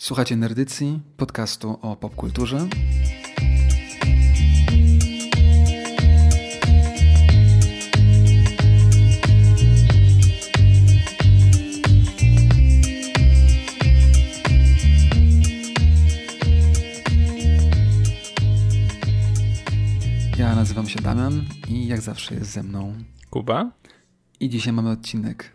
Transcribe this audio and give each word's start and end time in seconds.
Słuchacie 0.00 0.36
Nerdycji, 0.36 1.00
podcastu 1.16 1.78
o 1.82 1.96
popkulturze. 1.96 2.68
Ja 20.36 20.54
nazywam 20.54 20.88
się 20.88 21.00
Damian 21.00 21.44
i 21.68 21.86
jak 21.86 22.00
zawsze 22.00 22.34
jest 22.34 22.50
ze 22.50 22.62
mną 22.62 22.94
Kuba. 23.30 23.72
I 24.40 24.48
dzisiaj 24.48 24.72
mamy 24.72 24.90
odcinek 24.90 25.52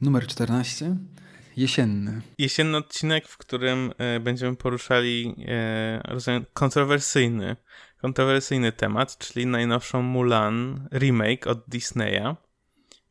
numer 0.00 0.26
14, 0.26 0.96
jesienny. 1.58 2.20
Jesienny 2.38 2.76
odcinek, 2.76 3.28
w 3.28 3.38
którym 3.38 3.92
e, 3.98 4.20
będziemy 4.20 4.56
poruszali 4.56 5.34
e, 5.48 6.00
rozumiem, 6.04 6.44
kontrowersyjny, 6.52 7.56
kontrowersyjny 8.00 8.72
temat, 8.72 9.18
czyli 9.18 9.46
najnowszą 9.46 10.02
Mulan 10.02 10.88
remake 10.92 11.46
od 11.46 11.64
Disneya, 11.68 12.36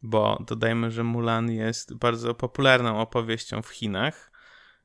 bo 0.01 0.43
dodajmy, 0.47 0.91
że 0.91 1.03
Mulan 1.03 1.51
jest 1.51 1.93
bardzo 1.95 2.33
popularną 2.33 2.99
opowieścią 2.99 3.61
w 3.61 3.69
Chinach. 3.69 4.31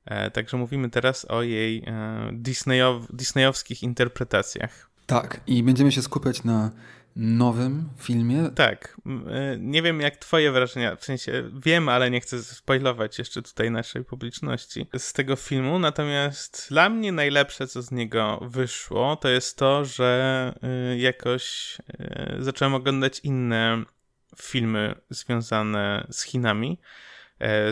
E, 0.05 0.31
także 0.31 0.57
mówimy 0.57 0.91
teraz 0.91 1.25
o 1.25 1.43
jej 1.43 1.85
Disneyow, 2.33 3.07
disneyowskich 3.13 3.83
interpretacjach. 3.83 4.91
Tak, 5.07 5.41
i 5.47 5.63
będziemy 5.63 5.93
się 5.93 6.03
skupiać 6.03 6.45
na 6.45 6.71
nowym 7.17 7.89
filmie. 7.99 8.51
Tak. 8.55 8.97
E, 9.07 9.57
nie 9.59 9.83
wiem, 9.83 10.01
jak 10.01 10.17
Twoje 10.17 10.53
wrażenia, 10.53 10.97
w 10.97 11.05
sensie 11.05 11.51
wiem, 11.65 11.89
ale 11.89 12.11
nie 12.11 12.21
chcę 12.21 12.43
spoilować 12.43 13.19
jeszcze 13.19 13.43
tutaj 13.43 13.71
naszej 13.71 14.05
publiczności 14.05 14.87
z 14.99 15.13
tego 15.13 15.37
filmu. 15.37 15.79
Natomiast 15.79 16.67
dla 16.71 16.89
mnie 16.89 17.13
najlepsze, 17.13 17.67
co 17.67 17.83
z 17.83 17.91
niego 17.91 18.41
wyszło, 18.43 19.17
to 19.17 19.29
jest 19.29 19.57
to, 19.57 19.85
że 19.85 20.55
e, 20.63 20.99
jakoś 20.99 21.77
e, 21.99 22.37
zacząłem 22.39 22.75
oglądać 22.75 23.21
inne 23.21 23.85
filmy 24.43 24.95
związane 25.11 26.07
z 26.11 26.23
Chinami 26.23 26.79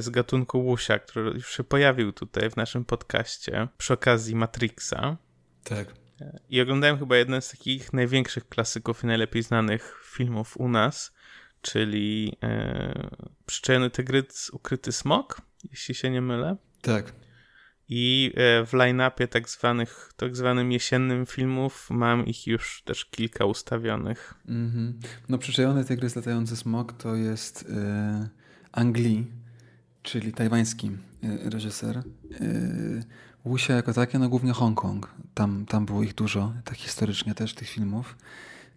z 0.01 0.11
gatunku 0.11 0.63
Wuxia, 0.63 0.99
który 0.99 1.31
już 1.31 1.57
się 1.57 1.65
pojawił 1.65 2.13
tutaj 2.13 2.51
w 2.51 2.57
naszym 2.57 2.85
podcaście 2.85 3.69
przy 3.79 3.93
okazji 3.93 4.37
Matrixa. 4.37 5.17
Tak. 5.65 6.00
I 6.49 6.61
oglądałem 6.61 6.99
chyba 6.99 7.17
jeden 7.17 7.43
z 7.43 7.51
takich 7.51 7.93
największych 7.93 8.49
klasyków 8.49 9.05
i 9.05 9.07
najlepiej 9.07 9.43
znanych 9.43 10.03
filmów 10.05 10.57
u 10.57 10.69
nas, 10.69 11.13
czyli 11.63 12.37
e, 12.43 13.11
Przyczajony 13.47 13.91
Tygrys, 13.91 14.51
Ukryty 14.51 14.93
Smok, 14.93 15.41
jeśli 15.71 15.95
się 15.95 16.11
nie 16.11 16.23
mylę. 16.23 16.57
Tak. 16.83 17.13
I 17.89 18.33
e, 18.37 18.67
w 18.67 18.73
line-upie 18.73 19.29
tak, 19.29 19.49
zwanych, 19.49 20.13
tak 20.17 20.37
zwanym 20.37 20.73
jesiennym 20.73 21.27
filmów 21.27 21.89
mam 21.91 22.27
ich 22.27 22.47
już 22.47 22.83
też 22.85 23.05
kilka 23.05 23.45
ustawionych. 23.45 24.35
Mm 24.49 24.71
-hmm. 24.71 25.07
No 25.29 25.39
Przyczajony 25.39 25.85
Tygrys, 25.85 26.17
Latający 26.17 26.57
Smok 26.57 26.93
to 26.93 27.15
jest 27.15 27.67
e, 27.71 28.29
Angli, 28.73 29.27
czyli 30.03 30.33
tajwański 30.33 30.91
e, 31.23 31.51
reżyser. 31.51 31.97
E, 31.99 32.03
Wuxia 33.45 33.75
jako 33.75 33.93
takie, 33.93 34.19
no 34.19 34.29
głównie 34.29 34.53
Hongkong. 34.53 35.15
Tam, 35.35 35.67
tam 35.67 35.87
było 35.87 36.03
ich 36.03 36.15
dużo, 36.15 36.53
tak 36.65 36.77
historycznie 36.77 37.35
też, 37.35 37.55
tych 37.55 37.69
filmów. 37.69 38.17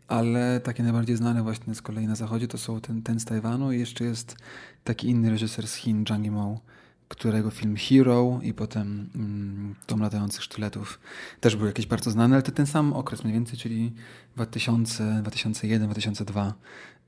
Ale 0.07 0.59
takie 0.59 0.83
najbardziej 0.83 1.15
znane 1.15 1.43
właśnie 1.43 1.75
z 1.75 1.81
kolei 1.81 2.07
na 2.07 2.15
zachodzie 2.15 2.47
to 2.47 2.57
są 2.57 2.81
ten, 2.81 3.01
ten 3.01 3.19
z 3.19 3.25
Tajwanu 3.25 3.71
i 3.71 3.79
jeszcze 3.79 4.03
jest 4.03 4.35
taki 4.83 5.07
inny 5.07 5.29
reżyser 5.29 5.67
z 5.67 5.75
Chin, 5.75 6.05
Zhang 6.07 6.25
Yimou, 6.25 6.59
którego 7.07 7.49
film 7.49 7.75
Hero 7.75 8.39
i 8.43 8.53
potem 8.53 9.09
mm, 9.15 9.75
Dom 9.87 10.01
latających 10.01 10.43
sztyletów 10.43 10.99
też 11.39 11.55
był 11.55 11.67
jakiś 11.67 11.85
bardzo 11.85 12.11
znany, 12.11 12.35
ale 12.35 12.43
to 12.43 12.51
ten 12.51 12.65
sam 12.65 12.93
okres 12.93 13.23
mniej 13.23 13.33
więcej, 13.33 13.59
czyli 13.59 13.93
2000, 14.35 15.19
2001, 15.21 15.87
2002, 15.87 16.53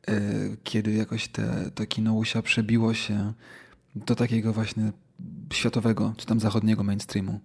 yy, 0.08 0.16
kiedy 0.64 0.94
jakoś 0.94 1.28
te, 1.28 1.72
to 1.76 1.86
kino 1.86 2.14
Wuxia 2.14 2.42
przebiło 2.42 2.94
się 2.94 3.34
do 3.96 4.16
takiego 4.16 4.54
właśnie 4.54 4.92
światowego, 5.54 6.14
czy 6.18 6.26
tam 6.26 6.40
zachodniego 6.40 6.84
mainstreamu. 6.84 7.40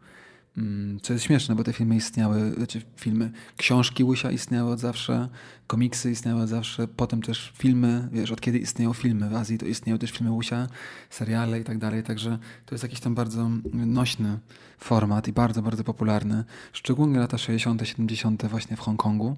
Mm, 0.57 1.01
co 1.01 1.13
jest 1.13 1.25
śmieszne, 1.25 1.55
bo 1.55 1.65
te 1.65 1.73
filmy 1.73 1.97
istniały, 1.97 2.53
znaczy 2.57 2.83
filmy, 2.97 3.31
książki 3.57 4.05
Łysia 4.05 4.31
istniały 4.31 4.73
od 4.73 4.79
zawsze, 4.79 5.29
komiksy 5.67 6.11
istniały 6.11 6.43
od 6.43 6.49
zawsze, 6.49 6.89
potem 6.89 7.23
też 7.23 7.53
filmy, 7.59 8.09
wiesz, 8.13 8.33
od 8.33 8.41
kiedy 8.41 8.59
istnieją 8.59 8.93
filmy 8.93 9.29
w 9.29 9.35
Azji, 9.35 9.59
to 9.59 9.67
istnieją 9.67 9.99
też 9.99 10.11
filmy 10.11 10.33
Łysia, 10.33 10.67
seriale 11.11 11.61
i 11.61 11.65
tak 11.65 11.79
dalej, 11.79 12.03
także 12.03 12.39
to 12.67 12.75
jest 12.75 12.83
jakiś 12.83 13.01
tam 13.01 13.15
bardzo 13.15 13.51
nośny 13.73 14.39
format 14.79 15.29
i 15.29 15.33
bardzo, 15.33 15.63
bardzo 15.63 15.85
popularny, 15.85 16.45
szczególnie 16.73 17.19
lata 17.19 17.39
60., 17.39 17.89
70. 17.89 18.47
właśnie 18.47 18.77
w 18.77 18.81
Hongkongu. 18.81 19.37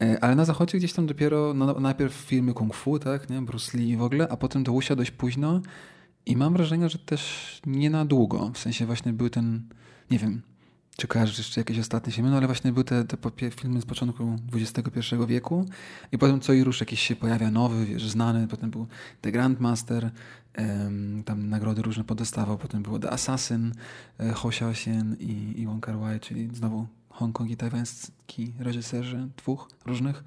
E, 0.00 0.24
ale 0.24 0.34
na 0.34 0.44
zachodzie 0.44 0.78
gdzieś 0.78 0.92
tam 0.92 1.06
dopiero, 1.06 1.54
no, 1.54 1.80
najpierw 1.80 2.14
filmy 2.14 2.54
kung 2.54 2.74
fu, 2.74 2.98
tak, 2.98 3.30
nie? 3.30 3.42
Bruce 3.42 3.78
Lee 3.78 3.96
w 3.96 4.02
ogóle, 4.02 4.28
a 4.28 4.36
potem 4.36 4.64
do 4.64 4.72
Łysia 4.72 4.96
dość 4.96 5.10
późno 5.10 5.60
i 6.26 6.36
mam 6.36 6.52
wrażenie, 6.52 6.88
że 6.88 6.98
też 6.98 7.60
nie 7.66 7.90
na 7.90 8.04
długo. 8.04 8.50
W 8.54 8.58
sensie 8.58 8.86
właśnie 8.86 9.12
był 9.12 9.30
ten, 9.30 9.68
nie 10.10 10.18
wiem, 10.18 10.42
czy 10.96 11.08
kojarzysz 11.08 11.38
jeszcze 11.38 11.60
jakieś 11.60 11.78
ostatnie 11.78 12.12
filmy, 12.12 12.30
no 12.30 12.36
ale 12.36 12.46
właśnie 12.46 12.72
były 12.72 12.84
te, 12.84 13.04
te 13.04 13.50
filmy 13.50 13.80
z 13.80 13.86
początku 13.86 14.36
XXI 14.54 15.00
wieku 15.28 15.66
i 16.12 16.18
potem 16.18 16.40
co 16.40 16.52
i 16.52 16.64
rusz 16.64 16.80
jakiś 16.80 17.00
się 17.00 17.16
pojawia 17.16 17.50
nowy, 17.50 17.86
wiesz, 17.86 18.08
znany, 18.08 18.48
potem 18.48 18.70
był 18.70 18.86
The 19.20 19.32
Grandmaster, 19.32 20.10
tam 21.24 21.48
nagrody 21.48 21.82
różne 21.82 22.04
podostawał, 22.04 22.58
potem 22.58 22.82
było 22.82 22.98
The 22.98 23.10
Assassin, 23.10 23.72
e, 24.18 24.32
Ho 24.32 24.48
Xiaoxian 24.48 25.16
i, 25.20 25.60
i 25.60 25.66
Wong 25.66 25.86
Kar 25.86 25.98
Wai, 25.98 26.20
czyli 26.20 26.48
znowu 26.52 26.86
Hongkong 27.08 27.50
i 27.50 27.56
tajwański 27.56 28.52
reżyserzy, 28.58 29.28
dwóch 29.36 29.68
różnych. 29.86 30.24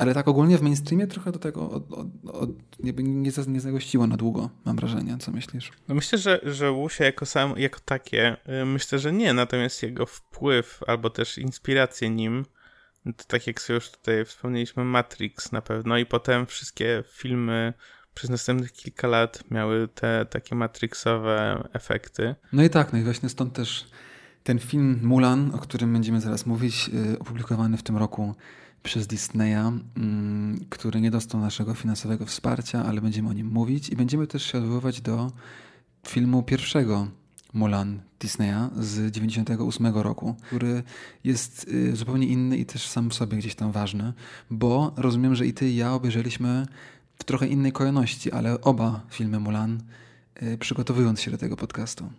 Ale 0.00 0.14
tak 0.14 0.28
ogólnie 0.28 0.58
w 0.58 0.62
mainstreamie 0.62 1.06
trochę 1.06 1.32
do 1.32 1.38
tego 1.38 1.70
od, 1.70 1.92
od, 1.92 2.06
od, 2.32 2.50
nie, 2.78 2.92
nie, 2.92 3.30
nie 3.46 3.60
zagościło 3.60 4.06
na 4.06 4.16
długo, 4.16 4.50
mam 4.64 4.76
wrażenie. 4.76 5.16
Co 5.18 5.30
myślisz? 5.30 5.72
No 5.88 5.94
myślę, 5.94 6.18
że, 6.18 6.40
że 6.44 6.72
Wuxia 6.72 7.04
jako, 7.04 7.26
sam, 7.26 7.54
jako 7.56 7.80
takie, 7.84 8.36
y, 8.62 8.64
myślę, 8.64 8.98
że 8.98 9.12
nie. 9.12 9.32
Natomiast 9.32 9.82
jego 9.82 10.06
wpływ 10.06 10.80
albo 10.86 11.10
też 11.10 11.38
inspiracje 11.38 12.10
nim, 12.10 12.44
to 13.04 13.24
tak 13.26 13.46
jak 13.46 13.60
sobie 13.60 13.74
już 13.74 13.90
tutaj 13.90 14.24
wspomnieliśmy, 14.24 14.84
Matrix 14.84 15.52
na 15.52 15.62
pewno 15.62 15.98
i 15.98 16.06
potem 16.06 16.46
wszystkie 16.46 17.04
filmy 17.12 17.72
przez 18.14 18.30
następnych 18.30 18.72
kilka 18.72 19.08
lat 19.08 19.44
miały 19.50 19.88
te 19.88 20.26
takie 20.30 20.54
matrixowe 20.54 21.68
efekty. 21.72 22.34
No 22.52 22.62
i 22.62 22.70
tak, 22.70 22.92
no 22.92 22.98
i 22.98 23.02
właśnie 23.02 23.28
stąd 23.28 23.52
też 23.52 23.86
ten 24.42 24.58
film 24.58 25.00
Mulan, 25.02 25.54
o 25.54 25.58
którym 25.58 25.92
będziemy 25.92 26.20
zaraz 26.20 26.46
mówić, 26.46 26.88
yy, 26.88 27.18
opublikowany 27.18 27.76
w 27.76 27.82
tym 27.82 27.96
roku 27.96 28.34
przez 28.82 29.06
Disneya, 29.06 29.72
mm, 29.96 30.64
który 30.68 31.00
nie 31.00 31.10
dostał 31.10 31.40
naszego 31.40 31.74
finansowego 31.74 32.26
wsparcia, 32.26 32.84
ale 32.84 33.00
będziemy 33.00 33.28
o 33.28 33.32
nim 33.32 33.46
mówić 33.46 33.88
i 33.88 33.96
będziemy 33.96 34.26
też 34.26 34.52
się 34.52 34.58
odwoływać 34.58 35.00
do 35.00 35.32
filmu 36.06 36.42
pierwszego 36.42 37.08
Mulan 37.52 38.00
Disneya 38.20 38.70
z 38.78 39.12
98 39.12 39.86
roku, 40.02 40.36
który 40.46 40.82
jest 41.24 41.68
y, 41.68 41.96
zupełnie 41.96 42.26
inny 42.26 42.56
i 42.56 42.66
też 42.66 42.86
sam 42.86 43.10
w 43.10 43.14
sobie 43.14 43.36
gdzieś 43.36 43.54
tam 43.54 43.72
ważny, 43.72 44.12
bo 44.50 44.92
rozumiem, 44.96 45.34
że 45.34 45.46
i 45.46 45.54
ty 45.54 45.68
i 45.68 45.76
ja 45.76 45.92
obejrzeliśmy 45.92 46.66
w 47.14 47.24
trochę 47.24 47.46
innej 47.46 47.72
kolejności, 47.72 48.32
ale 48.32 48.60
oba 48.60 49.00
filmy 49.10 49.40
Mulan 49.40 49.82
y, 50.42 50.58
przygotowując 50.58 51.20
się 51.20 51.30
do 51.30 51.38
tego 51.38 51.56
podcastu. 51.56 52.10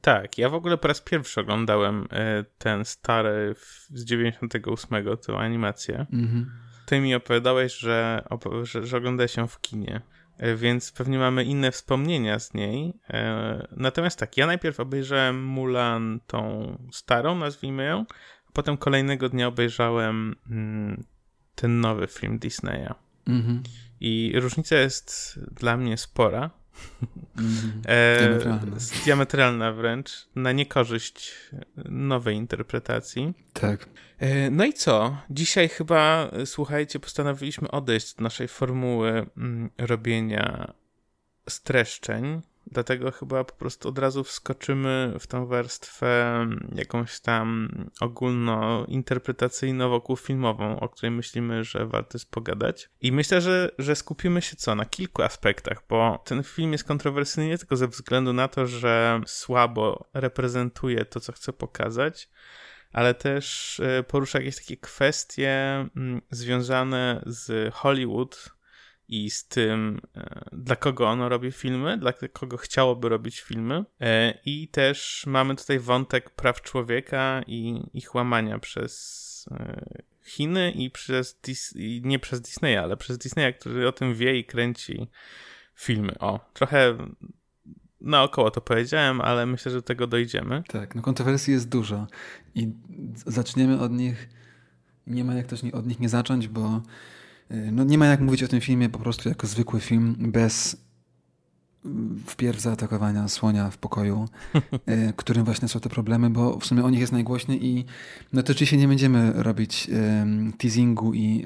Tak, 0.00 0.38
ja 0.38 0.48
w 0.48 0.54
ogóle 0.54 0.78
po 0.78 0.88
raz 0.88 1.00
pierwszy 1.00 1.40
oglądałem 1.40 2.08
e, 2.10 2.44
ten 2.58 2.84
stary 2.84 3.54
z 3.90 4.04
98, 4.04 5.04
tę 5.26 5.38
animację. 5.38 6.06
Mhm. 6.12 6.50
Ty 6.86 7.00
mi 7.00 7.14
opowiadałeś, 7.14 7.74
że, 7.74 8.24
że, 8.62 8.86
że 8.86 8.96
ogląda 8.96 9.28
się 9.28 9.48
w 9.48 9.60
kinie, 9.60 10.00
e, 10.38 10.54
więc 10.54 10.92
pewnie 10.92 11.18
mamy 11.18 11.44
inne 11.44 11.72
wspomnienia 11.72 12.38
z 12.38 12.54
niej. 12.54 12.94
E, 13.10 13.66
natomiast 13.76 14.18
tak, 14.18 14.36
ja 14.36 14.46
najpierw 14.46 14.80
obejrzałem 14.80 15.44
Mulan 15.44 16.20
tą 16.26 16.72
starą, 16.92 17.34
nazwijmy 17.34 17.84
ją, 17.84 18.04
a 18.48 18.52
potem 18.52 18.76
kolejnego 18.76 19.28
dnia 19.28 19.46
obejrzałem 19.48 20.34
mm, 20.50 21.04
ten 21.54 21.80
nowy 21.80 22.06
film 22.06 22.38
Disneya. 22.38 22.94
Mhm. 23.26 23.62
I 24.00 24.32
różnica 24.34 24.76
jest 24.76 25.40
dla 25.60 25.76
mnie 25.76 25.96
spora, 25.96 26.50
Mm, 27.38 27.82
diametralna. 28.18 28.76
diametralna 29.04 29.72
wręcz, 29.72 30.10
na 30.34 30.52
niekorzyść 30.52 31.34
nowej 31.84 32.36
interpretacji. 32.36 33.34
Tak. 33.52 33.88
E, 34.18 34.50
no 34.50 34.64
i 34.64 34.72
co? 34.72 35.16
Dzisiaj 35.30 35.68
chyba, 35.68 36.30
słuchajcie, 36.44 37.00
postanowiliśmy 37.00 37.70
odejść 37.70 38.12
od 38.12 38.20
naszej 38.20 38.48
formuły 38.48 39.26
mm, 39.36 39.70
robienia 39.78 40.72
streszczeń 41.48 42.42
dlatego 42.72 43.10
chyba 43.10 43.44
po 43.44 43.54
prostu 43.54 43.88
od 43.88 43.98
razu 43.98 44.24
wskoczymy 44.24 45.14
w 45.20 45.26
tą 45.26 45.46
warstwę 45.46 46.46
jakąś 46.74 47.20
tam 47.20 47.68
ogólnointerpretacyjno-wokół-filmową, 48.00 50.80
o 50.80 50.88
której 50.88 51.10
myślimy, 51.10 51.64
że 51.64 51.86
warto 51.86 52.18
jest 52.18 52.30
pogadać. 52.30 52.90
I 53.00 53.12
myślę, 53.12 53.40
że, 53.40 53.70
że 53.78 53.96
skupimy 53.96 54.42
się 54.42 54.56
co? 54.56 54.74
Na 54.74 54.84
kilku 54.84 55.22
aspektach, 55.22 55.82
bo 55.88 56.22
ten 56.24 56.42
film 56.42 56.72
jest 56.72 56.84
kontrowersyjny 56.84 57.48
nie 57.48 57.58
tylko 57.58 57.76
ze 57.76 57.88
względu 57.88 58.32
na 58.32 58.48
to, 58.48 58.66
że 58.66 59.20
słabo 59.26 60.08
reprezentuje 60.14 61.04
to, 61.04 61.20
co 61.20 61.32
chce 61.32 61.52
pokazać, 61.52 62.28
ale 62.92 63.14
też 63.14 63.80
e, 63.80 64.02
porusza 64.02 64.38
jakieś 64.38 64.56
takie 64.56 64.76
kwestie 64.76 65.50
mm, 65.96 66.22
związane 66.30 67.22
z 67.26 67.74
Hollywood 67.74 68.57
i 69.08 69.30
z 69.30 69.48
tym, 69.48 70.00
e, 70.16 70.48
dla 70.52 70.76
kogo 70.76 71.08
ono 71.08 71.28
robi 71.28 71.52
filmy, 71.52 71.98
dla 71.98 72.12
kogo 72.12 72.56
chciałoby 72.56 73.08
robić 73.08 73.40
filmy. 73.40 73.84
E, 74.00 74.38
I 74.44 74.68
też 74.68 75.24
mamy 75.26 75.56
tutaj 75.56 75.78
wątek 75.78 76.30
praw 76.30 76.62
człowieka 76.62 77.42
i 77.46 77.82
ich 77.94 78.14
łamania 78.14 78.58
przez 78.58 79.28
Chiny 80.28 80.70
i 80.70 80.90
przez 80.90 81.40
Dis 81.44 81.74
nie 82.02 82.18
przez 82.18 82.40
Disneya, 82.40 82.76
ale 82.76 82.96
przez 82.96 83.18
Disneya, 83.18 83.54
który 83.60 83.88
o 83.88 83.92
tym 83.92 84.14
wie 84.14 84.38
i 84.38 84.44
kręci 84.44 85.08
filmy. 85.74 86.18
O, 86.18 86.40
trochę 86.54 86.96
naokoło 88.00 88.50
to 88.50 88.60
powiedziałem, 88.60 89.20
ale 89.20 89.46
myślę, 89.46 89.72
że 89.72 89.78
do 89.78 89.82
tego 89.82 90.06
dojdziemy. 90.06 90.62
Tak, 90.68 90.94
no 90.94 91.02
kontrowersji 91.02 91.52
jest 91.52 91.68
dużo 91.68 92.06
i 92.54 92.72
zaczniemy 93.26 93.80
od 93.80 93.92
nich, 93.92 94.28
nie 95.06 95.24
ma 95.24 95.34
jak 95.34 95.46
też 95.46 95.64
od 95.64 95.86
nich 95.86 96.00
nie 96.00 96.08
zacząć, 96.08 96.48
bo 96.48 96.82
no 97.50 97.84
nie 97.84 97.98
ma 97.98 98.06
jak 98.06 98.20
mówić 98.20 98.42
o 98.42 98.48
tym 98.48 98.60
filmie 98.60 98.88
po 98.88 98.98
prostu 98.98 99.28
jako 99.28 99.46
zwykły 99.46 99.80
film 99.80 100.16
bez 100.18 100.76
mm, 101.84 102.22
wpierw 102.26 102.60
zaatakowania 102.60 103.28
słonia 103.28 103.70
w 103.70 103.78
pokoju, 103.78 104.28
y, 104.54 105.12
którym 105.16 105.44
właśnie 105.44 105.68
są 105.68 105.80
te 105.80 105.88
problemy, 105.88 106.30
bo 106.30 106.58
w 106.58 106.66
sumie 106.66 106.84
o 106.84 106.90
nich 106.90 107.00
jest 107.00 107.12
najgłośniej 107.12 107.66
i 107.66 107.84
no 108.32 108.42
to 108.42 108.52
oczywiście 108.52 108.76
nie 108.76 108.88
będziemy 108.88 109.32
robić 109.32 109.90
teasingu 110.58 111.14
i 111.14 111.44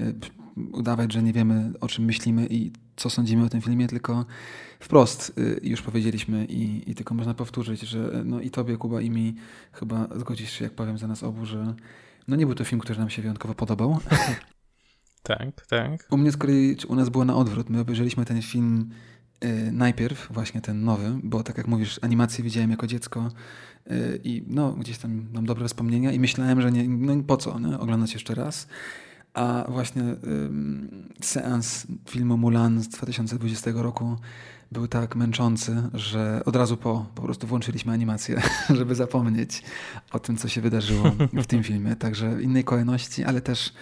udawać, 0.73 1.13
że 1.13 1.23
nie 1.23 1.33
wiemy 1.33 1.73
o 1.81 1.89
czym 1.89 2.05
myślimy 2.05 2.47
i 2.51 2.73
co 2.97 3.11
sądzimy 3.11 3.45
o 3.45 3.49
tym 3.49 3.61
filmie, 3.61 3.89
tylko 3.89 4.25
wprost 4.81 5.39
y, 5.39 5.61
już 5.63 5.83
powiedzieliśmy 5.83 6.45
i, 6.45 6.91
i 6.91 6.95
tylko 6.95 7.15
można 7.15 7.35
powtórzyć, 7.35 7.81
że 7.81 8.23
no 8.25 8.41
i 8.41 8.51
tobie, 8.51 8.77
Kuba, 8.77 9.01
i 9.01 9.11
mi 9.11 9.35
chyba 9.73 10.09
zgodzisz 10.17 10.53
się, 10.53 10.65
jak 10.65 10.75
powiem 10.75 10.99
za 10.99 11.07
nas 11.07 11.23
obu, 11.23 11.47
że 11.47 11.75
no 12.29 12.37
nie 12.37 12.47
był 12.47 12.55
to 12.55 12.65
film, 12.65 12.81
który 12.81 12.99
nam 12.99 13.11
się 13.11 13.23
wyjątkowo 13.23 13.55
podobał. 13.55 13.99
Tak, 15.23 15.67
tak. 15.67 16.07
U 16.11 16.17
mnie 16.17 16.33
z 16.33 16.37
kolei, 16.37 16.77
u 16.89 16.95
nas 16.95 17.09
było 17.09 17.25
na 17.25 17.37
odwrót. 17.37 17.71
My 17.71 17.81
obejrzeliśmy 17.81 18.25
ten 18.25 18.43
film 18.43 18.91
y, 19.45 19.73
najpierw, 19.73 20.29
właśnie 20.33 20.61
ten 20.61 20.85
nowy, 20.85 21.21
bo 21.23 21.43
tak 21.43 21.59
jak 21.59 21.69
mówisz, 21.69 21.99
animację 22.03 22.45
widziałem 22.45 22.71
jako 22.71 22.87
dziecko 22.87 23.29
y, 23.91 24.21
i 24.25 24.45
no 24.47 24.73
gdzieś 24.73 24.99
tam 24.99 25.27
mam 25.35 25.47
dobre 25.47 25.69
wspomnienia 25.69 26.13
i 26.13 26.21
myślałem, 26.21 26.63
że 26.63 26.73
nie, 26.73 26.89
no 26.89 27.23
po 27.23 27.37
co 27.37 27.59
nie? 27.59 27.79
oglądać 27.79 28.15
jeszcze 28.15 28.35
raz. 28.35 28.69
A 29.35 29.65
właśnie 29.69 30.03
ym, 30.03 31.09
seans 31.23 31.87
filmu 32.11 32.37
Mulan 32.37 32.83
z 32.83 32.89
2020 32.89 33.71
roku 33.75 34.17
był 34.73 34.89
tak 34.89 35.17
męczący, 35.17 35.83
że 35.95 36.43
od 36.45 36.57
razu 36.57 36.77
po 36.77 37.07
po 37.15 37.23
prostu 37.23 37.47
włączyliśmy 37.47 37.93
animację, 37.93 38.43
żeby 38.79 38.95
zapomnieć 38.95 39.63
o 40.13 40.19
tym, 40.19 40.37
co 40.37 40.49
się 40.49 40.61
wydarzyło 40.61 41.13
w 41.33 41.47
tym 41.47 41.63
filmie. 41.63 41.97
Także 41.97 42.43
innej 42.43 42.65
kolejności, 42.65 43.25
ale 43.25 43.41
też 43.41 43.73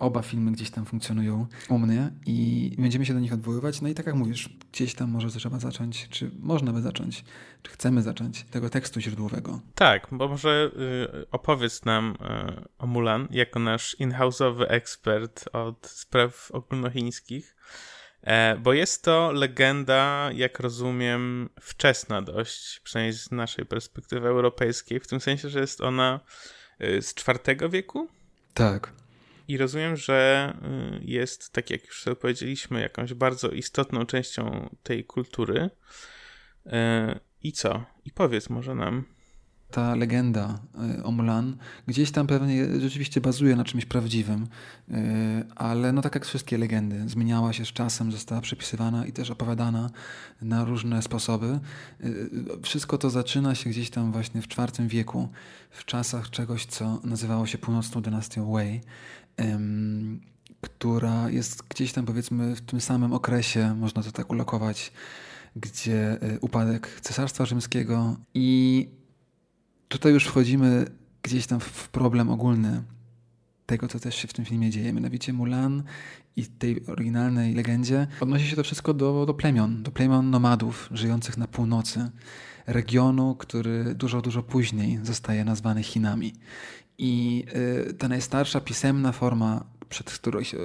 Oba 0.00 0.22
filmy 0.22 0.52
gdzieś 0.52 0.70
tam 0.70 0.84
funkcjonują 0.84 1.46
u 1.68 1.78
mnie 1.78 2.10
i 2.26 2.70
będziemy 2.78 3.06
się 3.06 3.14
do 3.14 3.20
nich 3.20 3.32
odwoływać. 3.32 3.80
No 3.80 3.88
i 3.88 3.94
tak 3.94 4.06
jak 4.06 4.14
mówisz, 4.14 4.48
gdzieś 4.72 4.94
tam 4.94 5.10
może 5.10 5.30
trzeba 5.30 5.58
zacząć, 5.58 6.08
czy 6.08 6.30
można 6.38 6.72
by 6.72 6.82
zacząć, 6.82 7.24
czy 7.62 7.70
chcemy 7.70 8.02
zacząć 8.02 8.44
tego 8.44 8.70
tekstu 8.70 9.00
źródłowego. 9.00 9.60
Tak, 9.74 10.08
bo 10.12 10.28
może 10.28 10.70
y, 11.22 11.30
opowiedz 11.30 11.84
nam 11.84 12.14
y, 12.14 12.68
o 12.78 12.86
Mulan 12.86 13.28
jako 13.30 13.58
nasz 13.58 13.96
in-house'owy 13.98 14.64
ekspert 14.68 15.44
od 15.52 15.86
spraw 15.86 16.50
ogólnochińskich. 16.50 17.56
E, 18.22 18.56
bo 18.56 18.72
jest 18.72 19.04
to 19.04 19.32
legenda, 19.32 20.30
jak 20.34 20.60
rozumiem, 20.60 21.48
wczesna 21.60 22.22
dość, 22.22 22.80
przynajmniej 22.80 23.12
z 23.12 23.30
naszej 23.30 23.66
perspektywy 23.66 24.28
europejskiej, 24.28 25.00
w 25.00 25.06
tym 25.06 25.20
sensie, 25.20 25.48
że 25.48 25.60
jest 25.60 25.80
ona 25.80 26.20
y, 26.80 27.02
z 27.02 27.14
IV 27.28 27.68
wieku? 27.68 28.08
Tak. 28.54 28.99
I 29.50 29.56
rozumiem, 29.56 29.96
że 29.96 30.52
y, 31.00 31.04
jest, 31.04 31.52
tak 31.52 31.70
jak 31.70 31.86
już 31.86 32.02
sobie 32.02 32.16
powiedzieliśmy, 32.16 32.80
jakąś 32.80 33.14
bardzo 33.14 33.48
istotną 33.48 34.06
częścią 34.06 34.68
tej 34.82 35.04
kultury. 35.04 35.70
Y, 36.66 36.70
I 37.42 37.52
co? 37.52 37.84
I 38.04 38.10
powiedz 38.10 38.50
może 38.50 38.74
nam. 38.74 39.04
Ta 39.70 39.94
legenda 39.94 40.60
y, 40.98 41.04
o 41.04 41.10
Mulan 41.10 41.56
gdzieś 41.86 42.10
tam 42.10 42.26
pewnie 42.26 42.80
rzeczywiście 42.80 43.20
bazuje 43.20 43.56
na 43.56 43.64
czymś 43.64 43.86
prawdziwym, 43.86 44.46
ale 45.56 45.92
no 45.92 46.02
tak 46.02 46.14
jak 46.14 46.26
wszystkie 46.26 46.58
legendy, 46.58 47.08
zmieniała 47.08 47.52
się 47.52 47.64
z 47.64 47.72
czasem, 47.72 48.12
została 48.12 48.40
przepisywana 48.40 49.06
i 49.06 49.12
też 49.12 49.30
opowiadana 49.30 49.90
na 50.42 50.64
różne 50.64 51.02
sposoby. 51.02 51.60
Wszystko 52.62 52.98
to 52.98 53.10
zaczyna 53.10 53.54
się 53.54 53.70
gdzieś 53.70 53.90
tam 53.90 54.12
właśnie 54.12 54.42
w 54.42 54.46
IV 54.46 54.88
wieku, 54.88 55.28
w 55.70 55.84
czasach 55.84 56.30
czegoś, 56.30 56.66
co 56.66 57.00
nazywało 57.04 57.46
się 57.46 57.58
północną 57.58 58.02
dynastią 58.02 58.52
Wei 58.52 58.80
która 60.60 61.30
jest 61.30 61.62
gdzieś 61.68 61.92
tam 61.92 62.06
powiedzmy 62.06 62.56
w 62.56 62.60
tym 62.60 62.80
samym 62.80 63.12
okresie, 63.12 63.74
można 63.74 64.02
to 64.02 64.12
tak 64.12 64.30
ulokować, 64.30 64.92
gdzie 65.56 66.22
e, 66.22 66.40
upadek 66.40 67.00
Cesarstwa 67.00 67.46
Rzymskiego 67.46 68.16
i 68.34 68.88
tutaj 69.88 70.12
już 70.12 70.26
wchodzimy 70.26 70.84
gdzieś 71.22 71.46
tam 71.46 71.60
w 71.60 71.88
problem 71.88 72.30
ogólny 72.30 72.82
tego, 73.66 73.88
co 73.88 74.00
też 74.00 74.14
się 74.14 74.28
w 74.28 74.32
tym 74.32 74.44
filmie 74.44 74.70
dzieje. 74.70 74.92
Mianowicie 74.92 75.32
Mulan 75.32 75.82
i 76.36 76.46
tej 76.46 76.86
oryginalnej 76.86 77.54
legendzie 77.54 78.06
odnosi 78.20 78.46
się 78.46 78.56
to 78.56 78.62
wszystko 78.62 78.94
do, 78.94 79.26
do 79.26 79.34
plemion, 79.34 79.82
do 79.82 79.90
plemion 79.90 80.30
nomadów 80.30 80.88
żyjących 80.92 81.36
na 81.36 81.46
północy 81.46 82.10
regionu, 82.66 83.34
który 83.34 83.94
dużo, 83.94 84.22
dużo 84.22 84.42
później 84.42 84.98
zostaje 85.02 85.44
nazwany 85.44 85.82
Chinami. 85.82 86.32
I 87.02 87.44
y, 87.88 87.94
ta 87.94 88.08
najstarsza 88.08 88.60
pisemna 88.60 89.12
forma, 89.12 89.64
przed 89.88 90.10
którą 90.10 90.42
się 90.42 90.58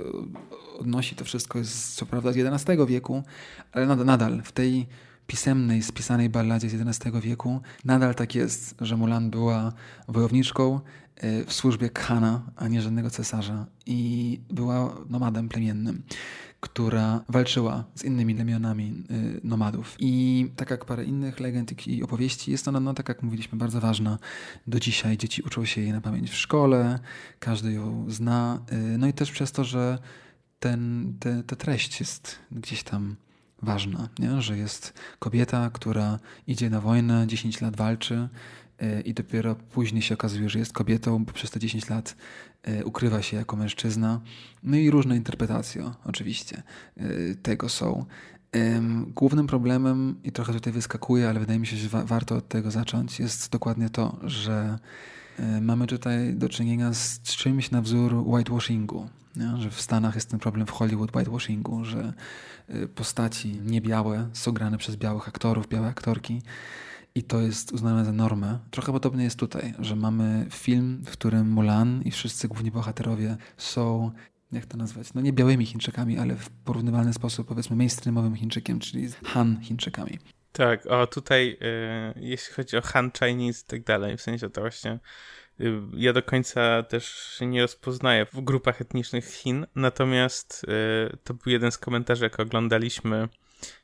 odnosi 0.80 1.16
to 1.16 1.26
wszystko, 1.26 1.60
jest 1.60 1.96
co 1.96 2.06
prawda 2.06 2.32
z 2.32 2.38
XI 2.38 2.72
wieku, 2.88 3.24
ale 3.72 3.86
nadal 3.96 4.42
w 4.44 4.52
tej 4.52 4.88
pisemnej, 5.28 5.84
spisanej 5.84 6.30
balladzie 6.30 6.70
z 6.70 6.74
XI 6.74 7.10
wieku 7.22 7.62
nadal 7.86 8.16
tak 8.16 8.36
jest, 8.36 8.76
że 8.82 8.98
Mulan 8.98 9.30
była 9.30 9.74
wojowniczką 10.08 10.80
y, 11.24 11.46
w 11.46 11.54
służbie 11.54 11.90
Khana, 11.90 12.42
a 12.56 12.68
nie 12.68 12.82
żadnego 12.82 13.10
cesarza 13.10 13.66
i 13.86 14.40
była 14.50 14.96
nomadem 15.10 15.50
plemiennym 15.50 16.04
która 16.66 17.24
walczyła 17.30 17.84
z 17.96 18.04
innymi 18.04 18.36
plemionami 18.36 19.04
y, 19.12 19.42
nomadów. 19.44 19.96
I 20.00 20.46
tak 20.56 20.70
jak 20.70 20.86
parę 20.86 21.04
innych 21.04 21.40
legend 21.40 21.88
i 21.88 22.04
opowieści, 22.04 22.52
jest 22.52 22.68
ona, 22.68 22.80
no 22.80 22.94
tak 22.94 23.10
jak 23.10 23.24
mówiliśmy, 23.24 23.58
bardzo 23.58 23.82
ważna 23.82 24.18
do 24.68 24.80
dzisiaj. 24.80 25.18
Dzieci 25.18 25.42
uczą 25.42 25.66
się 25.66 25.82
jej 25.82 25.92
na 25.92 26.02
pamięć 26.02 26.30
w 26.30 26.36
szkole, 26.36 27.00
każdy 27.40 27.74
ją 27.74 28.06
zna. 28.10 28.60
Y, 28.72 28.98
no 28.98 29.08
i 29.08 29.14
też 29.14 29.32
przez 29.32 29.52
to, 29.52 29.64
że 29.64 29.98
ten, 30.60 31.14
te, 31.20 31.44
ta 31.44 31.56
treść 31.56 32.00
jest 32.00 32.40
gdzieś 32.52 32.84
tam 32.84 33.16
ważna, 33.62 34.10
nie? 34.20 34.42
że 34.42 34.58
jest 34.58 34.94
kobieta, 35.20 35.70
która 35.74 36.20
idzie 36.48 36.70
na 36.70 36.82
wojnę, 36.82 37.28
10 37.28 37.62
lat 37.62 37.76
walczy, 37.76 38.30
y, 38.82 39.02
i 39.02 39.14
dopiero 39.14 39.56
później 39.56 40.02
się 40.02 40.14
okazuje, 40.14 40.50
że 40.50 40.60
jest 40.60 40.74
kobietą, 40.74 41.26
bo 41.26 41.34
przez 41.34 41.52
te 41.52 41.60
10 41.60 41.90
lat 41.90 42.16
E, 42.66 42.86
ukrywa 42.86 43.22
się 43.22 43.38
jako 43.38 43.56
mężczyzna. 43.56 44.22
No 44.64 44.78
i 44.78 44.90
różne 44.90 45.16
interpretacje 45.16 45.92
oczywiście 46.06 46.64
e, 46.98 47.04
tego 47.36 47.70
są. 47.70 48.06
Głównym 49.16 49.48
problemem, 49.48 50.16
i 50.24 50.32
trochę 50.32 50.54
tutaj 50.54 50.74
wyskakuje, 50.74 51.30
ale 51.30 51.40
wydaje 51.40 51.60
mi 51.60 51.68
się, 51.68 51.78
że 51.78 51.90
wa 51.90 52.06
warto 52.06 52.36
od 52.36 52.48
tego 52.48 52.72
zacząć, 52.72 53.20
jest 53.20 53.52
dokładnie 53.52 53.90
to, 53.90 54.18
że 54.24 54.80
mamy 55.62 55.88
tutaj 55.88 56.34
do 56.34 56.50
czynienia 56.50 56.94
z 56.94 57.22
czymś 57.22 57.72
na 57.72 57.82
wzór 57.82 58.14
whitewashingu. 58.14 59.10
Nie? 59.36 59.58
Że 59.58 59.70
w 59.70 59.82
Stanach 59.82 60.16
jest 60.16 60.30
ten 60.30 60.40
problem 60.40 60.68
w 60.68 60.72
Hollywood 60.72 61.16
whitewashingu, 61.16 61.86
że 61.86 62.14
postaci 62.96 63.60
niebiałe 63.66 64.30
są 64.34 64.52
grane 64.52 64.78
przez 64.78 64.96
białych 64.96 65.28
aktorów, 65.28 65.68
białe 65.68 65.88
aktorki 65.88 66.42
i 67.16 67.24
to 67.24 67.42
jest 67.42 67.72
uznane 67.72 68.06
za 68.06 68.12
normę. 68.12 68.60
Trochę 68.72 68.92
podobnie 68.92 69.24
jest 69.24 69.40
tutaj, 69.40 69.74
że 69.80 69.96
mamy 69.96 70.46
film, 70.50 71.04
w 71.06 71.12
którym 71.12 71.50
Mulan 71.50 72.02
i 72.02 72.12
wszyscy 72.12 72.48
główni 72.48 72.72
bohaterowie 72.72 73.38
są 73.58 74.12
jak 74.52 74.66
to 74.66 74.78
nazwać, 74.78 75.14
no 75.14 75.22
nie 75.22 75.34
białymi 75.34 75.66
Chińczykami, 75.66 76.18
ale 76.18 76.36
w 76.36 76.50
porównywalny 76.50 77.14
sposób 77.14 77.48
powiedzmy 77.48 77.76
mainstreamowym 77.76 78.36
Chińczykiem, 78.36 78.80
czyli 78.80 79.08
Han 79.26 79.62
Chińczykami. 79.62 80.20
Tak, 80.52 80.86
o 80.86 81.08
tutaj 81.08 81.58
yy, 82.16 82.22
jeśli 82.22 82.54
chodzi 82.54 82.78
o 82.78 82.82
Han 82.82 83.12
Chinese 83.12 83.64
i 83.64 83.66
tak 83.68 83.84
dalej, 83.84 84.18
w 84.18 84.22
sensie 84.22 84.50
to 84.50 84.62
właśnie 84.62 85.00
ja 85.94 86.14
do 86.14 86.24
końca 86.24 86.84
też 86.84 87.38
nie 87.42 87.62
rozpoznaję 87.62 88.26
w 88.26 88.42
grupach 88.42 88.82
etnicznych 88.82 89.26
Chin, 89.26 89.66
natomiast 89.76 90.66
yy, 90.68 91.18
to 91.24 91.34
był 91.34 91.52
jeden 91.52 91.72
z 91.72 91.78
komentarzy, 91.78 92.24
jak 92.24 92.40
oglądaliśmy 92.40 93.28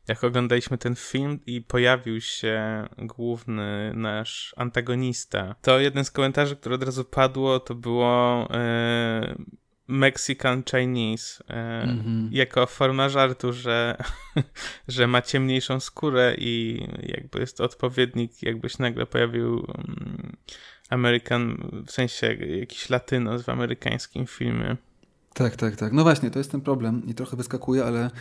jak 0.08 0.24
oglądaliśmy 0.24 0.78
ten 0.78 0.96
film 0.96 1.40
i 1.46 1.62
pojawił 1.62 2.22
się 2.22 2.88
główny 2.98 3.94
nasz 3.96 4.54
antagonista, 4.58 5.56
to 5.62 5.80
jeden 5.80 6.06
z 6.06 6.12
komentarzy, 6.12 6.56
który 6.56 6.75
od 6.75 6.84
razu 6.84 7.06
padło, 7.06 7.60
to 7.60 7.75
było 7.75 8.48
e, 8.54 9.36
Mexican 9.88 10.63
Chinese 10.63 11.44
e, 11.48 11.86
mm-hmm. 11.88 12.28
jako 12.32 12.66
forma 12.66 13.10
żartu, 13.10 13.54
że, 13.54 13.98
że 14.88 15.08
ma 15.08 15.22
ciemniejszą 15.22 15.80
skórę 15.80 16.36
i 16.38 16.88
jakby 17.01 17.40
jest 17.40 17.58
to 17.58 17.63
odpowiednik, 17.63 18.44
jakbyś 18.44 18.78
nagle 18.78 19.06
pojawił 19.06 19.68
American, 20.91 21.57
w 21.88 21.91
sensie 21.91 22.33
jakiś 22.33 22.89
latynos 22.89 23.43
w 23.43 23.50
amerykańskim 23.50 24.27
filmie. 24.27 24.77
Tak, 25.33 25.55
tak, 25.55 25.75
tak. 25.75 25.93
No 25.93 26.03
właśnie, 26.03 26.31
to 26.31 26.39
jest 26.39 26.51
ten 26.51 26.62
problem 26.62 27.01
i 27.07 27.13
trochę 27.13 27.38
wyskakuje, 27.38 27.86
ale 27.86 28.12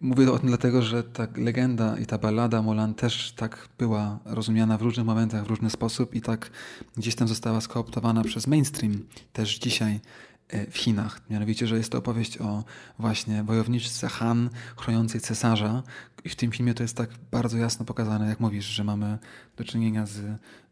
mówię 0.00 0.32
o 0.32 0.38
tym 0.38 0.48
dlatego, 0.48 0.82
że 0.82 1.02
ta 1.02 1.26
legenda 1.36 1.98
i 1.98 2.06
ta 2.06 2.18
ballada 2.18 2.62
Molan 2.62 2.94
też 2.94 3.32
tak 3.32 3.68
była 3.78 4.18
rozumiana 4.24 4.78
w 4.78 4.82
różnych 4.82 5.06
momentach, 5.06 5.44
w 5.44 5.48
różny 5.48 5.70
sposób 5.70 6.14
i 6.14 6.20
tak 6.20 6.50
gdzieś 6.96 7.14
tam 7.14 7.28
została 7.28 7.60
skooptowana 7.60 8.24
przez 8.24 8.46
mainstream 8.46 9.04
też 9.32 9.58
dzisiaj 9.58 10.00
E, 10.48 10.70
w 10.70 10.78
Chinach. 10.78 11.20
Mianowicie, 11.30 11.66
że 11.66 11.76
jest 11.76 11.92
to 11.92 11.98
opowieść 11.98 12.38
o 12.38 12.64
właśnie 12.98 13.44
wojowniczce 13.44 14.08
Han 14.08 14.50
chroniącej 14.76 15.20
cesarza. 15.20 15.82
I 16.24 16.28
w 16.28 16.36
tym 16.36 16.50
filmie 16.50 16.74
to 16.74 16.82
jest 16.82 16.96
tak 16.96 17.10
bardzo 17.30 17.58
jasno 17.58 17.84
pokazane, 17.84 18.28
jak 18.28 18.40
mówisz, 18.40 18.64
że 18.64 18.84
mamy 18.84 19.18
do 19.56 19.64
czynienia 19.64 20.06
z 20.06 20.20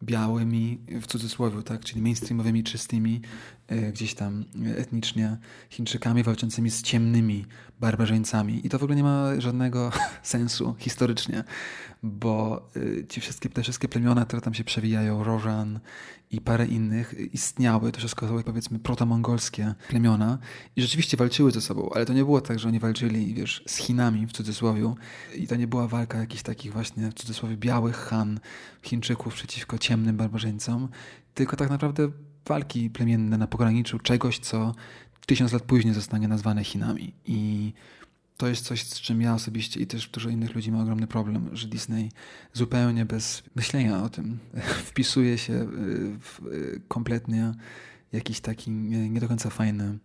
białymi, 0.02 0.78
w 0.88 1.06
cudzysłowie, 1.06 1.62
tak, 1.62 1.84
czyli 1.84 2.02
mainstreamowymi, 2.02 2.64
czystymi, 2.64 3.20
e, 3.68 3.92
gdzieś 3.92 4.14
tam 4.14 4.44
etnicznie 4.76 5.36
Chińczykami 5.70 6.22
walczącymi 6.22 6.70
z 6.70 6.82
ciemnymi 6.82 7.46
barbarzyńcami. 7.80 8.66
I 8.66 8.68
to 8.68 8.78
w 8.78 8.82
ogóle 8.82 8.96
nie 8.96 9.02
ma 9.02 9.40
żadnego 9.40 9.90
sensu 10.22 10.74
historycznie, 10.78 11.44
bo 12.02 12.68
e, 13.00 13.06
ci 13.06 13.20
wszystkie, 13.20 13.48
te 13.48 13.62
wszystkie 13.62 13.88
plemiona, 13.88 14.24
które 14.24 14.42
tam 14.42 14.54
się 14.54 14.64
przewijają, 14.64 15.24
Rożan 15.24 15.80
i 16.30 16.40
parę 16.40 16.66
innych 16.66 17.14
istniały, 17.34 17.92
to 17.92 17.98
wszystko 17.98 18.26
były 18.26 18.44
powiedzmy 18.44 18.78
protomongolskie 18.78 19.74
plemiona 19.88 20.38
i 20.76 20.82
rzeczywiście 20.82 21.16
walczyły 21.16 21.50
ze 21.50 21.60
sobą, 21.60 21.90
ale 21.94 22.06
to 22.06 22.12
nie 22.12 22.24
było 22.24 22.40
tak, 22.40 22.58
że 22.58 22.68
oni 22.68 22.78
walczyli, 22.78 23.34
wiesz, 23.34 23.62
z 23.66 23.76
Chinami 23.76 24.26
w 24.26 24.32
cudzysłowie 24.32 24.94
i 25.36 25.46
to 25.46 25.56
nie 25.56 25.66
była 25.66 25.88
walka 25.88 26.18
jakichś 26.18 26.42
takich 26.42 26.72
właśnie 26.72 27.10
w 27.10 27.14
cudzysłowie 27.14 27.56
białych 27.56 27.96
Han, 27.96 28.40
Chińczyków 28.82 29.34
przeciwko 29.34 29.78
ciemnym 29.78 30.16
barbarzyńcom, 30.16 30.88
tylko 31.34 31.56
tak 31.56 31.70
naprawdę 31.70 32.08
walki 32.46 32.90
plemienne 32.90 33.38
na 33.38 33.46
pograniczu 33.46 33.98
czegoś, 33.98 34.38
co 34.38 34.74
tysiąc 35.26 35.52
lat 35.52 35.62
później 35.62 35.94
zostanie 35.94 36.28
nazwane 36.28 36.64
Chinami. 36.64 37.14
I 37.24 37.72
to 38.36 38.48
jest 38.48 38.64
coś, 38.64 38.82
z 38.82 39.00
czym 39.00 39.20
ja 39.20 39.34
osobiście 39.34 39.80
i 39.80 39.86
też 39.86 40.08
dużo 40.08 40.28
innych 40.28 40.54
ludzi 40.54 40.72
ma 40.72 40.82
ogromny 40.82 41.06
problem, 41.06 41.50
że 41.52 41.68
Disney 41.68 42.10
zupełnie 42.52 43.04
bez 43.04 43.42
myślenia 43.54 44.02
o 44.02 44.08
tym 44.08 44.38
wpisuje 44.88 45.38
się 45.38 45.66
w 46.20 46.40
kompletnie 46.88 47.54
jakiś 48.12 48.40
taki 48.40 48.70
nie 48.70 49.20
do 49.20 49.28
końca 49.28 49.50
fajny 49.50 49.98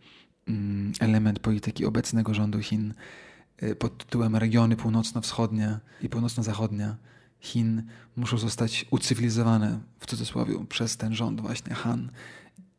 mm, 0.48 0.92
element 1.00 1.40
polityki 1.40 1.86
obecnego 1.86 2.34
rządu 2.34 2.60
Chin. 2.60 2.92
y, 2.92 2.94
pod 3.80 3.98
tytułem 3.98 4.36
regiony 4.36 4.75
północno-wschodnie 4.75 5.80
i 6.01 6.10
północno-zachodnie 6.10 6.96
Chin 7.39 7.84
muszą 8.15 8.38
zostać 8.38 8.86
ucywilizowane 8.91 9.80
w 10.00 10.06
cudzysłowie 10.06 10.65
przez 10.65 10.98
ten 10.98 11.15
rząd 11.15 11.41
właśnie 11.41 11.75
Han 11.75 12.12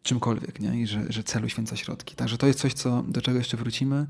czymkolwiek, 0.02 0.60
nie? 0.60 0.80
I 0.80 0.86
że, 0.86 1.04
że 1.08 1.24
celu 1.24 1.48
święca 1.48 1.76
środki. 1.76 2.16
Także 2.16 2.38
to 2.38 2.46
jest 2.46 2.58
coś, 2.58 2.72
co, 2.72 3.02
do 3.02 3.22
czego 3.22 3.38
jeszcze 3.38 3.56
wrócimy. 3.56 4.06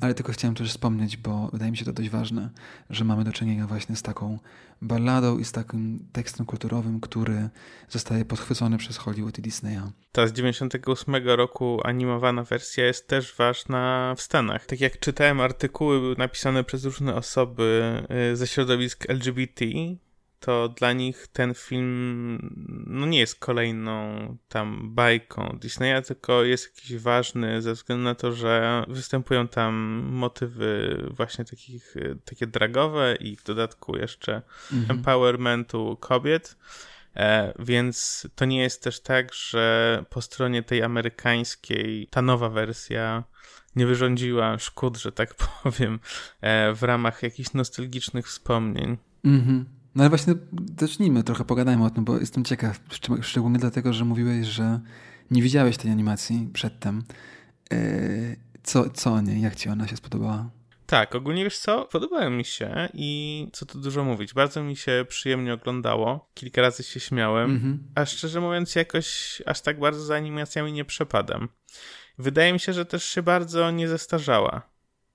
Ale 0.00 0.14
tylko 0.14 0.32
chciałem 0.32 0.54
też 0.54 0.70
wspomnieć, 0.70 1.16
bo 1.16 1.48
wydaje 1.52 1.70
mi 1.70 1.76
się 1.76 1.84
to 1.84 1.92
dość 1.92 2.10
ważne, 2.10 2.50
że 2.90 3.04
mamy 3.04 3.24
do 3.24 3.32
czynienia 3.32 3.66
właśnie 3.66 3.96
z 3.96 4.02
taką 4.02 4.38
balladą 4.82 5.38
i 5.38 5.44
z 5.44 5.52
takim 5.52 6.08
tekstem 6.12 6.46
kulturowym, 6.46 7.00
który 7.00 7.48
zostaje 7.88 8.24
podchwycony 8.24 8.78
przez 8.78 8.96
Hollywood 8.96 9.38
i 9.38 9.42
Disneya. 9.42 9.82
Ta 10.12 10.26
z 10.26 10.32
98 10.32 11.14
roku 11.14 11.80
animowana 11.84 12.42
wersja 12.42 12.86
jest 12.86 13.08
też 13.08 13.36
ważna 13.36 14.14
w 14.16 14.22
Stanach. 14.22 14.66
Tak 14.66 14.80
jak 14.80 14.98
czytałem 14.98 15.40
artykuły 15.40 16.14
napisane 16.18 16.64
przez 16.64 16.84
różne 16.84 17.14
osoby 17.14 18.02
y, 18.32 18.36
ze 18.36 18.46
środowisk 18.46 19.10
LGBT, 19.10 19.64
to 20.42 20.68
dla 20.68 20.92
nich 20.92 21.26
ten 21.32 21.54
film 21.54 22.38
no 22.86 23.06
nie 23.06 23.18
jest 23.18 23.38
kolejną 23.38 24.36
tam 24.48 24.94
bajką 24.94 25.58
Disneya, 25.60 26.02
tylko 26.06 26.44
jest 26.44 26.76
jakiś 26.76 26.96
ważny 26.96 27.62
ze 27.62 27.72
względu 27.72 28.04
na 28.04 28.14
to, 28.14 28.32
że 28.32 28.84
występują 28.88 29.48
tam 29.48 29.74
motywy 30.10 30.98
właśnie 31.10 31.44
takich, 31.44 31.94
takie 32.24 32.46
dragowe 32.46 33.16
i 33.20 33.36
w 33.36 33.44
dodatku 33.44 33.96
jeszcze 33.96 34.42
mhm. 34.72 34.98
empowermentu 34.98 35.96
kobiet. 36.00 36.56
E, 37.16 37.52
więc 37.58 38.26
to 38.34 38.44
nie 38.44 38.62
jest 38.62 38.82
też 38.82 39.00
tak, 39.00 39.34
że 39.34 40.04
po 40.10 40.22
stronie 40.22 40.62
tej 40.62 40.82
amerykańskiej 40.82 42.08
ta 42.10 42.22
nowa 42.22 42.48
wersja 42.48 43.24
nie 43.76 43.86
wyrządziła 43.86 44.58
szkód, 44.58 44.96
że 44.96 45.12
tak 45.12 45.34
powiem, 45.62 46.00
e, 46.40 46.72
w 46.72 46.82
ramach 46.82 47.22
jakichś 47.22 47.52
nostalgicznych 47.52 48.26
wspomnień. 48.26 48.98
Mhm. 49.24 49.81
No 49.94 50.02
ale 50.02 50.08
właśnie 50.08 50.34
zacznijmy, 50.80 51.22
trochę 51.22 51.44
pogadajmy 51.44 51.84
o 51.84 51.90
tym, 51.90 52.04
bo 52.04 52.18
jestem 52.18 52.44
ciekaw, 52.44 52.80
szczególnie 53.22 53.58
dlatego, 53.58 53.92
że 53.92 54.04
mówiłeś, 54.04 54.46
że 54.46 54.80
nie 55.30 55.42
widziałeś 55.42 55.76
tej 55.76 55.90
animacji 55.90 56.48
przedtem. 56.52 57.04
E, 57.72 57.76
co, 58.62 58.90
co 58.90 59.12
o 59.12 59.20
niej? 59.20 59.40
Jak 59.40 59.56
ci 59.56 59.68
ona 59.68 59.88
się 59.88 59.96
spodobała? 59.96 60.50
Tak, 60.86 61.14
ogólnie 61.14 61.44
wiesz 61.44 61.58
co, 61.58 61.84
podobały 61.84 62.30
mi 62.30 62.44
się 62.44 62.88
i 62.94 63.48
co 63.52 63.66
tu 63.66 63.80
dużo 63.80 64.04
mówić, 64.04 64.34
bardzo 64.34 64.62
mi 64.62 64.76
się 64.76 65.04
przyjemnie 65.08 65.54
oglądało, 65.54 66.30
kilka 66.34 66.62
razy 66.62 66.82
się 66.82 67.00
śmiałem, 67.00 67.50
mm 67.50 67.62
-hmm. 67.62 67.78
a 67.94 68.06
szczerze 68.06 68.40
mówiąc 68.40 68.74
jakoś 68.74 69.42
aż 69.46 69.60
tak 69.60 69.78
bardzo 69.78 70.04
za 70.04 70.16
animacjami 70.16 70.72
nie 70.72 70.84
przepadam. 70.84 71.48
Wydaje 72.18 72.52
mi 72.52 72.60
się, 72.60 72.72
że 72.72 72.86
też 72.86 73.04
się 73.04 73.22
bardzo 73.22 73.70
nie 73.70 73.88
zestarzała. 73.88 74.71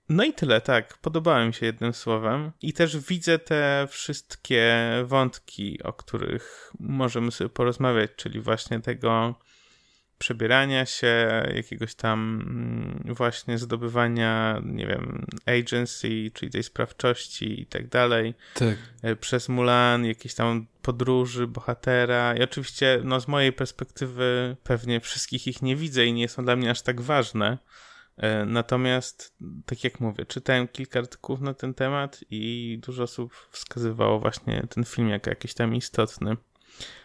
No 0.09 0.23
i 0.23 0.33
tyle, 0.33 0.61
tak. 0.61 0.97
Podobała 0.97 1.45
mi 1.45 1.53
się 1.53 1.65
jednym 1.65 1.93
słowem. 1.93 2.51
I 2.61 2.73
też 2.73 2.97
widzę 2.97 3.39
te 3.39 3.87
wszystkie 3.89 4.85
wątki, 5.05 5.83
o 5.83 5.93
których 5.93 6.71
możemy 6.79 7.31
sobie 7.31 7.49
porozmawiać, 7.49 8.11
czyli 8.15 8.39
właśnie 8.39 8.79
tego 8.79 9.35
przebierania 10.17 10.85
się, 10.85 11.43
jakiegoś 11.55 11.95
tam 11.95 12.41
mm, 12.41 13.15
właśnie 13.15 13.57
zdobywania, 13.57 14.61
nie 14.65 14.87
wiem, 14.87 15.25
agency, 15.45 16.31
czyli 16.33 16.51
tej 16.51 16.63
sprawczości 16.63 17.61
i 17.61 17.65
tak 17.65 17.87
dalej. 17.87 18.33
Tak. 18.53 18.77
E, 19.01 19.15
przez 19.15 19.49
Mulan, 19.49 20.05
jakieś 20.05 20.33
tam 20.33 20.67
podróży 20.81 21.47
bohatera. 21.47 22.35
I 22.35 22.43
oczywiście, 22.43 23.01
no 23.03 23.19
z 23.19 23.27
mojej 23.27 23.53
perspektywy 23.53 24.55
pewnie 24.63 24.99
wszystkich 24.99 25.47
ich 25.47 25.61
nie 25.61 25.75
widzę 25.75 26.05
i 26.05 26.13
nie 26.13 26.29
są 26.29 26.45
dla 26.45 26.55
mnie 26.55 26.71
aż 26.71 26.81
tak 26.81 27.01
ważne 27.01 27.57
natomiast, 28.45 29.35
tak 29.65 29.83
jak 29.83 29.99
mówię, 29.99 30.25
czytałem 30.25 30.67
kilka 30.67 30.99
artykułów 30.99 31.41
na 31.41 31.53
ten 31.53 31.73
temat 31.73 32.19
i 32.29 32.79
dużo 32.85 33.03
osób 33.03 33.33
wskazywało 33.51 34.19
właśnie 34.19 34.67
ten 34.69 34.83
film 34.83 35.09
jako 35.09 35.29
jakiś 35.29 35.53
tam 35.53 35.75
istotny 35.75 36.37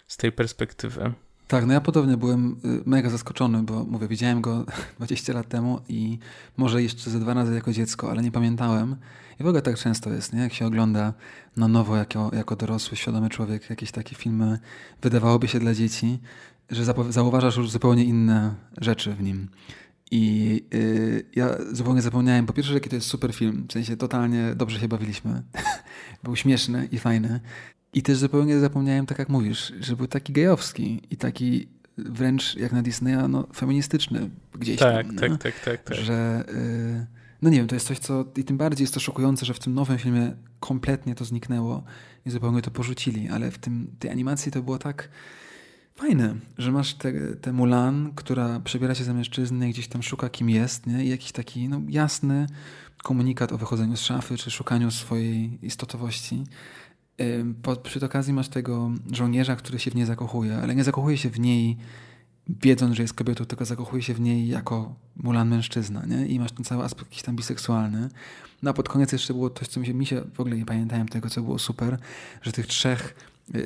z 0.07 0.17
tej 0.17 0.33
perspektywy. 0.33 1.13
Tak, 1.49 1.67
no 1.67 1.73
ja 1.73 1.81
podobnie 1.81 2.17
byłem 2.17 2.57
y, 2.65 2.83
mega 2.87 3.11
zaskoczony, 3.11 3.63
bo 3.63 3.85
mówię, 3.85 4.09
widziałem 4.09 4.41
go 4.41 4.65
20 4.99 5.33
lat 5.33 5.49
temu 5.49 5.81
i 5.89 6.19
może 6.57 6.83
jeszcze 6.83 7.11
ze 7.11 7.21
dwa 7.21 7.35
razy 7.35 7.55
jako 7.55 7.73
dziecko, 7.73 8.11
ale 8.11 8.23
nie 8.23 8.33
pamiętałem. 8.33 8.97
I 9.41 9.43
w 9.43 9.47
ogóle 9.47 9.63
tak 9.63 9.79
często 9.79 10.11
jest, 10.11 10.33
nie? 10.33 10.41
Jak 10.41 10.53
się 10.53 10.67
ogląda 10.67 11.13
na 11.57 11.69
nowo 11.69 11.97
jako, 11.97 12.31
jako 12.35 12.57
dorosły, 12.57 12.97
świadomy 12.97 13.29
człowiek 13.29 13.71
jakieś 13.71 13.91
takie 13.91 14.17
filmy, 14.17 14.59
wydawałoby 15.03 15.49
się 15.49 15.59
dla 15.59 15.75
dzieci, 15.75 16.19
że 16.71 16.85
zauważasz 17.09 17.57
już 17.57 17.71
zupełnie 17.71 18.05
inne 18.05 18.55
rzeczy 18.81 19.15
w 19.15 19.23
nim. 19.23 19.49
I 20.15 20.65
y, 20.75 21.25
ja 21.37 21.57
zupełnie 21.73 22.03
zapomniałem, 22.03 22.47
po 22.47 22.53
pierwsze, 22.53 22.75
jaki 22.75 22.89
to 22.89 22.95
jest 22.95 23.07
super 23.07 23.33
film, 23.35 23.67
w 23.69 23.73
sensie 23.73 23.97
totalnie 23.97 24.55
dobrze 24.57 24.81
się 24.81 24.89
bawiliśmy. 24.89 25.43
był 26.25 26.37
śmieszny 26.37 26.89
i 26.93 26.99
fajny. 26.99 27.41
I 27.95 28.03
też 28.03 28.19
zupełnie 28.19 28.59
zapomniałem, 28.59 29.07
tak 29.07 29.19
jak 29.19 29.29
mówisz, 29.29 29.73
że 29.81 29.97
był 29.97 30.07
taki 30.07 30.33
gejowski 30.33 31.03
i 31.11 31.17
taki 31.17 31.69
wręcz 31.99 32.57
jak 32.57 32.73
na 32.73 32.83
Disneya, 32.83 33.29
no, 33.29 33.49
feministyczny 33.55 34.31
gdzieś 34.59 34.79
tak, 34.79 35.07
tam. 35.07 35.17
Tak, 35.17 35.31
tak, 35.31 35.39
tak, 35.39 35.61
tak, 35.65 35.83
tak. 35.83 35.97
Że, 35.97 36.45
y, 36.49 37.07
no 37.43 37.51
nie 37.51 37.59
wiem, 37.59 37.67
to 37.67 37.75
jest 37.75 37.87
coś, 37.87 37.99
co 37.99 38.25
i 38.37 38.45
tym 38.45 38.57
bardziej 38.57 38.85
jest 38.85 38.95
to 38.95 39.01
szokujące, 39.01 39.47
że 39.47 39.55
w 39.55 39.59
tym 39.59 39.75
nowym 39.75 39.99
filmie 39.99 40.37
kompletnie 40.61 41.15
to 41.15 41.25
zniknęło 41.25 41.85
i 42.27 42.31
zupełnie 42.31 42.63
to 42.63 42.71
porzucili, 42.71 43.29
ale 43.29 43.51
w 43.51 43.59
tym, 43.59 43.97
tej 43.99 44.11
animacji 44.11 44.53
to 44.53 44.63
było 44.63 44.79
tak 44.79 45.09
fajne, 45.95 46.35
że 46.59 46.73
masz 46.73 46.97
tę 47.41 47.53
Mulan, 47.53 48.13
która 48.15 48.61
przebiera 48.61 48.95
się 48.95 49.05
za 49.05 49.15
mężczyznę 49.15 49.69
i 49.69 49.73
gdzieś 49.73 49.89
tam 49.89 50.03
szuka 50.03 50.29
kim 50.29 50.51
jest, 50.51 50.87
nie? 50.87 51.05
I 51.05 51.09
jakiś 51.09 51.33
taki 51.33 51.69
no, 51.69 51.81
jasny 51.89 52.47
komunikat 53.03 53.53
o 53.53 53.59
wychodzeniu 53.59 53.97
z 53.97 54.01
szafy, 54.01 54.37
czy 54.37 54.51
szukaniu 54.51 54.91
swojej 54.91 55.59
istotowości. 55.63 56.45
Po, 57.63 57.77
przy 57.77 58.07
okazji 58.07 58.33
masz 58.33 58.49
tego 58.49 58.91
żołnierza, 59.13 59.57
który 59.57 59.79
się 59.79 59.91
w 59.91 59.95
niej 59.95 60.07
zakochuje, 60.07 60.57
ale 60.57 60.75
nie 60.75 60.85
zakochuje 60.85 61.19
się 61.19 61.31
w 61.31 61.41
niej 61.41 61.77
wiedząc, 62.49 62.97
że 62.97 63.03
jest 63.03 63.15
kobietą, 63.15 63.45
tylko 63.45 63.65
zakochuje 63.65 64.03
się 64.03 64.15
w 64.15 64.21
niej 64.21 64.49
jako 64.49 64.95
Mulan 65.17 65.49
mężczyzna, 65.49 66.07
nie? 66.07 66.27
I 66.27 66.39
masz 66.39 66.53
ten 66.53 66.65
cały 66.65 66.85
aspekt 66.85 67.11
jakiś 67.11 67.23
tam 67.23 67.37
biseksualny. 67.37 68.09
No 68.63 68.71
a 68.71 68.75
pod 68.75 68.89
koniec 68.89 69.13
jeszcze 69.13 69.35
było 69.35 69.51
coś, 69.51 69.69
co 69.69 69.81
mi 69.81 69.87
się, 69.87 69.95
mi 69.95 70.07
się 70.07 70.23
w 70.35 70.41
ogóle 70.41 70.57
nie 70.57 70.67
pamiętałem 70.67 71.09
tego, 71.09 71.31
co 71.31 71.43
było 71.43 71.59
super, 71.59 71.99
że 72.43 72.53
tych 72.53 72.67
trzech 72.67 73.15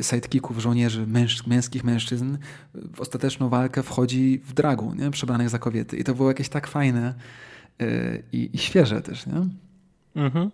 sidekicków, 0.03 0.59
żołnierzy, 0.59 1.07
męż, 1.07 1.47
męskich 1.47 1.85
mężczyzn 1.85 2.39
w 2.75 3.01
ostateczną 3.01 3.49
walkę 3.49 3.83
wchodzi 3.83 4.41
w 4.45 4.53
dragu, 4.53 4.95
nie? 4.95 5.11
Przebranych 5.11 5.49
za 5.49 5.59
kobiety. 5.59 5.97
I 5.97 6.05
to 6.05 6.15
było 6.15 6.29
jakieś 6.29 6.49
tak 6.49 6.67
fajne 6.67 7.15
yy, 7.79 8.23
i, 8.33 8.59
świeże 8.59 9.03
też, 9.03 9.27
nie? 9.27 9.49
Mhm. 10.15 10.51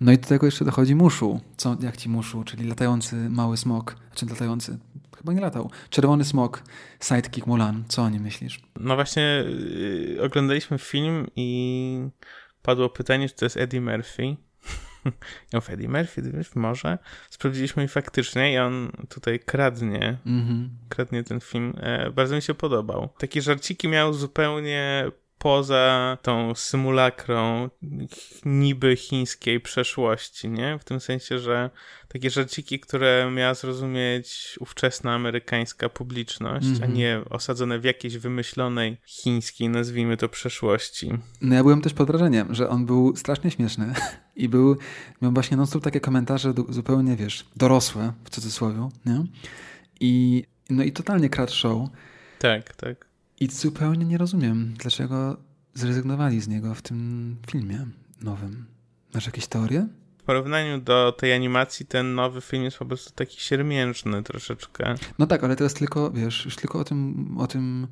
No 0.00 0.12
i 0.12 0.18
do 0.18 0.28
tego 0.28 0.46
jeszcze 0.46 0.64
dochodzi 0.64 0.94
muszu. 0.94 1.40
Co, 1.56 1.76
jak 1.80 1.96
ci 1.96 2.08
muszu, 2.08 2.44
czyli 2.44 2.68
latający 2.68 3.16
mały 3.30 3.56
smok, 3.56 3.96
znaczy 4.06 4.26
latający, 4.26 4.78
chyba 5.16 5.32
nie 5.32 5.40
latał. 5.40 5.70
Czerwony 5.90 6.24
smok, 6.24 6.62
sidekick 7.00 7.46
Mulan. 7.46 7.84
Co 7.88 8.02
o 8.02 8.10
nim 8.10 8.22
myślisz? 8.22 8.60
No 8.80 8.94
właśnie 8.94 9.44
yy, 10.12 10.22
oglądaliśmy 10.22 10.78
film 10.78 11.26
i 11.36 12.08
padło 12.62 12.88
pytanie, 12.88 13.28
czy 13.28 13.34
to 13.34 13.44
jest 13.44 13.56
Eddie 13.56 13.80
Murphy. 13.80 14.36
Ja 15.52 15.60
mówię, 15.60 15.74
Eddie 15.74 15.88
Murphy, 15.88 16.22
może. 16.54 16.98
Sprawdziliśmy 17.30 17.84
i 17.84 17.88
faktycznie 17.88 18.52
i 18.52 18.58
on 18.58 18.92
tutaj 19.08 19.40
kradnie, 19.40 20.18
mm 20.26 20.46
-hmm. 20.46 20.68
kradnie 20.88 21.24
ten 21.24 21.40
film. 21.40 21.74
E, 21.76 22.10
bardzo 22.10 22.36
mi 22.36 22.42
się 22.42 22.54
podobał. 22.54 23.08
Takie 23.18 23.42
żarciki 23.42 23.88
miał 23.88 24.12
zupełnie 24.12 25.10
poza 25.44 26.18
tą 26.22 26.54
symulakrą 26.54 27.70
niby 28.44 28.96
chińskiej 28.96 29.60
przeszłości, 29.60 30.48
nie? 30.48 30.78
W 30.78 30.84
tym 30.84 31.00
sensie, 31.00 31.38
że 31.38 31.70
takie 32.08 32.30
żarciki, 32.30 32.80
które 32.80 33.30
miała 33.30 33.54
zrozumieć 33.54 34.56
ówczesna 34.60 35.14
amerykańska 35.14 35.88
publiczność, 35.88 36.66
mm 36.66 36.78
-hmm. 36.78 36.82
a 36.82 36.84
mhm. 36.84 36.94
nie 36.94 37.20
osadzone 37.30 37.78
w 37.78 37.84
jakiejś 37.84 38.18
wymyślonej 38.18 38.96
chińskiej, 39.06 39.68
nazwijmy 39.68 40.16
to, 40.16 40.28
przeszłości. 40.28 41.10
No 41.40 41.54
ja 41.54 41.62
byłem 41.62 41.80
też 41.80 41.94
pod 41.94 42.06
wrażeniem, 42.06 42.54
że 42.54 42.68
on 42.68 42.86
był 42.86 43.16
strasznie 43.16 43.50
śmieszny 43.50 43.94
i 44.36 44.48
był, 44.48 44.76
miał 45.22 45.32
właśnie 45.32 45.56
non 45.56 45.66
takie 45.82 46.00
komentarze 46.00 46.54
zupełnie, 46.68 47.16
wiesz, 47.16 47.44
dorosłe, 47.56 48.12
w 48.24 48.30
cudzysłowie, 48.30 48.88
nie? 49.06 49.24
I, 50.00 50.44
no 50.70 50.82
i 50.82 50.92
totalnie 50.92 51.28
krat 51.28 51.52
show. 51.52 51.88
Tak, 52.38 52.76
tak. 52.76 53.13
I 53.44 53.48
zupełnie 53.50 54.04
nie 54.04 54.18
rozumiem, 54.18 54.74
dlaczego 54.78 55.36
zrezygnowali 55.74 56.40
z 56.40 56.48
niego 56.48 56.74
w 56.74 56.82
tym 56.82 57.36
filmie 57.50 57.86
nowym. 58.22 58.66
Masz 59.14 59.26
jakieś 59.26 59.46
teorie? 59.46 59.88
W 60.18 60.22
porównaniu 60.22 60.80
do 60.80 61.12
tej 61.12 61.32
animacji, 61.32 61.86
ten 61.86 62.14
nowy 62.14 62.40
film 62.40 62.64
jest 62.64 62.78
po 62.78 62.86
prostu 62.86 63.10
taki 63.14 63.40
siermiężny 63.40 64.22
troszeczkę. 64.22 64.94
No 65.18 65.26
tak, 65.26 65.44
ale 65.44 65.56
teraz 65.56 65.74
tylko, 65.74 66.10
wiesz, 66.10 66.44
już 66.44 66.56
tylko 66.56 66.78
o 66.78 66.84
tym, 66.84 67.28
o 67.38 67.46
tym 67.46 67.86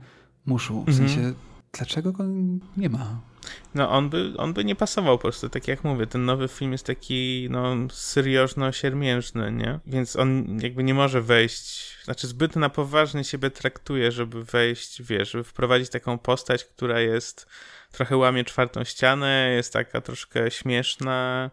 muszu. 0.46 0.84
W 0.84 0.88
mhm. 0.88 1.08
sensie, 1.08 1.34
dlaczego 1.72 2.12
go 2.12 2.24
nie 2.76 2.88
ma? 2.88 3.20
No 3.74 3.90
on 3.90 4.10
by, 4.10 4.32
on 4.36 4.52
by 4.52 4.64
nie 4.64 4.76
pasował 4.76 5.18
po 5.18 5.22
prostu, 5.22 5.48
tak 5.48 5.68
jak 5.68 5.84
mówię, 5.84 6.06
ten 6.06 6.24
nowy 6.24 6.48
film 6.48 6.72
jest 6.72 6.86
taki, 6.86 7.48
no, 7.50 7.74
seriożno-siermiężny, 7.90 9.52
nie? 9.52 9.80
Więc 9.86 10.16
on 10.16 10.58
jakby 10.60 10.82
nie 10.82 10.94
może 10.94 11.22
wejść, 11.22 11.96
znaczy 12.04 12.26
zbyt 12.26 12.56
na 12.56 12.68
poważnie 12.68 13.24
siebie 13.24 13.50
traktuje, 13.50 14.12
żeby 14.12 14.44
wejść, 14.44 15.02
wiesz, 15.02 15.30
żeby 15.30 15.44
wprowadzić 15.44 15.90
taką 15.90 16.18
postać, 16.18 16.64
która 16.64 17.00
jest, 17.00 17.46
trochę 17.92 18.16
łamie 18.16 18.44
czwartą 18.44 18.84
ścianę, 18.84 19.52
jest 19.56 19.72
taka 19.72 20.00
troszkę 20.00 20.50
śmieszna, 20.50 21.50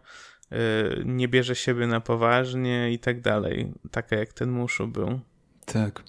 yy, 0.50 0.58
nie 1.04 1.28
bierze 1.28 1.54
siebie 1.54 1.86
na 1.86 2.00
poważnie 2.00 2.92
i 2.92 2.98
tak 2.98 3.20
dalej. 3.20 3.72
Taka 3.90 4.16
jak 4.16 4.32
ten 4.32 4.50
Muszu 4.50 4.88
był. 4.88 5.20
Tak. 5.66 6.02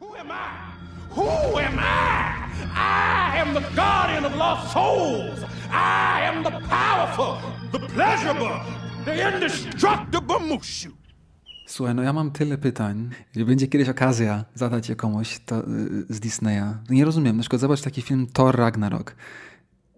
Who 0.00 0.18
am 0.18 0.28
I? 0.28 1.20
Who 1.20 1.60
am 1.60 1.74
I? 1.74 2.37
I 2.78 3.40
am 3.40 3.54
the 3.54 3.60
guardian 3.60 4.24
of 4.24 4.36
lost 4.36 4.72
souls. 4.72 5.38
I 5.70 6.22
am 6.22 6.44
the 6.44 6.50
powerful, 6.50 7.36
the 7.72 7.78
pleasurable, 7.78 8.60
the 9.04 9.34
indestructible 9.34 10.38
Mushu. 10.38 10.90
Słuchaj, 11.66 11.94
no 11.94 12.02
ja 12.02 12.12
mam 12.12 12.30
tyle 12.30 12.58
pytań. 12.58 13.10
Jeżeli 13.26 13.44
będzie 13.44 13.66
kiedyś 13.68 13.88
okazja 13.88 14.44
zadać 14.54 14.88
je 14.88 14.96
komuś 14.96 15.38
to, 15.46 15.60
y, 15.60 15.64
z 16.08 16.20
Disneya. 16.20 16.74
Nie 16.90 17.04
rozumiem. 17.04 17.36
Na 17.36 17.42
przykład 17.42 17.60
zobacz 17.60 17.80
taki 17.82 18.02
film 18.02 18.26
Thor 18.26 18.56
Ragnarok. 18.56 19.14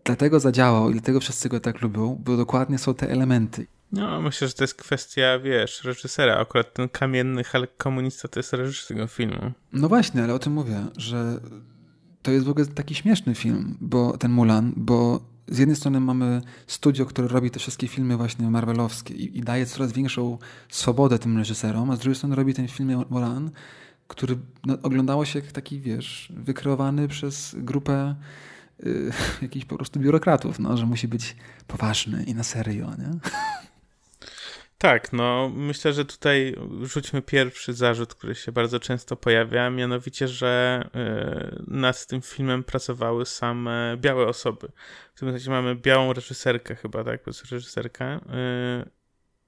Dlatego 0.04 0.40
zadziałał 0.40 0.90
i 0.90 0.92
dlatego 0.92 1.20
wszyscy 1.20 1.48
go 1.48 1.60
tak 1.60 1.80
lubią, 1.82 2.20
bo 2.24 2.36
dokładnie 2.36 2.78
są 2.78 2.94
te 2.94 3.10
elementy. 3.10 3.66
No, 3.92 4.22
myślę, 4.22 4.48
że 4.48 4.54
to 4.54 4.64
jest 4.64 4.74
kwestia, 4.74 5.38
wiesz, 5.38 5.84
reżysera. 5.84 6.36
Akurat 6.36 6.74
ten 6.74 6.88
kamienny 6.88 7.44
Hulk 7.44 7.76
komunista 7.76 8.28
to 8.28 8.38
jest 8.40 8.52
reżyser 8.52 8.88
tego 8.88 9.06
filmu. 9.06 9.52
No 9.72 9.88
właśnie, 9.88 10.24
ale 10.24 10.34
o 10.34 10.38
tym 10.38 10.52
mówię, 10.52 10.86
że 10.96 11.40
to 12.22 12.30
jest 12.30 12.46
w 12.46 12.50
ogóle 12.50 12.66
taki 12.66 12.94
śmieszny 12.94 13.34
film, 13.34 13.76
bo 13.80 14.16
ten 14.16 14.32
Mulan, 14.32 14.72
bo 14.76 15.20
z 15.48 15.58
jednej 15.58 15.76
strony 15.76 16.00
mamy 16.00 16.42
studio, 16.66 17.06
które 17.06 17.28
robi 17.28 17.50
te 17.50 17.58
wszystkie 17.58 17.88
filmy 17.88 18.16
właśnie 18.16 18.50
marvelowskie 18.50 19.14
i, 19.14 19.38
i 19.38 19.40
daje 19.40 19.66
coraz 19.66 19.92
większą 19.92 20.38
swobodę 20.68 21.18
tym 21.18 21.38
reżyserom, 21.38 21.90
a 21.90 21.96
z 21.96 21.98
drugiej 21.98 22.16
strony 22.16 22.36
robi 22.36 22.54
ten 22.54 22.68
film 22.68 23.04
Mulan, 23.10 23.50
który 24.08 24.38
no, 24.66 24.78
oglądało 24.82 25.24
się 25.24 25.38
jak 25.38 25.52
taki, 25.52 25.80
wiesz, 25.80 26.32
wykreowany 26.36 27.08
przez 27.08 27.56
grupę 27.58 28.14
y, 28.86 29.12
jakichś 29.42 29.66
po 29.66 29.76
prostu 29.76 30.00
biurokratów, 30.00 30.58
no, 30.58 30.76
że 30.76 30.86
musi 30.86 31.08
być 31.08 31.36
poważny 31.66 32.24
i 32.24 32.34
na 32.34 32.42
serio, 32.42 32.90
nie? 32.98 33.10
Tak, 34.80 35.12
no 35.12 35.50
myślę, 35.54 35.92
że 35.92 36.04
tutaj 36.04 36.56
rzućmy 36.82 37.22
pierwszy 37.22 37.72
zarzut, 37.72 38.14
który 38.14 38.34
się 38.34 38.52
bardzo 38.52 38.80
często 38.80 39.16
pojawia, 39.16 39.70
mianowicie, 39.70 40.28
że 40.28 40.84
y, 41.58 41.62
nad 41.66 42.06
tym 42.06 42.22
filmem 42.22 42.64
pracowały 42.64 43.26
same 43.26 43.96
białe 43.96 44.26
osoby. 44.26 44.68
W 45.14 45.18
tym 45.18 45.30
sensie 45.30 45.50
mamy 45.50 45.74
białą 45.74 46.12
reżyserkę 46.12 46.74
chyba, 46.74 47.04
tak, 47.04 47.26
reżyserka 47.26 48.16
y, 48.16 48.20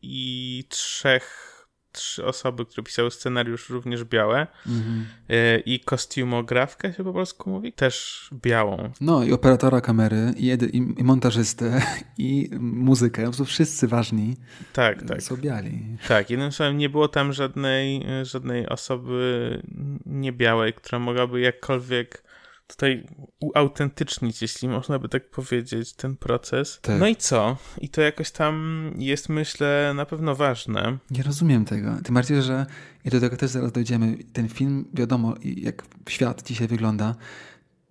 i 0.02 0.64
trzech 0.68 1.61
trzy 1.92 2.24
osoby, 2.24 2.66
które 2.66 2.82
pisały 2.82 3.10
scenariusz, 3.10 3.70
również 3.70 4.04
białe. 4.04 4.46
Mhm. 4.66 5.06
E, 5.28 5.58
I 5.58 5.80
kostiumografkę 5.80 6.92
się 6.92 7.04
po 7.04 7.12
polsku 7.12 7.50
mówi, 7.50 7.72
też 7.72 8.28
białą. 8.32 8.90
No 9.00 9.24
i 9.24 9.32
operatora 9.32 9.80
kamery, 9.80 10.34
i, 10.36 10.50
edy, 10.50 10.66
i 10.66 11.04
montażystę, 11.04 11.82
i 12.18 12.50
muzykę. 12.60 13.30
To 13.30 13.44
wszyscy 13.44 13.88
ważni 13.88 14.36
tak, 14.72 15.02
tak. 15.02 15.22
są 15.22 15.36
biali. 15.36 15.82
Tak, 16.08 16.30
jednym 16.30 16.52
słowem 16.52 16.78
nie 16.78 16.88
było 16.88 17.08
tam 17.08 17.32
żadnej, 17.32 18.06
żadnej 18.22 18.68
osoby 18.68 19.62
niebiałej, 20.06 20.72
która 20.72 20.98
mogłaby 20.98 21.40
jakkolwiek 21.40 22.31
tutaj 22.66 23.06
uautentycznić, 23.40 24.42
jeśli 24.42 24.68
można 24.68 24.98
by 24.98 25.08
tak 25.08 25.30
powiedzieć, 25.30 25.92
ten 25.92 26.16
proces. 26.16 26.78
Tak. 26.82 27.00
No 27.00 27.08
i 27.08 27.16
co? 27.16 27.56
I 27.78 27.88
to 27.88 28.00
jakoś 28.00 28.30
tam 28.30 28.90
jest, 28.98 29.28
myślę, 29.28 29.92
na 29.96 30.06
pewno 30.06 30.34
ważne. 30.34 30.98
Nie 31.10 31.22
rozumiem 31.22 31.64
tego. 31.64 31.96
Tym 32.04 32.14
bardziej, 32.14 32.42
że 32.42 32.66
i 33.04 33.10
do 33.10 33.20
tego 33.20 33.36
też 33.36 33.50
zaraz 33.50 33.72
dojdziemy. 33.72 34.16
Ten 34.32 34.48
film, 34.48 34.84
wiadomo, 34.94 35.34
jak 35.42 35.82
świat 36.08 36.42
dzisiaj 36.42 36.68
wygląda, 36.68 37.14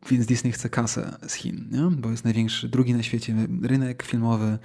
więc 0.10 0.26
Disney 0.26 0.52
chce 0.52 0.70
kasę 0.70 1.18
z 1.28 1.34
Chin, 1.34 1.68
nie? 1.72 1.98
bo 1.98 2.12
jest 2.12 2.24
największy, 2.24 2.70
drugi 2.70 2.94
na 2.94 3.04
świecie 3.04 3.36
rynek 3.64 4.04
filmowy 4.04 4.58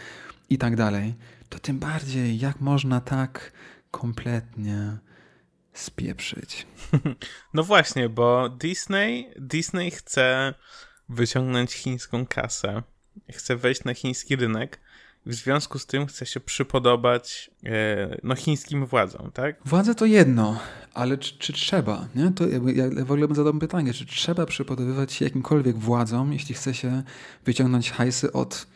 i 0.51 0.59
tak 0.59 0.77
dalej. 0.77 1.15
To 1.49 1.59
tym 1.59 1.79
bardziej, 1.79 2.39
jak 2.39 2.61
można 2.61 3.01
tak 3.01 3.53
kompletnie 3.91 4.99
spieprzyć. 5.79 6.67
No 7.55 7.63
właśnie, 7.63 8.09
bo 8.09 8.49
Disney, 8.49 9.31
Disney 9.37 9.91
chce 9.91 10.55
wyciągnąć 11.09 11.73
chińską 11.73 12.27
kasę. 12.27 12.83
Chce 13.33 13.57
wejść 13.57 13.85
na 13.85 13.95
chiński 13.95 14.37
rynek. 14.37 14.81
W 15.27 15.35
związku 15.35 15.79
z 15.79 15.87
tym 15.87 16.07
chce 16.07 16.27
się 16.27 16.41
przypodobać 16.41 17.51
e, 17.65 18.17
no, 18.23 18.35
chińskim 18.35 18.87
władzom, 18.87 19.33
tak? 19.33 19.57
Władze 19.65 19.95
to 19.95 20.07
jedno, 20.07 20.61
ale 20.95 21.19
czy, 21.19 21.39
czy 21.39 21.53
trzeba? 21.53 22.09
Nie? 22.15 22.31
To 22.31 22.49
ja, 22.49 22.59
ja 22.75 23.05
w 23.05 23.13
ogóle 23.13 23.27
bym 23.27 23.37
zadał 23.37 23.55
pytanie, 23.55 23.93
czy 23.93 24.07
trzeba 24.07 24.47
przypodobywać 24.47 25.13
się 25.13 25.25
jakimkolwiek 25.25 25.79
władzom, 25.79 26.33
jeśli 26.33 26.55
chce 26.55 26.75
się 26.75 27.03
wyciągnąć 27.45 27.91
hajsy 27.91 28.33
od 28.33 28.67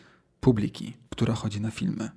publiki, 0.40 0.96
która 1.10 1.34
chodzi 1.34 1.60
na 1.60 1.70
filmy? 1.70 2.10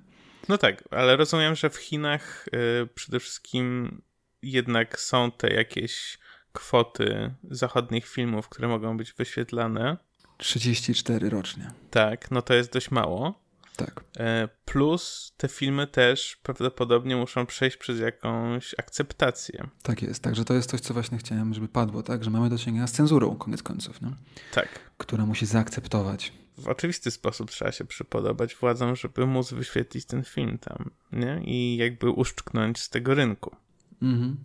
No 0.48 0.58
tak, 0.58 0.84
ale 0.90 1.16
rozumiem, 1.16 1.54
że 1.54 1.70
w 1.70 1.76
Chinach 1.76 2.46
y, 2.82 2.86
przede 2.94 3.20
wszystkim 3.20 4.00
jednak 4.44 5.00
są 5.00 5.30
te 5.30 5.54
jakieś 5.54 6.18
kwoty 6.52 7.34
zachodnich 7.50 8.06
filmów, 8.06 8.48
które 8.48 8.68
mogą 8.68 8.96
być 8.96 9.12
wyświetlane. 9.12 9.96
34 10.36 11.30
rocznie. 11.30 11.70
Tak, 11.90 12.30
no 12.30 12.42
to 12.42 12.54
jest 12.54 12.72
dość 12.72 12.90
mało. 12.90 13.44
Tak. 13.76 14.04
E, 14.16 14.48
plus 14.64 15.32
te 15.36 15.48
filmy 15.48 15.86
też 15.86 16.36
prawdopodobnie 16.42 17.16
muszą 17.16 17.46
przejść 17.46 17.76
przez 17.76 18.00
jakąś 18.00 18.74
akceptację. 18.78 19.68
Tak 19.82 20.02
jest, 20.02 20.22
także 20.22 20.44
to 20.44 20.54
jest 20.54 20.70
coś, 20.70 20.80
co 20.80 20.94
właśnie 20.94 21.18
chciałem, 21.18 21.54
żeby 21.54 21.68
padło, 21.68 22.02
tak? 22.02 22.24
Że 22.24 22.30
mamy 22.30 22.50
do 22.50 22.58
czynienia 22.58 22.86
z 22.86 22.92
cenzurą, 22.92 23.36
koniec 23.36 23.62
końców, 23.62 24.02
nie? 24.02 24.10
Tak. 24.52 24.68
Która 24.98 25.26
musi 25.26 25.46
zaakceptować. 25.46 26.32
W 26.58 26.68
oczywisty 26.68 27.10
sposób 27.10 27.50
trzeba 27.50 27.72
się 27.72 27.84
przypodobać 27.84 28.54
władzom, 28.54 28.96
żeby 28.96 29.26
móc 29.26 29.52
wyświetlić 29.52 30.04
ten 30.04 30.24
film 30.24 30.58
tam, 30.58 30.90
nie? 31.12 31.40
I 31.44 31.76
jakby 31.76 32.10
uszczknąć 32.10 32.82
z 32.82 32.88
tego 32.90 33.14
rynku. 33.14 33.56
Mhm. 34.02 34.36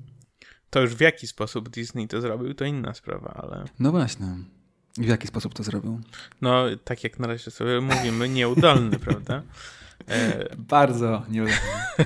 To 0.69 0.81
już 0.81 0.95
w 0.95 0.99
jaki 0.99 1.27
sposób 1.27 1.69
Disney 1.69 2.07
to 2.07 2.21
zrobił, 2.21 2.53
to 2.53 2.65
inna 2.65 2.93
sprawa, 2.93 3.33
ale... 3.43 3.65
No 3.79 3.91
właśnie. 3.91 4.27
W 4.97 5.07
jaki 5.07 5.27
sposób 5.27 5.53
to 5.53 5.63
zrobił? 5.63 6.01
No, 6.41 6.65
tak 6.83 7.03
jak 7.03 7.19
na 7.19 7.27
razie 7.27 7.51
sobie 7.51 7.81
mówimy, 7.81 8.29
nieudolny, 8.29 8.99
prawda? 9.05 9.43
E... 10.07 10.55
Bardzo 10.57 11.25
nieudolny. 11.29 11.59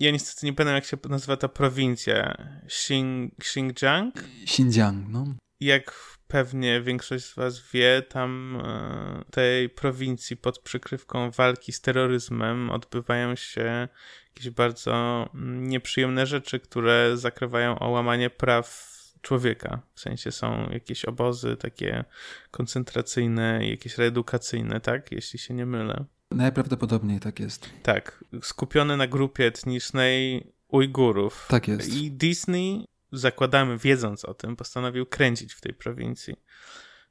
ja 0.00 0.10
niestety 0.10 0.46
nie 0.46 0.52
pamiętam, 0.52 0.74
jak 0.74 0.84
się 0.84 0.96
nazywa 1.08 1.36
ta 1.36 1.48
prowincja. 1.48 2.36
Xing, 2.64 3.32
Xinjiang? 3.38 4.24
Xinjiang, 4.42 5.08
no. 5.08 5.24
Jak 5.60 6.16
pewnie 6.28 6.80
większość 6.80 7.24
z 7.24 7.34
Was 7.34 7.70
wie, 7.72 8.02
tam 8.02 8.60
e, 8.64 9.24
tej 9.30 9.68
prowincji 9.68 10.36
pod 10.36 10.58
przykrywką 10.58 11.30
walki 11.30 11.72
z 11.72 11.80
terroryzmem 11.80 12.70
odbywają 12.70 13.36
się 13.36 13.88
jakieś 14.36 14.50
bardzo 14.50 15.26
mm, 15.34 15.68
nieprzyjemne 15.68 16.26
rzeczy, 16.26 16.60
które 16.60 17.16
zakrywają 17.16 17.78
o 17.78 17.90
łamanie 17.90 18.30
praw 18.30 18.96
człowieka. 19.22 19.82
W 19.94 20.00
sensie 20.00 20.32
są 20.32 20.70
jakieś 20.70 21.04
obozy 21.04 21.56
takie 21.56 22.04
koncentracyjne, 22.50 23.68
jakieś 23.68 23.98
reedukacyjne, 23.98 24.80
tak? 24.80 25.12
Jeśli 25.12 25.38
się 25.38 25.54
nie 25.54 25.66
mylę. 25.66 26.04
Najprawdopodobniej 26.30 27.20
tak 27.20 27.40
jest. 27.40 27.70
Tak, 27.82 28.24
skupione 28.42 28.96
na 28.96 29.06
grupie 29.06 29.46
etnicznej 29.46 30.46
Ujgurów. 30.68 31.46
Tak 31.48 31.68
jest. 31.68 31.94
I 31.94 32.10
Disney, 32.10 32.84
zakładamy, 33.12 33.78
wiedząc 33.78 34.24
o 34.24 34.34
tym, 34.34 34.56
postanowił 34.56 35.06
kręcić 35.06 35.54
w 35.54 35.60
tej 35.60 35.74
prowincji 35.74 36.34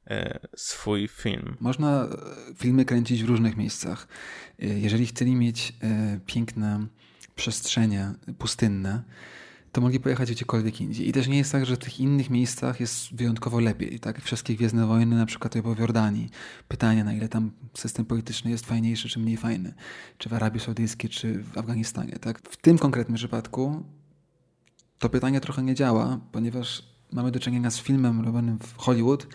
e, 0.06 0.38
swój 0.56 1.08
film. 1.08 1.56
Można 1.60 2.04
e, 2.04 2.08
filmy 2.56 2.84
kręcić 2.84 3.24
w 3.24 3.28
różnych 3.28 3.56
miejscach. 3.56 4.08
E, 4.58 4.66
jeżeli 4.66 5.06
chcieli 5.06 5.34
mieć 5.34 5.72
piękne 6.26 6.86
przestrzenie 7.36 8.12
pustynne, 8.38 9.02
to 9.72 9.80
mogli 9.80 10.00
pojechać 10.00 10.30
gdziekolwiek 10.30 10.80
indziej. 10.80 11.08
I 11.08 11.12
też 11.12 11.28
nie 11.28 11.38
jest 11.38 11.52
tak, 11.52 11.66
że 11.66 11.76
w 11.76 11.78
tych 11.78 12.00
innych 12.00 12.30
miejscach 12.30 12.80
jest 12.80 13.14
wyjątkowo 13.14 13.60
lepiej. 13.60 14.00
Tak? 14.00 14.22
Wszystkie 14.22 14.54
Gwiezdne 14.54 14.86
Wojny, 14.86 15.16
na 15.16 15.26
przykład 15.26 15.58
w 15.58 15.78
Jordanii. 15.78 16.30
Pytanie, 16.68 17.04
na 17.04 17.12
ile 17.12 17.28
tam 17.28 17.50
system 17.74 18.04
polityczny 18.04 18.50
jest 18.50 18.66
fajniejszy, 18.66 19.08
czy 19.08 19.18
mniej 19.18 19.36
fajny. 19.36 19.74
Czy 20.18 20.28
w 20.28 20.32
Arabii 20.32 20.60
Saudyjskiej, 20.60 21.10
czy 21.10 21.42
w 21.42 21.58
Afganistanie. 21.58 22.12
Tak? 22.12 22.48
W 22.48 22.56
tym 22.56 22.78
konkretnym 22.78 23.16
przypadku 23.16 23.84
to 24.98 25.08
pytanie 25.08 25.40
trochę 25.40 25.62
nie 25.62 25.74
działa, 25.74 26.20
ponieważ 26.32 26.82
mamy 27.12 27.30
do 27.30 27.40
czynienia 27.40 27.70
z 27.70 27.80
filmem 27.80 28.20
robionym 28.20 28.58
w 28.58 28.76
Hollywood, 28.76 29.26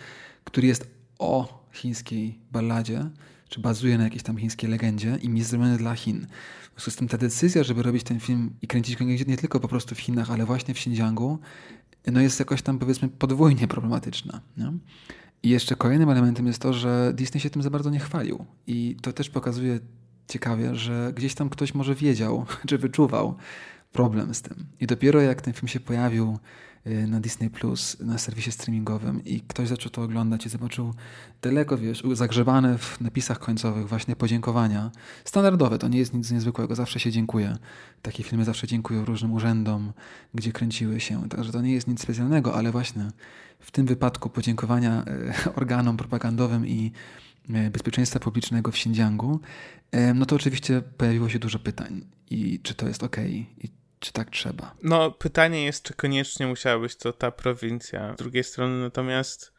który 0.44 0.66
jest 0.66 0.90
o 1.18 1.64
chińskiej 1.72 2.38
balladzie, 2.52 3.10
czy 3.48 3.60
bazuje 3.60 3.98
na 3.98 4.04
jakiejś 4.04 4.22
tam 4.22 4.36
chińskiej 4.38 4.70
legendzie 4.70 5.18
i 5.22 5.38
jest 5.38 5.50
zrobiony 5.50 5.76
dla 5.76 5.94
Chin. 5.94 6.26
W 6.74 6.80
związku 6.80 6.90
z 6.90 6.96
tym 6.96 7.08
ta 7.08 7.18
decyzja, 7.18 7.62
żeby 7.62 7.82
robić 7.82 8.02
ten 8.02 8.20
film 8.20 8.50
i 8.62 8.66
kręcić 8.66 8.96
go 8.96 9.04
nie 9.04 9.36
tylko 9.36 9.60
po 9.60 9.68
prostu 9.68 9.94
w 9.94 10.00
Chinach, 10.00 10.30
ale 10.30 10.46
właśnie 10.46 10.74
w 10.74 10.76
Xinjiangu, 10.76 11.38
no 12.12 12.20
jest 12.20 12.38
jakoś 12.38 12.62
tam 12.62 12.78
powiedzmy 12.78 13.08
podwójnie 13.08 13.68
problematyczna. 13.68 14.40
Nie? 14.56 14.72
I 15.42 15.48
jeszcze 15.48 15.76
kolejnym 15.76 16.10
elementem 16.10 16.46
jest 16.46 16.62
to, 16.62 16.72
że 16.72 17.12
Disney 17.14 17.40
się 17.40 17.50
tym 17.50 17.62
za 17.62 17.70
bardzo 17.70 17.90
nie 17.90 17.98
chwalił. 17.98 18.44
I 18.66 18.96
to 19.02 19.12
też 19.12 19.30
pokazuje 19.30 19.80
ciekawie, 20.28 20.74
że 20.74 21.12
gdzieś 21.16 21.34
tam 21.34 21.48
ktoś 21.48 21.74
może 21.74 21.94
wiedział, 21.94 22.46
czy 22.68 22.78
wyczuwał 22.78 23.36
problem 23.92 24.34
z 24.34 24.42
tym. 24.42 24.66
I 24.80 24.86
dopiero 24.86 25.20
jak 25.20 25.42
ten 25.42 25.54
film 25.54 25.68
się 25.68 25.80
pojawił 25.80 26.38
na 26.84 27.20
Disney 27.20 27.50
Plus, 27.50 27.96
na 28.00 28.18
serwisie 28.18 28.52
streamingowym 28.52 29.24
i 29.24 29.40
ktoś 29.40 29.68
zaczął 29.68 29.90
to 29.90 30.02
oglądać 30.02 30.46
i 30.46 30.48
zobaczył 30.48 30.94
daleko, 31.42 31.78
wiesz, 31.78 32.02
zagrzebane 32.12 32.78
w 32.78 33.00
napisach 33.00 33.38
końcowych 33.38 33.88
właśnie 33.88 34.16
podziękowania. 34.16 34.90
Standardowe, 35.24 35.78
to 35.78 35.88
nie 35.88 35.98
jest 35.98 36.14
nic 36.14 36.30
niezwykłego, 36.30 36.74
zawsze 36.74 37.00
się 37.00 37.10
dziękuję. 37.10 37.56
Takie 38.02 38.22
filmy 38.22 38.44
zawsze 38.44 38.66
dziękują 38.66 39.04
różnym 39.04 39.32
urzędom, 39.32 39.92
gdzie 40.34 40.52
kręciły 40.52 41.00
się, 41.00 41.28
także 41.28 41.52
to 41.52 41.62
nie 41.62 41.72
jest 41.72 41.88
nic 41.88 42.00
specjalnego, 42.02 42.54
ale 42.54 42.70
właśnie 42.70 43.08
w 43.60 43.70
tym 43.70 43.86
wypadku 43.86 44.30
podziękowania 44.30 45.04
y, 45.46 45.54
organom 45.60 45.96
propagandowym 45.96 46.66
i 46.66 46.92
y, 47.50 47.70
bezpieczeństwa 47.70 48.20
publicznego 48.20 48.70
w 48.70 48.74
Xinjiangu, 48.74 49.40
no 50.14 50.26
to 50.26 50.36
oczywiście 50.36 50.82
pojawiło 50.82 51.28
się 51.28 51.38
dużo 51.38 51.58
pytań. 51.58 52.04
I 52.30 52.60
czy 52.62 52.74
to 52.74 52.88
jest 52.88 53.02
ok? 53.02 53.16
Czy 54.02 54.12
tak 54.12 54.30
trzeba? 54.30 54.74
No, 54.82 55.10
pytanie 55.10 55.64
jest, 55.64 55.84
czy 55.84 55.94
koniecznie 55.94 56.46
musiała 56.46 56.78
być 56.78 56.96
to 56.96 57.12
ta 57.12 57.30
prowincja. 57.30 58.14
Z 58.14 58.16
drugiej 58.16 58.44
strony 58.44 58.82
natomiast 58.82 59.52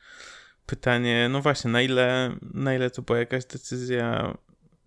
pytanie, 0.65 1.29
no 1.31 1.41
właśnie, 1.41 1.71
na 1.71 1.81
ile, 1.81 2.35
na 2.53 2.75
ile 2.75 2.89
to 2.89 3.01
była 3.01 3.19
jakaś 3.19 3.45
decyzja 3.45 4.37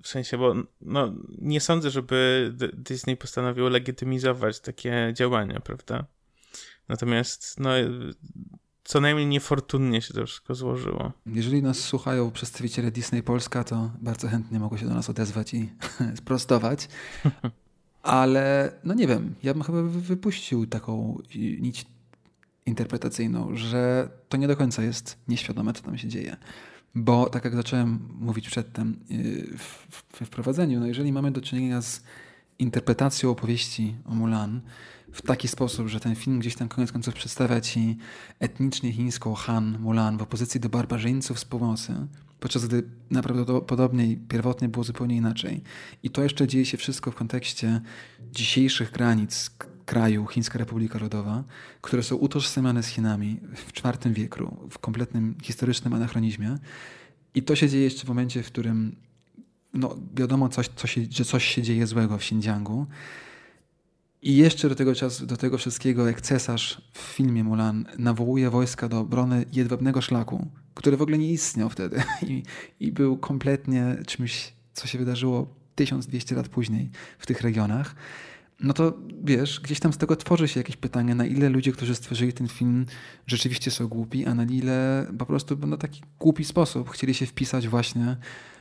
w 0.02 0.08
sensie, 0.08 0.38
bo 0.38 0.54
no, 0.80 1.12
nie 1.38 1.60
sądzę, 1.60 1.90
żeby 1.90 2.52
Disney 2.72 3.16
postanowił 3.16 3.68
legitymizować 3.68 4.60
takie 4.60 5.12
działania, 5.14 5.60
prawda? 5.60 6.06
Natomiast 6.88 7.60
no, 7.60 7.70
co 8.84 9.00
najmniej 9.00 9.26
niefortunnie 9.26 10.02
się 10.02 10.14
to 10.14 10.26
wszystko 10.26 10.54
złożyło. 10.54 11.12
Jeżeli 11.26 11.62
nas 11.62 11.78
słuchają 11.78 12.30
przedstawiciele 12.30 12.90
Disney 12.90 13.22
Polska, 13.22 13.64
to 13.64 13.90
bardzo 14.00 14.28
chętnie 14.28 14.58
mogą 14.58 14.76
się 14.76 14.86
do 14.86 14.94
nas 14.94 15.10
odezwać 15.10 15.54
i 15.54 15.72
sprostować. 16.20 16.88
Ale 18.06 18.72
no 18.84 18.94
nie 18.94 19.06
wiem, 19.06 19.34
ja 19.42 19.54
bym 19.54 19.62
chyba 19.62 19.82
wypuścił 19.82 20.66
taką 20.66 21.18
nić 21.60 21.86
interpretacyjną, 22.66 23.56
że 23.56 24.08
to 24.28 24.36
nie 24.36 24.48
do 24.48 24.56
końca 24.56 24.82
jest 24.82 25.18
nieświadome, 25.28 25.72
co 25.72 25.82
tam 25.82 25.98
się 25.98 26.08
dzieje. 26.08 26.36
Bo 26.94 27.30
tak 27.30 27.44
jak 27.44 27.56
zacząłem 27.56 28.08
mówić 28.20 28.48
przedtem 28.48 28.96
y, 29.10 29.46
we 30.20 30.26
wprowadzeniu, 30.26 30.80
no 30.80 30.86
jeżeli 30.86 31.12
mamy 31.12 31.30
do 31.30 31.40
czynienia 31.40 31.82
z 31.82 32.02
interpretacją 32.58 33.30
opowieści 33.30 33.94
o 34.04 34.14
Mulan 34.14 34.60
w 35.12 35.22
taki 35.22 35.48
sposób, 35.48 35.88
że 35.88 36.00
ten 36.00 36.14
film 36.14 36.38
gdzieś 36.38 36.56
tam 36.56 36.68
koniec 36.68 36.92
końców 36.92 37.14
przedstawia 37.14 37.60
ci 37.60 37.98
etnicznie 38.38 38.92
chińską 38.92 39.34
Han 39.34 39.78
Mulan 39.80 40.18
w 40.18 40.22
opozycji 40.22 40.60
do 40.60 40.68
barbarzyńców 40.68 41.38
z 41.38 41.44
północy, 41.44 41.94
podczas 42.40 42.66
gdy 42.66 42.82
najprawdopodobniej 43.10 44.16
pierwotnie 44.28 44.68
było 44.68 44.84
zupełnie 44.84 45.16
inaczej. 45.16 45.62
I 46.02 46.10
to 46.10 46.22
jeszcze 46.22 46.46
dzieje 46.46 46.66
się 46.66 46.76
wszystko 46.76 47.10
w 47.10 47.14
kontekście 47.14 47.80
dzisiejszych 48.32 48.92
granic 48.92 49.50
kraju 49.86 50.26
Chińska 50.26 50.58
Republika 50.58 50.98
Ludowa, 50.98 51.44
które 51.80 52.02
są 52.02 52.16
utożsamiane 52.16 52.82
z 52.82 52.86
Chinami 52.86 53.40
w 53.54 53.72
IV 53.78 54.12
wieku, 54.14 54.68
w 54.70 54.78
kompletnym 54.78 55.34
historycznym 55.42 55.94
anachronizmie. 55.94 56.58
I 57.34 57.42
to 57.42 57.56
się 57.56 57.68
dzieje 57.68 57.84
jeszcze 57.84 58.04
w 58.04 58.08
momencie, 58.08 58.42
w 58.42 58.46
którym 58.46 58.96
no, 59.74 59.96
wiadomo, 60.14 60.48
coś, 60.48 60.68
co 60.76 60.86
się, 60.86 61.00
że 61.10 61.24
coś 61.24 61.44
się 61.44 61.62
dzieje 61.62 61.86
złego 61.86 62.18
w 62.18 62.20
Xinjiangu. 62.20 62.86
I 64.22 64.36
jeszcze 64.36 64.68
do 64.68 64.74
tego 64.74 64.94
czasu, 64.94 65.26
do 65.26 65.36
tego 65.36 65.58
wszystkiego, 65.58 66.06
jak 66.06 66.20
cesarz 66.20 66.80
w 66.92 66.98
filmie 66.98 67.44
Mulan 67.44 67.86
nawołuje 67.98 68.50
wojska 68.50 68.88
do 68.88 69.00
obrony 69.00 69.44
jedwabnego 69.52 70.00
szlaku, 70.00 70.46
który 70.74 70.96
w 70.96 71.02
ogóle 71.02 71.18
nie 71.18 71.30
istniał 71.32 71.70
wtedy. 71.70 72.02
I, 72.28 72.42
i 72.80 72.92
był 72.92 73.16
kompletnie 73.16 73.96
czymś, 74.06 74.52
co 74.72 74.86
się 74.86 74.98
wydarzyło 74.98 75.54
1200 75.74 76.34
lat 76.34 76.48
później 76.48 76.90
w 77.18 77.26
tych 77.26 77.40
regionach, 77.40 77.94
no 78.60 78.72
to 78.72 78.98
wiesz, 79.24 79.60
gdzieś 79.60 79.80
tam 79.80 79.92
z 79.92 79.98
tego 79.98 80.16
tworzy 80.16 80.48
się 80.48 80.60
jakieś 80.60 80.76
pytanie, 80.76 81.14
na 81.14 81.26
ile 81.26 81.48
ludzie, 81.48 81.72
którzy 81.72 81.94
stworzyli 81.94 82.32
ten 82.32 82.48
film, 82.48 82.86
rzeczywiście 83.26 83.70
są 83.70 83.88
głupi, 83.88 84.26
a 84.26 84.34
na 84.34 84.44
ile 84.44 85.06
po 85.18 85.26
prostu 85.26 85.56
na 85.56 85.76
taki 85.76 86.02
głupi 86.18 86.44
sposób 86.44 86.90
chcieli 86.90 87.14
się 87.14 87.26
wpisać 87.26 87.68
właśnie 87.68 88.16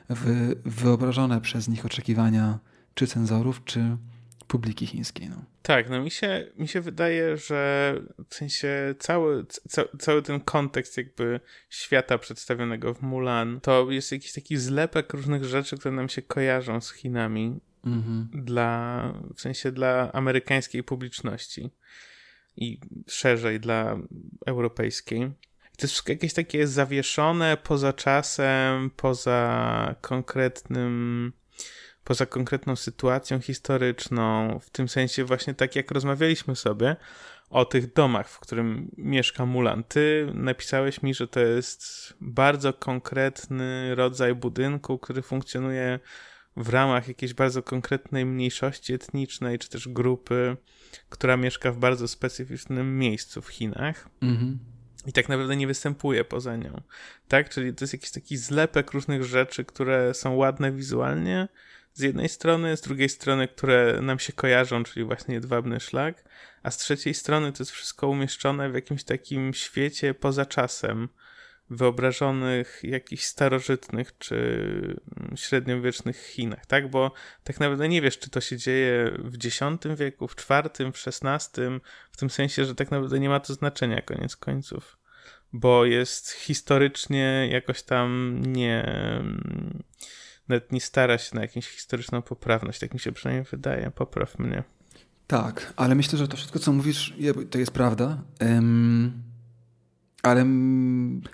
w 0.09 0.55
wyobrażone 0.65 1.41
przez 1.41 1.67
nich 1.67 1.85
oczekiwania 1.85 2.59
czy 2.93 3.07
cenzorów, 3.07 3.61
czy 3.65 3.97
publiki 4.47 4.87
chińskiej. 4.87 5.29
No. 5.29 5.45
Tak, 5.61 5.89
no 5.89 6.01
mi 6.01 6.11
się, 6.11 6.47
mi 6.57 6.67
się 6.67 6.81
wydaje, 6.81 7.37
że 7.37 7.93
w 8.29 8.35
sensie 8.35 8.95
cały, 8.99 9.45
ca, 9.45 9.83
cały 9.99 10.21
ten 10.21 10.39
kontekst 10.39 10.97
jakby 10.97 11.39
świata 11.69 12.17
przedstawionego 12.17 12.93
w 12.93 13.01
Mulan, 13.01 13.59
to 13.61 13.91
jest 13.91 14.11
jakiś 14.11 14.33
taki 14.33 14.57
zlepek 14.57 15.13
różnych 15.13 15.45
rzeczy, 15.45 15.77
które 15.77 15.95
nam 15.95 16.09
się 16.09 16.21
kojarzą 16.21 16.81
z 16.81 16.91
Chinami 16.91 17.59
mhm. 17.85 18.29
dla, 18.33 19.13
w 19.35 19.41
sensie 19.41 19.71
dla 19.71 20.11
amerykańskiej 20.11 20.83
publiczności 20.83 21.69
i 22.57 22.79
szerzej 23.07 23.59
dla 23.59 23.97
europejskiej. 24.45 25.21
I 25.73 25.77
to 25.77 25.87
jest 25.87 26.09
jakieś 26.09 26.33
takie 26.33 26.67
zawieszone 26.67 27.57
poza 27.57 27.93
czasem, 27.93 28.91
poza 28.95 29.95
konkretnym 30.01 31.33
poza 32.05 32.25
konkretną 32.25 32.75
sytuacją 32.75 33.39
historyczną, 33.39 34.59
w 34.59 34.69
tym 34.69 34.87
sensie 34.87 35.23
właśnie 35.23 35.53
tak 35.53 35.75
jak 35.75 35.91
rozmawialiśmy 35.91 36.55
sobie 36.55 36.95
o 37.49 37.65
tych 37.65 37.93
domach, 37.93 38.29
w 38.29 38.39
którym 38.39 38.91
mieszka 38.97 39.45
Mulan. 39.45 39.83
Ty 39.83 40.31
napisałeś 40.33 41.01
mi, 41.01 41.13
że 41.13 41.27
to 41.27 41.39
jest 41.39 42.13
bardzo 42.21 42.73
konkretny 42.73 43.95
rodzaj 43.95 44.35
budynku, 44.35 44.99
który 44.99 45.21
funkcjonuje 45.21 45.99
w 46.57 46.69
ramach 46.69 47.07
jakiejś 47.07 47.33
bardzo 47.33 47.63
konkretnej 47.63 48.25
mniejszości 48.25 48.93
etnicznej, 48.93 49.59
czy 49.59 49.69
też 49.69 49.87
grupy, 49.87 50.57
która 51.09 51.37
mieszka 51.37 51.71
w 51.71 51.77
bardzo 51.77 52.07
specyficznym 52.07 52.97
miejscu 52.97 53.41
w 53.41 53.47
Chinach. 53.47 54.09
Mhm. 54.21 54.59
I 55.05 55.13
tak 55.13 55.29
naprawdę 55.29 55.55
nie 55.55 55.67
występuje 55.67 56.23
poza 56.23 56.55
nią. 56.55 56.81
Tak? 57.27 57.49
Czyli 57.49 57.73
to 57.73 57.83
jest 57.83 57.93
jakiś 57.93 58.11
taki 58.11 58.37
zlepek 58.37 58.91
różnych 58.91 59.23
rzeczy, 59.23 59.65
które 59.65 60.13
są 60.13 60.35
ładne 60.35 60.71
wizualnie, 60.71 61.47
z 61.95 62.01
jednej 62.01 62.29
strony, 62.29 62.77
z 62.77 62.81
drugiej 62.81 63.09
strony, 63.09 63.47
które 63.47 63.99
nam 64.01 64.19
się 64.19 64.33
kojarzą, 64.33 64.83
czyli 64.83 65.05
właśnie 65.05 65.35
jedwabny 65.35 65.79
szlak, 65.79 66.23
a 66.63 66.71
z 66.71 66.77
trzeciej 66.77 67.13
strony 67.13 67.51
to 67.51 67.63
jest 67.63 67.71
wszystko 67.71 68.07
umieszczone 68.07 68.69
w 68.69 68.73
jakimś 68.75 69.03
takim 69.03 69.53
świecie 69.53 70.13
poza 70.13 70.45
czasem, 70.45 71.09
wyobrażonych 71.69 72.79
jakichś 72.83 73.23
starożytnych 73.23 74.17
czy 74.17 75.01
średniowiecznych 75.35 76.17
Chinach, 76.17 76.65
tak? 76.65 76.89
Bo 76.89 77.11
tak 77.43 77.59
naprawdę 77.59 77.89
nie 77.89 78.01
wiesz, 78.01 78.19
czy 78.19 78.29
to 78.29 78.41
się 78.41 78.57
dzieje 78.57 79.11
w 79.19 79.35
X 79.45 79.59
wieku, 79.97 80.27
w 80.27 80.35
IV, 80.49 80.91
w 80.91 81.07
XVI, 81.07 81.61
w 82.11 82.17
tym 82.17 82.29
sensie, 82.29 82.65
że 82.65 82.75
tak 82.75 82.91
naprawdę 82.91 83.19
nie 83.19 83.29
ma 83.29 83.39
to 83.39 83.53
znaczenia 83.53 84.01
koniec 84.01 84.35
końców, 84.35 84.97
bo 85.53 85.85
jest 85.85 86.31
historycznie 86.31 87.49
jakoś 87.51 87.83
tam 87.83 88.41
nie 88.45 88.85
nawet 90.47 90.71
nie 90.71 90.81
stara 90.81 91.17
się 91.17 91.35
na 91.35 91.41
jakąś 91.41 91.67
historyczną 91.67 92.21
poprawność, 92.21 92.79
tak 92.79 92.93
mi 92.93 92.99
się 92.99 93.11
przynajmniej 93.11 93.45
wydaje, 93.51 93.91
popraw 93.91 94.39
mnie. 94.39 94.63
Tak, 95.27 95.73
ale 95.75 95.95
myślę, 95.95 96.19
że 96.19 96.27
to 96.27 96.37
wszystko, 96.37 96.59
co 96.59 96.73
mówisz, 96.73 97.15
to 97.49 97.57
jest 97.57 97.71
prawda. 97.71 98.21
Um, 98.41 99.23
ale 100.23 100.45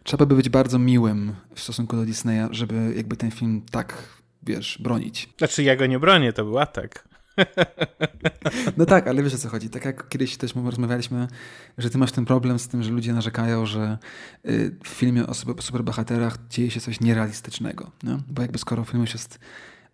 trzeba 0.04 0.26
by 0.26 0.36
być 0.36 0.50
bardzo 0.50 0.80
miłym 0.80 1.36
w 1.56 1.60
stosunku 1.60 1.96
do 1.96 2.06
Disneya, 2.06 2.48
żeby 2.52 2.94
jakby 2.96 3.18
ten 3.18 3.32
film 3.32 3.62
tak, 3.72 4.04
wiesz, 4.44 4.78
bronić. 4.82 5.30
Znaczy 5.38 5.64
ja 5.64 5.76
go 5.76 5.86
nie 5.86 6.00
bronię, 6.00 6.34
to 6.34 6.46
był 6.46 6.60
atak. 6.60 7.08
No 8.78 8.86
tak, 8.86 9.08
ale 9.08 9.24
wiesz 9.24 9.34
o 9.34 9.38
co 9.38 9.50
chodzi. 9.50 9.70
Tak 9.70 9.86
jak 9.86 10.10
kiedyś 10.10 10.38
też 10.38 10.56
rozmawialiśmy, 10.56 11.28
że 11.78 11.90
ty 11.90 11.98
masz 11.98 12.12
ten 12.12 12.26
problem 12.26 12.60
z 12.60 12.68
tym, 12.68 12.84
że 12.84 12.92
ludzie 12.92 13.14
narzekają, 13.14 13.66
że 13.66 13.98
y, 14.46 14.76
w 14.84 14.88
filmie 14.88 15.28
o 15.28 15.34
superbohaterach 15.34 16.38
dzieje 16.50 16.72
się 16.72 16.80
coś 16.80 17.00
nierealistycznego. 17.00 17.92
Nie? 18.04 18.18
Bo 18.28 18.42
jakby 18.42 18.58
skoro 18.58 18.84
film 18.84 19.02
już 19.02 19.14
jest 19.14 19.40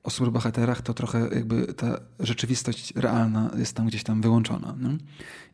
o 0.04 0.10
superbohaterach, 0.10 0.82
to 0.82 0.94
trochę 0.94 1.20
jakby 1.20 1.74
ta 1.74 2.00
rzeczywistość 2.20 2.94
realna 2.96 3.52
jest 3.58 3.76
tam 3.76 3.88
gdzieś 3.88 4.04
tam 4.04 4.22
wyłączona. 4.22 4.76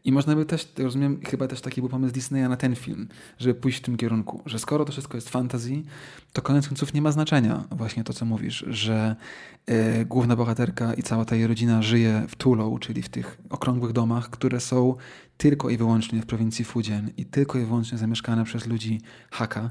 I 0.03 0.11
można 0.11 0.35
by 0.35 0.45
też, 0.45 0.73
rozumiem, 0.77 1.19
chyba 1.25 1.47
też 1.47 1.61
taki 1.61 1.81
był 1.81 1.89
pomysł 1.89 2.13
Disneya 2.13 2.49
na 2.49 2.57
ten 2.57 2.75
film, 2.75 3.07
żeby 3.39 3.55
pójść 3.55 3.79
w 3.79 3.81
tym 3.81 3.97
kierunku, 3.97 4.41
że 4.45 4.59
skoro 4.59 4.85
to 4.85 4.91
wszystko 4.91 5.17
jest 5.17 5.29
fantasy, 5.29 5.83
to 6.33 6.41
koniec 6.41 6.67
końców 6.67 6.93
nie 6.93 7.01
ma 7.01 7.11
znaczenia 7.11 7.63
właśnie 7.71 8.03
to, 8.03 8.13
co 8.13 8.25
mówisz, 8.25 8.65
że 8.67 9.15
y, 9.69 10.05
główna 10.05 10.35
bohaterka 10.35 10.93
i 10.93 11.03
cała 11.03 11.25
ta 11.25 11.35
jej 11.35 11.47
rodzina 11.47 11.81
żyje 11.81 12.25
w 12.29 12.35
Tulou, 12.35 12.79
czyli 12.79 13.01
w 13.01 13.09
tych 13.09 13.37
okrągłych 13.49 13.91
domach, 13.91 14.29
które 14.29 14.59
są 14.59 14.95
tylko 15.37 15.69
i 15.69 15.77
wyłącznie 15.77 16.21
w 16.21 16.25
prowincji 16.25 16.65
Fujian 16.65 17.09
i 17.17 17.25
tylko 17.25 17.59
i 17.59 17.65
wyłącznie 17.65 17.97
zamieszkane 17.97 18.43
przez 18.43 18.67
ludzi 18.67 19.01
Haka, 19.31 19.69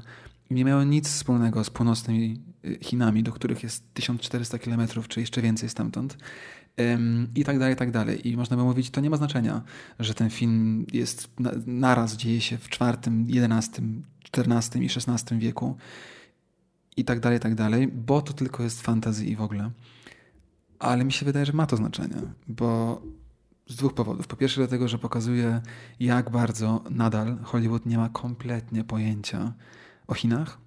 nie 0.51 0.65
miały 0.65 0.85
nic 0.85 1.09
wspólnego 1.09 1.63
z 1.63 1.69
północnymi 1.69 2.41
y, 2.65 2.77
Chinami, 2.81 3.23
do 3.23 3.31
których 3.31 3.63
jest 3.63 3.93
1400 3.93 4.59
km, 4.59 4.87
czy 5.07 5.19
jeszcze 5.19 5.41
więcej 5.41 5.69
stamtąd. 5.69 6.17
I 7.35 7.43
tak 7.43 7.59
dalej, 7.59 7.73
i 7.73 7.77
tak 7.77 7.91
dalej. 7.91 8.27
I 8.27 8.37
można 8.37 8.57
by 8.57 8.63
mówić, 8.63 8.89
to 8.89 9.01
nie 9.01 9.09
ma 9.09 9.17
znaczenia, 9.17 9.61
że 9.99 10.13
ten 10.13 10.29
film 10.29 10.85
jest 10.93 11.29
naraz 11.65 12.15
dzieje 12.15 12.41
się 12.41 12.57
w 12.57 12.67
IV, 12.67 12.97
XI, 13.29 13.81
XIV 14.37 14.81
i 14.81 14.85
XVI 14.85 15.39
wieku 15.39 15.77
i 16.97 17.05
tak 17.05 17.19
dalej, 17.19 17.37
i 17.37 17.41
tak 17.41 17.55
dalej, 17.55 17.87
bo 17.87 18.21
to 18.21 18.33
tylko 18.33 18.63
jest 18.63 18.81
fantazji 18.81 19.31
i 19.31 19.35
w 19.35 19.41
ogóle. 19.41 19.71
Ale 20.79 21.05
mi 21.05 21.11
się 21.11 21.25
wydaje, 21.25 21.45
że 21.45 21.53
ma 21.53 21.65
to 21.65 21.77
znaczenie, 21.77 22.15
bo 22.47 23.01
z 23.67 23.75
dwóch 23.75 23.93
powodów. 23.93 24.27
Po 24.27 24.35
pierwsze 24.35 24.61
dlatego, 24.61 24.87
że 24.87 24.97
pokazuje, 24.97 25.61
jak 25.99 26.29
bardzo 26.29 26.83
nadal 26.89 27.37
Hollywood 27.43 27.85
nie 27.85 27.97
ma 27.97 28.09
kompletnie 28.09 28.83
pojęcia 28.83 29.53
o 30.07 30.13
Chinach 30.13 30.57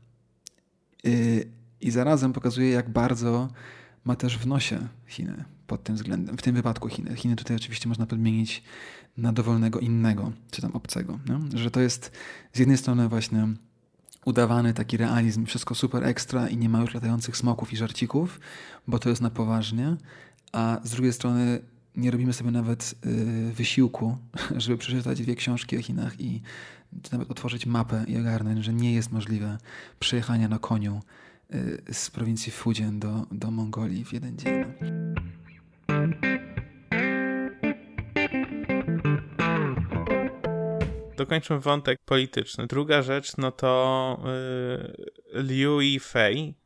y, 1.07 1.49
i 1.81 1.91
zarazem 1.91 2.33
pokazuje, 2.33 2.71
jak 2.71 2.91
bardzo 2.91 3.49
ma 4.05 4.17
też 4.17 4.39
w 4.39 4.47
nosie 4.47 4.89
Chiny 5.07 5.45
pod 5.67 5.83
tym 5.83 5.97
względem. 5.97 6.37
W 6.37 6.43
tym 6.43 6.55
wypadku 6.55 6.89
Chiny. 6.89 7.17
Chiny 7.17 7.37
tutaj 7.37 7.57
oczywiście 7.57 7.89
można 7.89 8.07
podmienić 8.07 8.63
na 9.17 9.33
dowolnego 9.33 9.81
innego, 9.81 10.33
czy 10.51 10.63
tam 10.63 10.73
obcego. 10.73 11.19
Nie? 11.29 11.59
Że 11.59 11.71
to 11.71 11.81
jest 11.81 12.13
z 12.53 12.59
jednej 12.59 12.77
strony 12.79 13.09
właśnie 13.09 13.49
udawany 14.25 14.75
taki 14.75 14.97
realizm, 14.97 15.47
wszystko 15.47 15.75
super 15.75 16.05
ekstra 16.05 16.49
i 16.49 16.57
nie 16.57 16.69
ma 16.69 16.81
już 16.81 16.95
latających 16.95 17.37
smoków 17.37 17.73
i 17.73 17.77
żarcików, 17.77 18.41
bo 18.89 18.99
to 18.99 19.09
jest 19.09 19.23
na 19.23 19.31
poważnie, 19.31 19.97
a 20.53 20.81
z 20.85 20.91
drugiej 20.91 21.13
strony 21.13 21.61
nie 21.97 22.11
robimy 22.11 22.33
sobie 22.33 22.51
nawet 22.51 22.95
y, 23.07 23.53
wysiłku, 23.53 24.17
żeby 24.57 24.79
przeczytać 24.79 25.23
dwie 25.23 25.35
książki 25.35 25.79
o 25.79 25.83
Chinach 25.83 26.21
i 26.21 26.43
czy 27.03 27.13
nawet 27.13 27.31
otworzyć 27.31 27.67
mapę 27.67 28.05
i 28.09 28.19
ogarnąć, 28.19 28.65
że 28.65 28.73
nie 28.73 28.95
jest 28.95 29.13
możliwe 29.13 29.59
przejechanie 29.99 30.49
na 30.49 30.59
koniu 30.59 31.01
y, 31.55 31.83
z 31.93 32.11
prowincji 32.11 32.53
Fujian 32.53 32.99
do, 32.99 33.27
do 33.33 33.51
Mongolii 33.51 34.05
w 34.05 34.13
jeden 34.13 34.39
dzień. 34.39 34.65
Dokończmy 41.17 41.61
wątek 41.61 41.99
polityczny. 42.05 42.67
Druga 42.67 43.03
rzecz, 43.03 43.37
no 43.37 43.53
to 43.53 44.23
yy, 45.35 45.43
Liu 45.43 45.81
Yifei, 45.81 46.55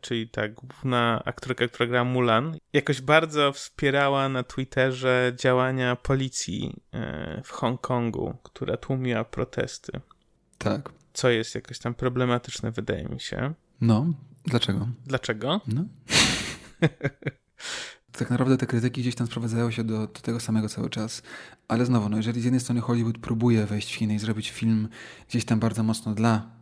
czyli 0.00 0.28
ta 0.28 0.48
główna 0.48 1.22
aktorka, 1.24 1.68
która 1.68 1.86
gra 1.86 2.04
Mulan, 2.04 2.56
jakoś 2.72 3.00
bardzo 3.00 3.52
wspierała 3.52 4.28
na 4.28 4.42
Twitterze 4.42 5.32
działania 5.36 5.96
policji 5.96 6.76
e, 6.92 7.42
w 7.44 7.50
Hongkongu, 7.50 8.34
która 8.42 8.76
tłumiła 8.76 9.24
protesty. 9.24 10.00
Tak. 10.58 10.92
Co 11.12 11.30
jest 11.30 11.54
jakoś 11.54 11.78
tam 11.78 11.94
problematyczne, 11.94 12.70
wydaje 12.70 13.04
mi 13.04 13.20
się. 13.20 13.54
No, 13.80 14.06
dlaczego? 14.44 14.88
Dlaczego? 15.06 15.60
No. 15.66 15.84
tak 18.18 18.30
naprawdę 18.30 18.56
te 18.56 18.66
krytyki 18.66 19.00
gdzieś 19.00 19.14
tam 19.14 19.26
sprowadzają 19.26 19.70
się 19.70 19.84
do, 19.84 19.98
do, 19.98 20.06
tego 20.06 20.40
samego 20.40 20.68
cały 20.68 20.90
czas. 20.90 21.22
Ale 21.68 21.86
znowu, 21.86 22.08
no 22.08 22.16
jeżeli 22.16 22.40
z 22.40 22.44
jednej 22.44 22.60
strony 22.60 22.80
Hollywood 22.80 23.18
próbuje 23.18 23.66
wejść 23.66 23.92
w 23.92 23.96
Chiny 23.96 24.14
i 24.14 24.18
zrobić 24.18 24.50
film 24.50 24.88
gdzieś 25.28 25.44
tam 25.44 25.60
bardzo 25.60 25.82
mocno 25.82 26.14
dla 26.14 26.61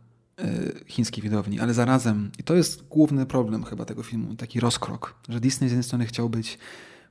chińskiej 0.87 1.23
widowni, 1.23 1.59
ale 1.59 1.73
zarazem, 1.73 2.31
i 2.39 2.43
to 2.43 2.55
jest 2.55 2.87
główny 2.87 3.25
problem 3.25 3.63
chyba 3.63 3.85
tego 3.85 4.03
filmu, 4.03 4.35
taki 4.35 4.59
rozkrok, 4.59 5.15
że 5.29 5.39
Disney 5.39 5.69
z 5.69 5.71
jednej 5.71 5.83
strony 5.83 6.05
chciał 6.05 6.29
być 6.29 6.57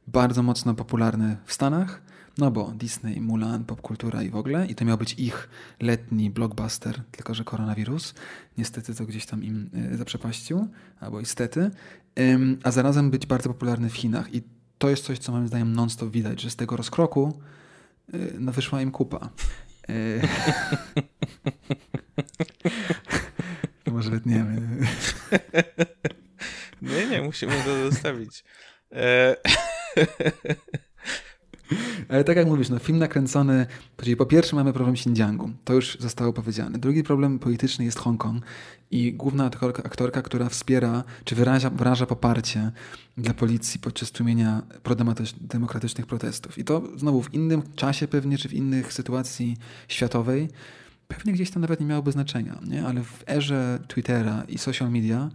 bardzo 0.07 0.43
mocno 0.43 0.75
popularny 0.75 1.37
w 1.45 1.53
Stanach, 1.53 2.03
no 2.39 2.51
bo 2.51 2.73
Disney, 2.73 3.21
Mulan, 3.21 3.65
popkultura 3.65 4.23
i 4.23 4.31
w 4.31 4.37
ogóle, 4.37 4.67
i 4.67 4.75
to 4.75 4.85
miał 4.85 4.99
być 4.99 5.15
ich 5.15 5.49
letni 5.81 6.31
blockbuster, 6.31 7.03
tylko 7.11 7.35
że 7.35 7.45
koronawirus. 7.45 8.15
Niestety 8.59 8.95
to 8.95 9.07
gdzieś 9.07 9.27
tam 9.27 9.45
im 9.45 9.71
e, 9.93 9.97
zaprzepaścił, 9.97 10.69
albo 11.01 11.21
niestety, 11.21 11.71
a 12.63 12.71
zarazem 12.71 13.11
być 13.11 13.27
bardzo 13.27 13.49
popularny 13.49 13.91
w 13.91 13.97
Chinach. 13.97 14.35
I 14.35 14.43
to 14.79 14.91
jest 14.91 15.05
coś, 15.05 15.19
co 15.19 15.33
moim 15.33 15.49
zdaniem 15.49 15.73
non-stop 15.73 16.11
widać, 16.11 16.41
że 16.41 16.51
z 16.51 16.57
tego 16.57 16.77
rozkroku 16.77 17.41
e, 18.13 18.19
no, 18.39 18.53
wyszła 18.53 18.83
im 18.83 18.91
kupa. 18.91 19.29
Może 24.01 24.11
wytniemy. 24.11 24.61
Nie, 26.83 27.07
nie, 27.07 27.23
musimy 27.23 27.53
to 27.65 27.91
zostawić. 27.91 28.45
E... 28.93 29.27
Ale 32.09 32.25
tak 32.25 32.37
jak 32.37 32.47
mówisz, 32.47 32.69
no, 32.69 32.79
film 32.79 32.99
nakręcony, 32.99 33.67
czyli 33.97 34.17
po 34.17 34.27
pierwsze 34.27 34.57
mamy 34.57 34.73
problem 34.73 34.95
Xinjiangu, 34.95 35.51
to 35.65 35.75
już 35.75 35.97
zostało 36.01 36.33
powiedziane. 36.33 36.79
Drugi 36.79 37.03
problem 37.03 37.39
polityczny 37.39 37.85
jest 37.85 37.99
Hongkong 37.99 38.45
i 38.91 39.13
główna 39.13 39.45
aktorka, 39.45 39.83
aktorka 39.83 40.23
która 40.23 40.49
wspiera, 40.49 41.05
czy 41.25 41.35
wyraża, 41.35 41.71
wyraża 41.71 42.07
poparcie 42.07 42.73
dla 43.17 43.35
policji 43.35 43.81
podczas 43.81 44.11
tłumienia 44.11 44.63
prodemokratycznych 44.83 46.07
protestów. 46.07 46.59
I 46.59 46.65
to 46.65 46.83
znowu 46.97 47.23
w 47.23 47.35
innym 47.35 47.63
czasie 47.77 48.09
pewnie, 48.09 48.39
czy 48.39 48.49
w 48.49 48.55
innych 48.55 48.93
sytuacji 48.93 49.57
światowej, 49.89 50.49
pewnie 51.11 51.33
gdzieś 51.33 51.51
tam 51.51 51.63
nawet 51.63 51.81
nie 51.81 51.87
miałoby 51.87 52.13
znaczenia, 52.13 52.61
nie? 52.67 52.87
ale 52.87 53.03
w 53.03 53.25
erze 53.29 53.79
Twittera 53.89 54.45
i 54.49 54.59
social 54.59 54.91
media 54.91 55.31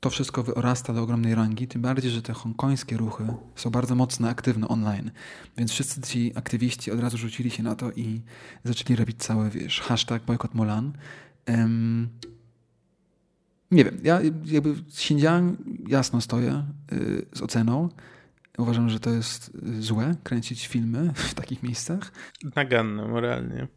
to 0.00 0.10
wszystko 0.10 0.42
wyrasta 0.42 0.92
do 0.92 1.02
ogromnej 1.02 1.34
rangi, 1.34 1.68
tym 1.68 1.82
bardziej, 1.82 2.10
że 2.10 2.22
te 2.22 2.32
hongkońskie 2.32 2.96
ruchy 2.96 3.24
są 3.56 3.70
bardzo 3.70 3.94
mocno 3.94 4.28
aktywne 4.28 4.68
online. 4.68 5.10
Więc 5.56 5.72
wszyscy 5.72 6.00
ci 6.00 6.32
aktywiści 6.34 6.90
od 6.90 7.00
razu 7.00 7.18
rzucili 7.18 7.50
się 7.50 7.62
na 7.62 7.74
to 7.74 7.92
i 7.92 8.20
zaczęli 8.64 8.96
robić 8.96 9.16
cały, 9.16 9.50
wiesz, 9.50 9.80
hashtag 9.80 10.22
bojkot 10.22 10.54
Mulan. 10.54 10.92
Um, 11.48 12.08
nie 13.70 13.84
wiem, 13.84 13.98
ja 14.02 14.20
jakby 14.44 14.70
Xinjiang 14.70 15.58
jasno 15.88 16.20
stoję 16.20 16.64
y, 16.92 17.26
z 17.32 17.42
oceną. 17.42 17.88
Uważam, 18.58 18.90
że 18.90 19.00
to 19.00 19.10
jest 19.10 19.50
złe 19.78 20.14
kręcić 20.22 20.66
filmy 20.66 21.12
w 21.14 21.34
takich 21.34 21.62
miejscach. 21.62 22.12
Naganne 22.56 23.08
moralnie. 23.08 23.68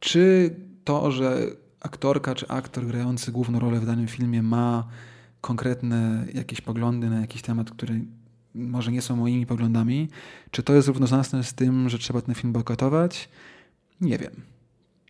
Czy 0.00 0.54
to, 0.84 1.12
że 1.12 1.46
aktorka 1.80 2.34
czy 2.34 2.48
aktor 2.48 2.86
grający 2.86 3.32
główną 3.32 3.58
rolę 3.58 3.80
w 3.80 3.86
danym 3.86 4.08
filmie 4.08 4.42
ma 4.42 4.88
konkretne 5.40 6.26
jakieś 6.34 6.60
poglądy 6.60 7.10
na 7.10 7.20
jakiś 7.20 7.42
temat, 7.42 7.70
który 7.70 8.04
może 8.54 8.92
nie 8.92 9.02
są 9.02 9.16
moimi 9.16 9.46
poglądami, 9.46 10.08
czy 10.50 10.62
to 10.62 10.74
jest 10.74 10.88
równoznaczne 10.88 11.44
z 11.44 11.54
tym, 11.54 11.88
że 11.88 11.98
trzeba 11.98 12.20
ten 12.20 12.34
film 12.34 12.52
bojkotować? 12.52 13.28
Nie 14.00 14.18
wiem. 14.18 14.32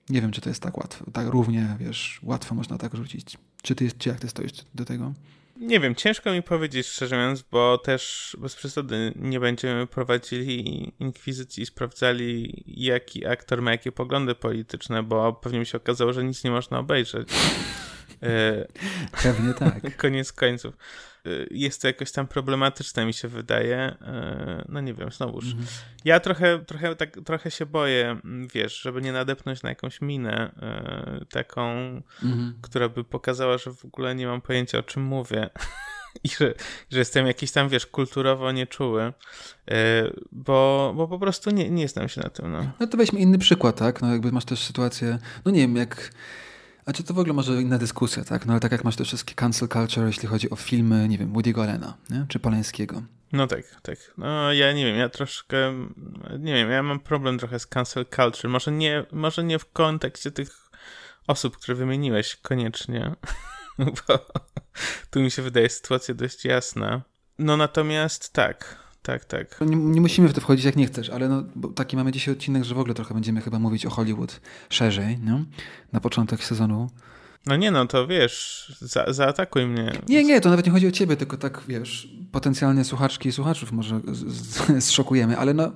Nie 0.09 0.21
wiem, 0.21 0.31
czy 0.31 0.41
to 0.41 0.49
jest 0.49 0.63
tak 0.63 0.77
łatwo, 0.79 1.11
tak 1.11 1.27
równie, 1.27 1.77
wiesz, 1.81 2.21
łatwo 2.23 2.55
można 2.55 2.79
tak 2.79 2.95
rzucić. 2.97 3.39
Czy 3.63 3.75
ty, 3.75 3.93
czy 3.93 4.09
jak 4.09 4.21
ty 4.21 4.29
stoisz 4.29 4.53
do 4.75 4.85
tego? 4.85 5.13
Nie 5.57 5.81
wiem, 5.81 5.95
ciężko 5.95 6.33
mi 6.33 6.43
powiedzieć 6.43 6.87
szczerze 6.87 7.17
mówiąc, 7.17 7.43
bo 7.43 7.79
też 7.79 8.37
bez 8.41 8.57
przesady 8.57 9.13
nie 9.17 9.41
będziemy 9.41 9.87
prowadzili 9.87 10.93
inkwizycji 11.01 11.63
i 11.63 11.67
sprawdzali, 11.67 12.63
jaki 12.67 13.27
aktor 13.27 13.63
ma 13.63 13.71
jakie 13.71 13.93
poglądy 13.93 14.35
polityczne, 14.35 15.03
bo 15.03 15.33
pewnie 15.33 15.59
mi 15.59 15.67
się 15.67 15.79
okazało, 15.79 16.13
że 16.13 16.25
nic 16.25 16.45
nie 16.45 16.51
można 16.51 16.79
obejrzeć. 16.79 17.29
E, 18.23 18.67
Pewnie 19.23 19.55
tak. 19.55 19.97
Koniec 19.97 20.33
końców. 20.33 20.75
E, 21.27 21.47
jest 21.51 21.83
to 21.83 21.87
jakoś 21.87 22.13
tam 22.13 22.27
problematyczne, 22.27 23.07
mi 23.07 23.15
się 23.15 23.29
wydaje. 23.29 23.77
E, 23.77 24.65
no 24.69 24.81
nie 24.81 24.95
wiem, 24.95 25.11
znowuż. 25.11 25.45
Mhm. 25.45 25.67
Ja 26.05 26.21
trochę, 26.21 26.59
trochę, 26.59 26.97
tak, 26.97 27.17
trochę 27.25 27.51
się 27.51 27.67
boję, 27.67 28.17
wiesz, 28.55 28.81
żeby 28.81 29.03
nie 29.03 29.13
nadepnąć 29.13 29.63
na 29.63 29.69
jakąś 29.69 30.01
minę 30.01 30.53
taką, 31.31 31.71
mhm. 32.23 32.55
która 32.63 32.89
by 32.89 33.05
pokazała, 33.05 33.59
że 33.59 33.71
w 33.75 33.85
ogóle 33.85 34.15
nie 34.15 34.27
mam 34.27 34.41
pojęcia, 34.41 34.79
o 34.79 34.83
czym 34.83 35.03
mówię. 35.03 35.51
I 36.25 36.29
że, 36.29 36.55
że 36.91 36.99
jestem 36.99 37.27
jakiś 37.27 37.53
tam, 37.53 37.69
wiesz, 37.69 37.87
kulturowo 37.87 38.53
nieczuły, 38.53 39.13
bo, 40.33 40.93
bo 40.97 41.09
po 41.09 41.19
prostu 41.19 41.51
nie, 41.51 41.71
nie 41.71 41.89
znam 41.89 42.09
się 42.09 42.21
na 42.21 42.29
tym. 42.29 42.53
No. 42.53 42.71
no 42.81 42.87
to 42.87 42.97
weźmy 42.97 43.21
inny 43.21 43.39
przykład, 43.39 43.77
tak? 43.77 44.03
No 44.03 44.13
jakby 44.13 44.33
masz 44.33 44.45
też 44.45 44.63
sytuację, 44.63 45.19
no 45.45 45.53
nie 45.53 45.61
wiem, 45.61 45.77
jak 45.77 46.11
a 46.87 46.93
czy 46.93 47.05
to 47.05 47.15
w 47.15 47.19
ogóle 47.19 47.35
może 47.35 47.63
inna 47.63 47.79
dyskusja, 47.79 48.25
tak? 48.25 48.47
No 48.47 48.53
ale 48.53 48.61
tak 48.61 48.73
jak 48.73 48.85
masz 48.85 48.97
te 48.97 49.05
wszystkie 49.05 49.35
cancel 49.35 49.69
culture, 49.69 50.07
jeśli 50.07 50.29
chodzi 50.29 50.51
o 50.51 50.57
filmy, 50.57 51.09
nie 51.09 51.19
wiem, 51.19 51.33
Woody'ego 51.33 51.63
Allena, 51.63 51.97
nie? 52.11 52.27
czy 52.29 52.39
Polańskiego. 52.39 53.03
No 53.33 53.47
tak, 53.47 53.81
tak. 53.83 53.99
No 54.19 54.53
ja 54.53 54.73
nie 54.73 54.85
wiem, 54.85 54.97
ja 54.97 55.09
troszkę, 55.09 55.57
nie 56.39 56.55
wiem, 56.55 56.71
ja 56.71 56.83
mam 56.83 57.01
problem 57.01 57.39
trochę 57.39 57.59
z 57.59 57.67
cancel 57.67 58.07
culture. 58.07 58.51
Może 58.51 58.73
nie, 58.73 59.05
może 59.13 59.45
nie 59.45 59.59
w 59.59 59.73
kontekście 59.73 60.31
tych 60.31 60.71
osób, 61.27 61.57
które 61.57 61.75
wymieniłeś 61.75 62.37
koniecznie, 62.37 63.15
bo 63.79 64.27
tu 65.11 65.21
mi 65.21 65.31
się 65.31 65.43
wydaje 65.43 65.69
sytuacja 65.69 66.15
dość 66.15 66.45
jasna. 66.45 67.03
No 67.39 67.57
natomiast 67.57 68.33
tak, 68.33 68.84
tak, 69.05 69.25
tak. 69.25 69.61
Nie, 69.61 69.77
nie, 69.77 70.01
musimy 70.01 70.29
w 70.29 70.33
to 70.33 70.41
wchodzić 70.41 70.65
jak 70.65 70.77
nie 70.77 70.87
chcesz, 70.87 71.11
ale 71.11 71.29
no, 71.29 71.45
taki 71.75 71.97
mamy 71.97 72.13
dzisiaj 72.13 72.35
odcinek, 72.35 72.65
że 72.65 72.75
w 72.75 72.79
ogóle 72.79 72.95
trochę 72.95 73.15
będziemy 73.15 73.41
chyba 73.41 73.59
mówić 73.59 73.87
o 73.87 73.91
Hollywood 73.91 74.41
szerzej, 74.69 75.19
nie? 75.19 75.45
Na 75.93 76.01
początek 76.01 76.45
sezonu. 76.45 76.91
No 77.47 77.57
nie 77.57 77.71
no, 77.71 77.87
to 77.87 78.07
wiesz, 78.07 78.67
za, 78.81 79.13
zaatakuj 79.13 79.67
mnie. 79.67 79.93
Nie, 80.09 80.25
nie, 80.25 80.41
to 80.41 80.51
nawet 80.51 80.67
nie 80.67 80.73
chodzi 80.73 80.87
o 80.87 80.91
ciebie, 80.91 81.17
tylko 81.17 81.37
tak, 81.37 81.61
wiesz, 81.69 82.09
potencjalnie 82.33 82.85
słuchaczki 82.85 83.29
i 83.29 83.33
słuchaczów 83.33 83.73
może 83.73 84.01
zszokujemy, 84.81 85.39
ale 85.39 85.55
no 85.55 85.73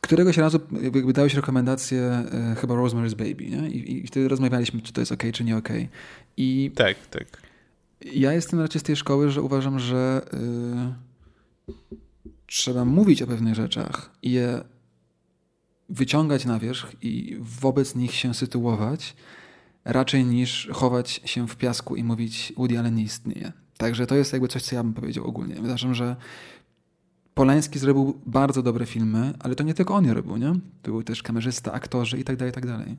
któregoś 0.00 0.36
razu 0.36 0.60
jakby 0.82 1.12
dałeś 1.12 1.34
rekomendację 1.34 2.00
e, 2.02 2.56
chyba 2.60 2.74
Rosemary's 2.74 3.14
Baby, 3.14 3.46
nie? 3.46 3.68
I, 3.68 3.96
I, 3.96 4.06
wtedy 4.06 4.28
rozmawialiśmy, 4.28 4.82
czy 4.82 4.92
to 4.92 5.00
jest 5.00 5.12
ok, 5.12 5.22
czy 5.32 5.44
nie 5.44 5.56
ok. 5.56 5.68
I 6.36 6.70
tak, 6.74 6.96
tak. 7.10 7.24
Ja 8.00 8.32
jestem 8.32 8.60
raczej 8.60 8.80
z 8.80 8.84
tej 8.84 8.96
szkoły, 8.96 9.30
że 9.30 9.42
uważam, 9.42 9.78
że... 9.78 10.22
Yy 10.32 11.13
trzeba 12.46 12.84
mówić 12.84 13.22
o 13.22 13.26
pewnych 13.26 13.54
rzeczach 13.54 14.10
i 14.22 14.32
je 14.32 14.64
wyciągać 15.88 16.44
na 16.44 16.58
wierzch 16.58 16.92
i 17.02 17.36
wobec 17.40 17.94
nich 17.94 18.14
się 18.14 18.34
sytuować, 18.34 19.16
raczej 19.84 20.24
niż 20.24 20.68
chować 20.72 21.20
się 21.24 21.48
w 21.48 21.56
piasku 21.56 21.96
i 21.96 22.04
mówić 22.04 22.52
Woody 22.56 22.78
Allen 22.78 22.94
nie 22.94 23.02
istnieje. 23.02 23.52
Także 23.76 24.06
to 24.06 24.14
jest 24.14 24.32
jakby 24.32 24.48
coś, 24.48 24.62
co 24.62 24.76
ja 24.76 24.84
bym 24.84 24.94
powiedział 24.94 25.24
ogólnie. 25.24 25.60
Uważam, 25.60 25.94
że 25.94 26.16
Polański 27.34 27.78
zrobił 27.78 28.20
bardzo 28.26 28.62
dobre 28.62 28.86
filmy, 28.86 29.32
ale 29.38 29.54
to 29.54 29.64
nie 29.64 29.74
tylko 29.74 29.94
on 29.94 30.04
je 30.04 30.14
robił, 30.14 30.36
nie? 30.36 30.52
Był 30.82 31.02
też 31.02 31.22
kamerzysta, 31.22 31.72
aktorzy 31.72 32.18
i 32.18 32.24
tak 32.24 32.36
dalej, 32.36 32.52
i 32.52 32.54
tak 32.54 32.66
dalej. 32.66 32.96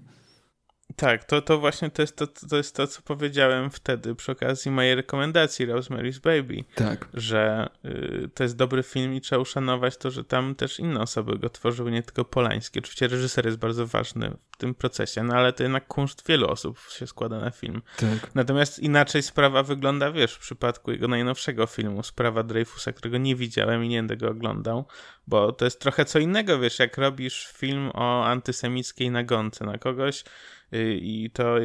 Tak, 0.95 1.23
to, 1.23 1.41
to 1.41 1.59
właśnie 1.59 1.89
to 1.89 2.01
jest 2.01 2.15
to, 2.15 2.27
to 2.27 2.57
jest 2.57 2.75
to, 2.75 2.87
co 2.87 3.01
powiedziałem 3.01 3.69
wtedy 3.69 4.15
przy 4.15 4.31
okazji 4.31 4.71
mojej 4.71 4.95
rekomendacji 4.95 5.67
Rosemary's 5.67 6.19
Baby. 6.19 6.63
Tak. 6.75 7.07
Że 7.13 7.69
y, 7.85 8.29
to 8.33 8.43
jest 8.43 8.55
dobry 8.55 8.83
film 8.83 9.13
i 9.13 9.21
trzeba 9.21 9.41
uszanować 9.41 9.97
to, 9.97 10.11
że 10.11 10.23
tam 10.23 10.55
też 10.55 10.79
inne 10.79 10.99
osoby 10.99 11.39
go 11.39 11.49
tworzyły, 11.49 11.91
nie 11.91 12.03
tylko 12.03 12.25
polańskie. 12.25 12.79
Oczywiście 12.79 13.07
reżyser 13.07 13.45
jest 13.45 13.57
bardzo 13.57 13.87
ważny 13.87 14.37
w 14.51 14.57
tym 14.57 14.75
procesie, 14.75 15.23
no 15.23 15.35
ale 15.35 15.53
to 15.53 15.63
jednak 15.63 15.87
kunszt 15.87 16.27
wielu 16.27 16.47
osób 16.47 16.79
się 16.89 17.07
składa 17.07 17.39
na 17.39 17.51
film. 17.51 17.81
Tak. 17.97 18.35
Natomiast 18.35 18.79
inaczej 18.79 19.23
sprawa 19.23 19.63
wygląda, 19.63 20.11
wiesz, 20.11 20.33
w 20.33 20.39
przypadku 20.39 20.91
jego 20.91 21.07
najnowszego 21.07 21.65
filmu, 21.65 22.03
Sprawa 22.03 22.43
Dreyfusa, 22.43 22.93
którego 22.93 23.17
nie 23.17 23.35
widziałem 23.35 23.83
i 23.83 23.87
nie 23.87 23.97
będę 23.99 24.17
go 24.17 24.29
oglądał, 24.29 24.85
bo 25.27 25.51
to 25.51 25.65
jest 25.65 25.81
trochę 25.81 26.05
co 26.05 26.19
innego, 26.19 26.59
wiesz, 26.59 26.79
jak 26.79 26.97
robisz 26.97 27.47
film 27.57 27.91
o 27.93 28.25
antysemickiej 28.25 29.11
nagonce 29.11 29.65
na 29.65 29.77
kogoś, 29.77 30.23
i 30.71 31.29
to 31.33 31.55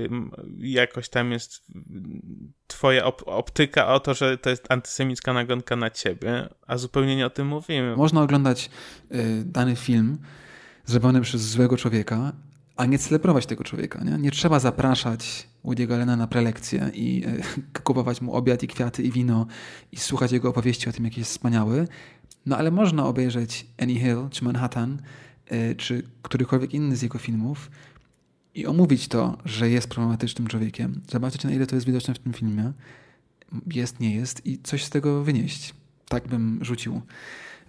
jakoś 0.59 1.09
tam 1.09 1.33
jest 1.33 1.67
twoja 2.67 3.05
op 3.05 3.23
optyka 3.27 3.95
o 3.95 4.01
to, 4.01 4.15
że 4.15 4.39
to 4.39 4.51
jest 4.51 4.73
antysemicka 4.73 5.33
nagonka 5.33 5.77
na 5.77 5.91
ciebie, 5.91 6.49
a 6.67 6.77
zupełnie 6.77 7.17
nie 7.17 7.27
o 7.27 7.31
tym 7.31 7.47
mówimy. 7.47 7.97
Można 7.97 8.23
oglądać 8.23 8.71
y, 9.15 9.45
dany 9.45 9.77
film 9.77 10.19
zrobiony 10.87 11.21
przez 11.21 11.43
złego 11.43 11.77
człowieka, 11.77 12.33
a 12.77 12.87
nie 12.87 12.99
celebrować 12.99 13.47
tego 13.47 13.65
człowieka. 13.65 14.05
Nie, 14.05 14.19
nie 14.19 14.31
trzeba 14.31 14.59
zapraszać 14.59 15.49
Woody'ego 15.65 15.95
Allena 15.95 16.17
na 16.17 16.27
prelekcję 16.27 16.91
i 16.95 17.25
y, 17.27 17.43
kupować 17.85 18.21
mu 18.21 18.35
obiad 18.35 18.63
i 18.63 18.69
kwiaty 18.69 19.03
i 19.03 19.13
wino 19.13 19.47
i 19.93 19.97
słuchać 19.97 20.33
jego 20.33 20.49
opowieści 20.49 20.89
o 20.89 20.93
tym, 20.93 21.05
jaki 21.05 21.21
jest 21.21 21.31
wspaniały. 21.31 21.89
No 22.47 22.57
ale 22.57 22.71
można 22.71 23.07
obejrzeć 23.07 23.67
Annie 23.83 24.01
Hill 24.01 24.29
czy 24.31 24.45
Manhattan, 24.45 25.03
y, 25.53 25.75
czy 25.75 26.03
którykolwiek 26.23 26.75
inny 26.75 26.97
z 26.97 27.03
jego 27.03 27.19
filmów 27.19 27.71
i 28.61 28.67
omówić 28.67 29.09
to, 29.09 29.39
że 29.45 29.71
jest 29.71 29.89
problematycznym 29.89 30.49
człowiekiem, 30.49 31.01
zobaczyć 31.11 31.45
na 31.45 31.51
ile 31.51 31.67
to 31.67 31.75
jest 31.75 31.87
widoczne 31.87 32.15
w 32.15 32.19
tym 32.19 32.33
filmie, 32.33 32.73
jest, 33.67 34.01
nie 34.01 34.15
jest 34.15 34.47
i 34.47 34.59
coś 34.63 34.85
z 34.85 34.91
tego 34.91 35.25
wynieść. 35.25 35.75
Tak 36.09 36.29
bym 36.29 36.59
rzucił. 36.63 37.01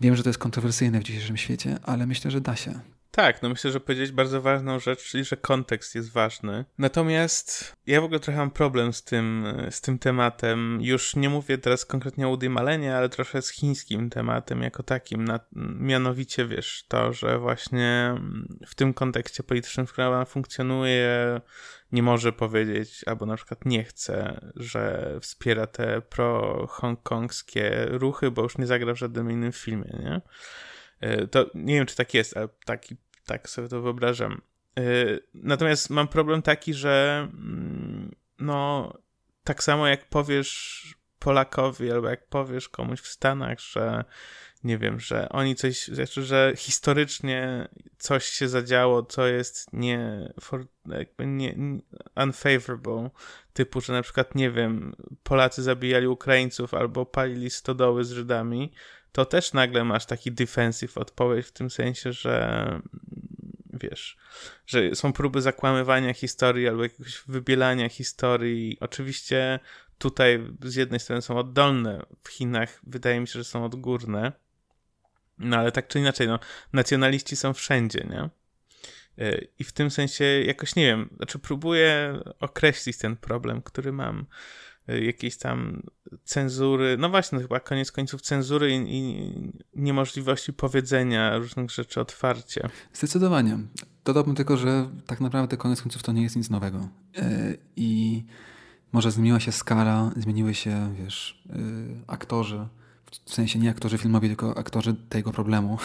Wiem, 0.02 0.16
że 0.16 0.24
to 0.24 0.30
jest 0.30 0.40
kontrowersyjne 0.40 1.00
w 1.00 1.04
dzisiejszym 1.04 1.38
świecie, 1.38 1.78
ale 1.84 2.08
myślę, 2.08 2.32
że 2.32 2.42
da 2.42 2.56
się. 2.56 2.80
Tak, 3.12 3.42
no 3.42 3.50
myślę, 3.50 3.72
że 3.72 3.80
powiedzieć 3.80 4.12
bardzo 4.12 4.42
ważną 4.42 4.80
rzecz, 4.80 5.04
czyli 5.04 5.24
że 5.24 5.38
kontekst 5.38 5.96
jest 5.96 6.12
ważny. 6.12 6.66
Natomiast 6.78 7.76
ja 7.88 8.02
w 8.02 8.04
ogóle 8.04 8.20
trochę 8.20 8.40
mam 8.40 8.52
problem 8.52 8.94
z 8.94 9.04
tym, 9.04 9.46
z 9.70 9.82
tym 9.82 10.00
tematem. 10.00 10.80
Już 10.82 11.16
nie 11.16 11.30
mówię 11.30 11.58
teraz 11.58 11.86
konkretnie 11.86 12.28
o 12.28 12.30
Woody 12.30 12.50
Malenie, 12.50 12.96
ale 12.98 13.10
trochę 13.10 13.42
z 13.42 13.50
chińskim 13.50 14.10
tematem 14.10 14.62
jako 14.62 14.84
takim. 14.84 15.26
Na, 15.26 15.40
mianowicie, 15.80 16.46
wiesz, 16.46 16.86
to, 16.88 17.14
że 17.14 17.40
właśnie 17.40 18.16
w 18.68 18.76
tym 18.76 18.94
kontekście 18.94 19.44
politycznym, 19.44 19.88
w 19.88 19.92
którym 19.92 20.12
ona 20.12 20.26
funkcjonuje, 20.26 21.42
nie 21.92 22.04
może 22.04 22.34
powiedzieć, 22.34 23.04
albo 23.06 23.26
na 23.26 23.36
przykład 23.36 23.66
nie 23.66 23.84
chce, 23.84 24.42
że 24.56 25.14
wspiera 25.22 25.68
te 25.68 26.02
pro-hongkongskie 26.02 27.86
ruchy, 27.90 28.32
bo 28.32 28.42
już 28.42 28.58
nie 28.58 28.68
zagra 28.68 28.94
w 28.94 28.98
żadnym 28.98 29.32
innym 29.32 29.52
filmie, 29.52 30.00
nie? 30.04 30.22
E, 31.02 31.28
to 31.28 31.46
nie 31.56 31.76
wiem, 31.76 31.86
czy 31.86 31.96
tak 31.96 32.14
jest, 32.14 32.38
ale 32.38 32.50
taki, 32.66 32.96
tak 33.26 33.50
sobie 33.50 33.68
to 33.68 33.82
wyobrażam. 33.82 34.42
E, 34.78 34.84
natomiast 35.34 35.90
mam 35.90 36.08
problem 36.08 36.42
taki, 36.42 36.74
że 36.74 37.28
mm, 37.34 38.16
no, 38.40 38.94
tak 39.44 39.64
samo 39.64 39.88
jak 39.88 40.10
powiesz 40.10 40.82
Polakowi, 41.20 41.92
albo 41.92 42.10
jak 42.10 42.28
powiesz 42.28 42.70
komuś 42.70 43.02
w 43.02 43.08
Stanach, 43.08 43.60
że 43.60 44.04
nie 44.64 44.78
wiem, 44.78 45.00
że 45.00 45.30
oni 45.30 45.56
coś, 45.56 45.88
znaczy, 45.88 46.24
że 46.24 46.54
historycznie 46.58 47.68
coś 47.98 48.26
się 48.26 48.48
zadziało, 48.48 49.04
co 49.04 49.28
jest 49.28 49.74
nie, 49.74 50.34
for, 50.42 50.66
jakby 50.86 51.26
nie, 51.26 51.56
unfavorable, 52.16 53.10
typu, 53.54 53.82
że 53.82 53.94
na 53.94 54.02
przykład, 54.02 54.36
nie 54.36 54.52
wiem, 54.52 54.96
Polacy 55.24 55.64
zabijali 55.64 56.08
Ukraińców 56.08 56.74
albo 56.74 57.06
palili 57.06 57.50
stodoły 57.50 58.04
z 58.04 58.12
Żydami, 58.12 58.72
to 59.12 59.26
też 59.26 59.54
nagle 59.54 59.84
masz 59.84 60.06
taki 60.06 60.32
defensive 60.32 60.98
odpowiedź 60.98 61.48
w 61.48 61.52
tym 61.52 61.70
sensie, 61.70 62.14
że 62.14 62.82
wiesz, 63.74 64.18
że 64.66 64.96
są 64.96 65.14
próby 65.14 65.42
zakłamywania 65.42 66.14
historii 66.14 66.68
albo 66.68 66.84
jakiegoś 66.84 67.24
wybielania 67.28 67.90
historii. 67.90 68.78
Oczywiście 68.80 69.60
tutaj 69.98 70.48
z 70.62 70.76
jednej 70.76 71.00
strony 71.00 71.22
są 71.22 71.38
oddolne, 71.38 72.06
w 72.24 72.30
Chinach 72.30 72.80
wydaje 72.84 73.20
mi 73.20 73.28
się, 73.28 73.40
że 73.40 73.44
są 73.44 73.66
odgórne, 73.66 74.32
no 75.38 75.58
ale 75.58 75.72
tak 75.72 75.88
czy 75.88 76.00
inaczej, 76.00 76.28
no, 76.28 76.40
nacjonaliści 76.74 77.36
są 77.36 77.54
wszędzie, 77.54 78.08
nie? 78.10 78.30
E, 79.26 79.42
I 79.60 79.64
w 79.64 79.72
tym 79.72 79.92
sensie 79.92 80.24
jakoś 80.24 80.76
nie 80.76 80.86
wiem, 80.86 81.10
znaczy 81.18 81.40
próbuję 81.40 82.20
określić 82.40 82.98
ten 82.98 83.18
problem, 83.18 83.62
który 83.62 83.92
mam 83.92 84.26
jakiejś 84.88 85.38
tam 85.38 85.82
cenzury, 86.24 86.98
no 87.00 87.10
właśnie, 87.10 87.36
no 87.36 87.42
chyba 87.42 87.60
koniec 87.60 87.92
końców 87.92 88.22
cenzury 88.22 88.76
i, 88.76 88.98
i, 88.98 89.34
niemożliwości 89.76 90.54
powiedzenia 90.54 91.38
różnych 91.38 91.72
rzeczy 91.72 92.02
otwarcie. 92.02 92.70
Zdecydowanie. 92.94 93.58
Dodałbym 94.06 94.36
tylko, 94.36 94.58
że 94.58 94.90
tak 95.06 95.22
naprawdę 95.22 95.58
koniec 95.58 95.82
końców 95.82 96.04
to 96.04 96.12
nie 96.12 96.24
jest 96.24 96.36
nic 96.36 96.50
nowego. 96.50 96.88
Yy, 97.18 97.24
I 97.76 98.24
może 98.92 99.12
zmieniła 99.12 99.40
się 99.40 99.52
skala, 99.52 100.12
zmieniły 100.18 100.54
się, 100.54 100.96
wiesz, 101.04 101.44
yy, 101.46 101.56
aktorzy, 102.08 102.68
w 103.26 103.34
sensie 103.34 103.60
nie 103.60 103.70
aktorzy 103.70 103.98
filmowi, 103.98 104.28
tylko 104.28 104.58
aktorzy 104.58 104.96
tego 105.10 105.32
problemu. 105.32 105.78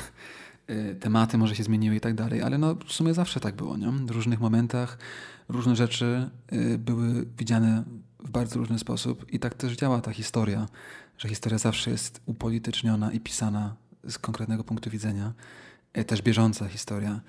Yy, 0.68 0.94
tematy 0.94 1.38
może 1.38 1.57
się 1.57 1.62
zmieniły 1.62 1.97
i 1.97 2.01
tak 2.01 2.14
dalej, 2.14 2.42
ale 2.42 2.59
no 2.59 2.74
w 2.86 2.92
sumie 2.92 3.14
zawsze 3.14 3.40
tak 3.40 3.57
było, 3.57 3.76
nie? 3.76 3.86
W 4.07 4.11
różnych 4.11 4.40
momentach 4.40 4.99
różne 5.49 5.76
rzeczy 5.76 6.30
były 6.78 7.26
widziane 7.38 7.84
w 8.21 8.31
bardzo 8.31 8.59
różny 8.59 8.79
sposób 8.79 9.33
i 9.33 9.39
tak 9.39 9.55
też 9.55 9.77
działa 9.77 10.01
ta 10.01 10.12
historia, 10.12 10.69
że 11.19 11.29
historia 11.29 11.59
zawsze 11.59 11.91
jest 11.91 12.21
upolityczniona 12.27 13.12
i 13.12 13.21
pisana 13.21 13.77
z 14.05 14.19
konkretnego 14.19 14.64
punktu 14.64 14.91
widzenia, 14.91 15.33
e, 15.93 16.05
też 16.05 16.23
bieżąca 16.23 16.69
historia. 16.69 17.21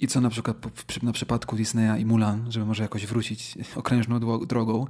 I 0.00 0.08
co 0.08 0.20
na 0.20 0.30
przykład 0.30 0.56
na 1.02 1.12
przypadku 1.12 1.56
Disneya 1.56 2.00
i 2.00 2.04
Mulan, 2.04 2.52
żeby 2.52 2.66
może 2.66 2.82
jakoś 2.82 3.06
wrócić 3.06 3.58
okrężną 3.76 4.20
drogą, 4.46 4.86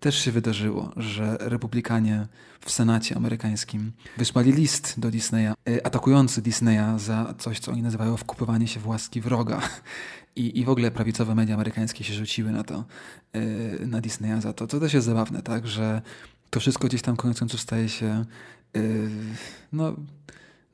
też 0.00 0.24
się 0.24 0.32
wydarzyło, 0.32 0.92
że 0.96 1.36
republikanie 1.40 2.26
w 2.60 2.70
Senacie 2.70 3.16
amerykańskim 3.16 3.92
wysłali 4.16 4.52
list 4.52 5.00
do 5.00 5.10
Disneya, 5.10 5.54
e, 5.68 5.86
atakujący 5.86 6.42
Disneya 6.42 6.98
za 6.98 7.34
coś, 7.38 7.58
co 7.58 7.72
oni 7.72 7.82
nazywają 7.82 8.16
wkupywanie 8.16 8.68
się 8.68 8.80
w 8.80 8.86
łaski 8.86 9.20
wroga. 9.20 9.60
I, 10.36 10.58
I 10.60 10.64
w 10.64 10.68
ogóle 10.68 10.90
prawicowe 10.90 11.34
media 11.34 11.54
amerykańskie 11.54 12.04
się 12.04 12.14
rzuciły 12.14 12.52
na 12.52 12.64
to, 12.64 12.84
e, 13.32 13.40
na 13.86 14.00
Disneya 14.00 14.40
za 14.40 14.52
to. 14.52 14.66
To 14.66 14.80
też 14.80 14.94
jest 14.94 15.06
zabawne, 15.06 15.42
tak, 15.42 15.66
że 15.66 16.02
to 16.50 16.60
wszystko 16.60 16.88
gdzieś 16.88 17.02
tam 17.02 17.16
koniec 17.16 17.38
końców 17.38 17.60
staje 17.60 17.88
się 17.88 18.24
e, 18.76 18.80
no 19.72 19.96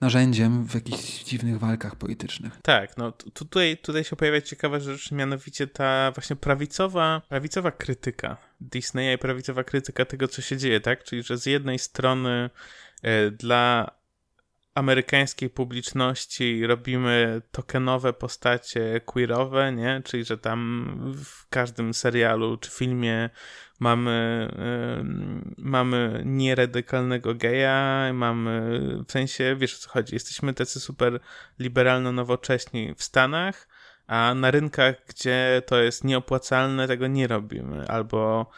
narzędziem 0.00 0.64
w 0.64 0.74
jakichś 0.74 1.24
dziwnych 1.24 1.58
walkach 1.58 1.96
politycznych. 1.96 2.52
Tak, 2.62 2.96
no 2.96 3.12
tutaj, 3.12 3.76
tutaj 3.76 4.04
się 4.04 4.16
pojawia 4.16 4.40
ciekawa 4.40 4.80
rzecz, 4.80 5.12
mianowicie 5.12 5.66
ta 5.66 6.12
właśnie 6.14 6.36
prawicowa, 6.36 7.22
prawicowa 7.28 7.70
krytyka 7.70 8.36
Disneya 8.60 9.14
i 9.14 9.18
prawicowa 9.18 9.64
krytyka 9.64 10.04
tego, 10.04 10.28
co 10.28 10.42
się 10.42 10.56
dzieje, 10.56 10.80
tak? 10.80 11.04
Czyli, 11.04 11.22
że 11.22 11.38
z 11.38 11.46
jednej 11.46 11.78
strony 11.78 12.50
e, 13.02 13.30
dla 13.30 13.90
amerykańskiej 14.74 15.50
publiczności 15.50 16.66
robimy 16.66 17.42
tokenowe 17.50 18.12
postacie 18.12 19.00
queerowe, 19.04 19.72
nie? 19.72 20.02
Czyli, 20.04 20.24
że 20.24 20.38
tam 20.38 20.94
w 21.24 21.48
każdym 21.48 21.94
serialu 21.94 22.56
czy 22.56 22.70
filmie 22.70 23.30
mamy, 23.78 24.48
mamy 25.58 26.22
nieradykalnego 26.24 27.34
geja, 27.34 28.10
mamy, 28.12 28.80
w 29.08 29.12
sensie, 29.12 29.56
wiesz 29.58 29.74
o 29.74 29.78
co 29.78 29.90
chodzi, 29.90 30.14
jesteśmy 30.14 30.54
tacy 30.54 30.80
super 30.80 31.20
liberalno-nowocześni 31.58 32.94
w 32.94 33.02
Stanach, 33.02 33.68
a 34.06 34.34
na 34.34 34.50
rynkach, 34.50 34.94
gdzie 35.08 35.62
to 35.66 35.82
jest 35.82 36.04
nieopłacalne, 36.04 36.88
tego 36.88 37.06
nie 37.06 37.26
robimy, 37.26 37.88
albo 37.88 38.50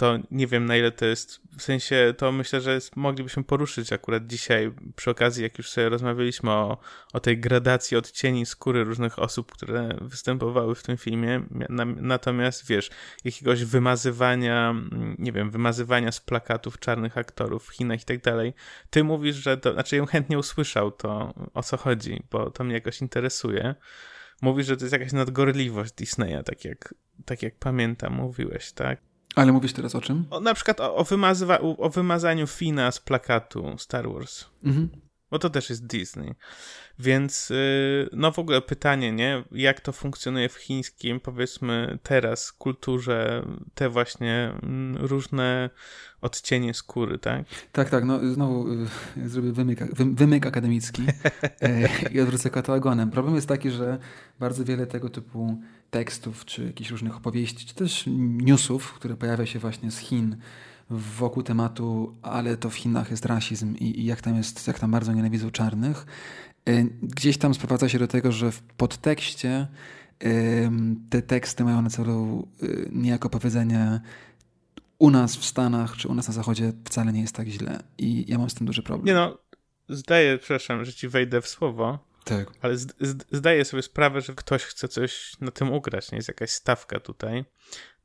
to 0.00 0.18
nie 0.30 0.46
wiem 0.46 0.66
na 0.66 0.76
ile 0.76 0.92
to 0.92 1.06
jest, 1.06 1.40
w 1.58 1.62
sensie 1.62 2.14
to 2.18 2.32
myślę, 2.32 2.60
że 2.60 2.74
jest, 2.74 2.96
moglibyśmy 2.96 3.44
poruszyć 3.44 3.92
akurat 3.92 4.26
dzisiaj 4.26 4.72
przy 4.96 5.10
okazji, 5.10 5.42
jak 5.42 5.58
już 5.58 5.70
sobie 5.70 5.88
rozmawialiśmy 5.88 6.50
o, 6.50 6.78
o 7.12 7.20
tej 7.20 7.38
gradacji 7.38 7.96
odcieni 7.96 8.46
skóry 8.46 8.84
różnych 8.84 9.18
osób, 9.18 9.52
które 9.52 9.88
występowały 10.00 10.74
w 10.74 10.82
tym 10.82 10.96
filmie, 10.96 11.42
natomiast 11.96 12.66
wiesz, 12.66 12.90
jakiegoś 13.24 13.64
wymazywania, 13.64 14.74
nie 15.18 15.32
wiem, 15.32 15.50
wymazywania 15.50 16.12
z 16.12 16.20
plakatów 16.20 16.78
czarnych 16.78 17.18
aktorów 17.18 17.66
w 17.66 17.72
Chinach 17.72 18.02
i 18.02 18.04
tak 18.04 18.20
dalej, 18.20 18.54
ty 18.90 19.04
mówisz, 19.04 19.36
że 19.36 19.56
to, 19.56 19.72
znaczy 19.72 19.96
ja 19.96 20.06
chętnie 20.06 20.38
usłyszał 20.38 20.90
to, 20.90 21.34
o 21.54 21.62
co 21.62 21.76
chodzi, 21.76 22.22
bo 22.30 22.50
to 22.50 22.64
mnie 22.64 22.74
jakoś 22.74 23.00
interesuje. 23.00 23.74
Mówisz, 24.42 24.66
że 24.66 24.76
to 24.76 24.84
jest 24.84 24.92
jakaś 24.92 25.12
nadgorliwość 25.12 25.92
Disneya, 25.92 26.44
tak 26.44 26.64
jak, 26.64 26.94
tak 27.24 27.42
jak 27.42 27.58
pamiętam, 27.58 28.12
mówiłeś, 28.12 28.72
tak? 28.72 29.09
Ale 29.34 29.52
mówisz 29.52 29.72
teraz 29.72 29.94
o 29.94 30.00
czym? 30.00 30.24
O, 30.30 30.40
na 30.40 30.54
przykład 30.54 30.80
o, 30.80 30.96
o, 30.96 31.04
wymazywa, 31.04 31.58
o 31.58 31.90
wymazaniu 31.90 32.46
Fina 32.46 32.92
z 32.92 33.00
plakatu 33.00 33.74
Star 33.78 34.12
Wars. 34.12 34.44
Mhm. 34.64 34.88
Bo 35.30 35.38
to 35.38 35.50
też 35.50 35.70
jest 35.70 35.86
Disney. 35.86 36.34
Więc 36.98 37.50
y, 37.50 38.08
no 38.12 38.32
w 38.32 38.38
ogóle 38.38 38.62
pytanie, 38.62 39.12
nie? 39.12 39.44
Jak 39.52 39.80
to 39.80 39.92
funkcjonuje 39.92 40.48
w 40.48 40.54
chińskim, 40.54 41.20
powiedzmy 41.20 41.98
teraz, 42.02 42.52
kulturze, 42.52 43.46
te 43.74 43.88
właśnie 43.88 44.52
mm, 44.62 44.96
różne 44.96 45.70
odcienie 46.20 46.74
skóry, 46.74 47.18
tak? 47.18 47.44
Tak, 47.72 47.90
tak. 47.90 48.04
No 48.04 48.32
znowu 48.34 48.72
y, 49.16 49.28
zrobię 49.28 49.52
wymyk, 49.52 49.94
wymyk 49.94 50.46
akademicki 50.46 51.02
e, 51.60 51.88
i 52.12 52.20
odwrócę 52.20 52.50
katalogonem. 52.50 53.10
Problem 53.10 53.34
jest 53.34 53.48
taki, 53.48 53.70
że 53.70 53.98
bardzo 54.40 54.64
wiele 54.64 54.86
tego 54.86 55.08
typu 55.08 55.60
tekstów, 55.90 56.44
czy 56.44 56.64
jakichś 56.64 56.90
różnych 56.90 57.16
opowieści, 57.16 57.66
czy 57.66 57.74
też 57.74 58.04
newsów, 58.18 58.92
które 58.92 59.16
pojawia 59.16 59.46
się 59.46 59.58
właśnie 59.58 59.90
z 59.90 59.98
Chin 59.98 60.36
wokół 60.90 61.42
tematu, 61.42 62.16
ale 62.22 62.56
to 62.56 62.70
w 62.70 62.74
Chinach 62.74 63.10
jest 63.10 63.26
rasizm 63.26 63.76
i, 63.76 64.00
i 64.00 64.04
jak 64.04 64.20
tam 64.20 64.36
jest, 64.36 64.66
jak 64.66 64.78
tam 64.78 64.90
bardzo 64.90 65.12
nienawidzą 65.12 65.50
czarnych, 65.50 66.06
e, 66.68 66.84
gdzieś 67.02 67.38
tam 67.38 67.54
sprowadza 67.54 67.88
się 67.88 67.98
do 67.98 68.06
tego, 68.06 68.32
że 68.32 68.52
w 68.52 68.62
podtekście 68.62 69.66
te 71.10 71.22
teksty 71.22 71.64
mają 71.64 71.82
na 71.82 71.90
celu 71.90 72.48
e, 72.62 72.66
niejako 72.92 73.30
powiedzenie 73.30 74.00
u 74.98 75.10
nas 75.10 75.36
w 75.36 75.44
Stanach, 75.44 75.96
czy 75.96 76.08
u 76.08 76.14
nas 76.14 76.28
na 76.28 76.34
Zachodzie 76.34 76.72
wcale 76.84 77.12
nie 77.12 77.20
jest 77.20 77.34
tak 77.34 77.48
źle 77.48 77.82
i 77.98 78.24
ja 78.28 78.38
mam 78.38 78.50
z 78.50 78.54
tym 78.54 78.66
duży 78.66 78.82
problem. 78.82 79.06
Nie 79.06 79.14
no, 79.14 79.38
zdaję, 79.88 80.38
przepraszam, 80.38 80.84
że 80.84 80.92
ci 80.92 81.08
wejdę 81.08 81.40
w 81.40 81.48
słowo, 81.48 81.98
tak. 82.24 82.50
Ale 82.60 82.76
zdaję 83.32 83.64
sobie 83.64 83.82
sprawę, 83.82 84.20
że 84.20 84.34
ktoś 84.34 84.62
chce 84.62 84.88
coś 84.88 85.32
na 85.40 85.50
tym 85.50 85.72
ugrać, 85.72 86.12
nie 86.12 86.16
jest 86.16 86.28
jakaś 86.28 86.50
stawka 86.50 87.00
tutaj. 87.00 87.44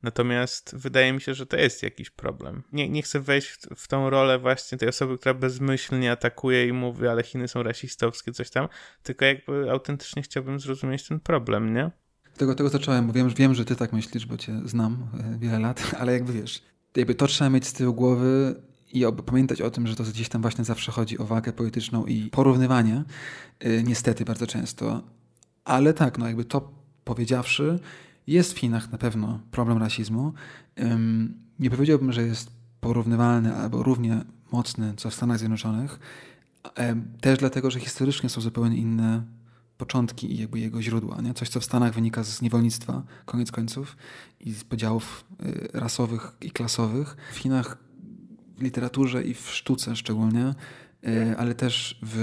Natomiast 0.02 0.76
wydaje 0.76 1.12
mi 1.12 1.20
się, 1.20 1.34
że 1.34 1.46
to 1.46 1.56
jest 1.56 1.82
jakiś 1.82 2.10
problem. 2.10 2.62
Nie, 2.72 2.88
nie 2.88 3.02
chcę 3.02 3.20
wejść 3.20 3.48
w, 3.48 3.60
w 3.76 3.88
tą 3.88 4.10
rolę 4.10 4.38
właśnie 4.38 4.78
tej 4.78 4.88
osoby, 4.88 5.18
która 5.18 5.34
bezmyślnie 5.34 6.12
atakuje 6.12 6.68
i 6.68 6.72
mówi, 6.72 7.06
ale 7.06 7.22
Chiny 7.22 7.48
są 7.48 7.62
rasistowskie, 7.62 8.32
coś 8.32 8.50
tam, 8.50 8.68
tylko 9.02 9.24
jakby 9.24 9.70
autentycznie 9.70 10.22
chciałbym 10.22 10.60
zrozumieć 10.60 11.08
ten 11.08 11.20
problem, 11.20 11.74
nie? 11.74 11.90
Tego, 12.36 12.54
tego 12.54 12.68
zacząłem, 12.68 13.06
bo 13.06 13.12
wiem, 13.12 13.28
wiem, 13.28 13.54
że 13.54 13.64
ty 13.64 13.76
tak 13.76 13.92
myślisz, 13.92 14.26
bo 14.26 14.36
cię 14.36 14.60
znam 14.64 15.08
e, 15.34 15.38
wiele 15.38 15.58
lat, 15.58 15.82
ale 16.00 16.12
jakby 16.12 16.32
wiesz, 16.32 16.62
jakby 16.96 17.14
to 17.14 17.26
trzeba 17.26 17.50
mieć 17.50 17.66
z 17.66 17.72
tyłu 17.72 17.94
głowy 17.94 18.62
i 18.92 19.04
pamiętać 19.26 19.60
o 19.60 19.70
tym, 19.70 19.86
że 19.86 19.96
to 19.96 20.02
gdzieś 20.04 20.28
tam 20.28 20.42
właśnie 20.42 20.64
zawsze 20.64 20.92
chodzi 20.92 21.18
o 21.18 21.24
walkę 21.24 21.52
polityczną 21.52 22.06
i 22.06 22.30
porównywanie, 22.30 23.04
yy, 23.60 23.82
niestety 23.82 24.24
bardzo 24.24 24.46
często. 24.46 25.02
Ale 25.64 25.94
tak, 25.94 26.18
no 26.18 26.26
jakby 26.26 26.44
to 26.44 26.72
powiedziawszy, 27.04 27.78
jest 28.26 28.52
w 28.52 28.58
Chinach 28.58 28.92
na 28.92 28.98
pewno 28.98 29.40
problem 29.50 29.78
rasizmu. 29.78 30.32
Nie 31.58 31.70
powiedziałbym, 31.70 32.12
że 32.12 32.22
jest 32.22 32.50
porównywalny 32.80 33.56
albo 33.56 33.82
równie 33.82 34.24
mocny 34.52 34.94
co 34.96 35.10
w 35.10 35.14
Stanach 35.14 35.38
Zjednoczonych. 35.38 35.98
Yy, 36.64 36.82
też 37.20 37.38
dlatego, 37.38 37.70
że 37.70 37.80
historycznie 37.80 38.28
są 38.28 38.40
zupełnie 38.40 38.76
inne 38.76 39.22
początki 39.78 40.32
i 40.32 40.38
jakby 40.38 40.58
jego 40.58 40.82
źródła. 40.82 41.20
Nie? 41.20 41.34
Coś, 41.34 41.48
co 41.48 41.60
w 41.60 41.64
Stanach 41.64 41.94
wynika 41.94 42.24
z 42.24 42.42
niewolnictwa, 42.42 43.02
koniec 43.24 43.52
końców, 43.52 43.96
i 44.40 44.52
z 44.52 44.64
podziałów 44.64 45.24
y, 45.46 45.68
rasowych 45.72 46.32
i 46.40 46.50
klasowych. 46.50 47.16
W 47.32 47.36
Chinach 47.36 47.78
literaturze 48.60 49.22
i 49.22 49.34
w 49.34 49.50
sztuce 49.50 49.96
szczególnie, 49.96 50.54
e, 51.06 51.36
ale 51.38 51.54
też 51.54 51.98
w, 52.02 52.16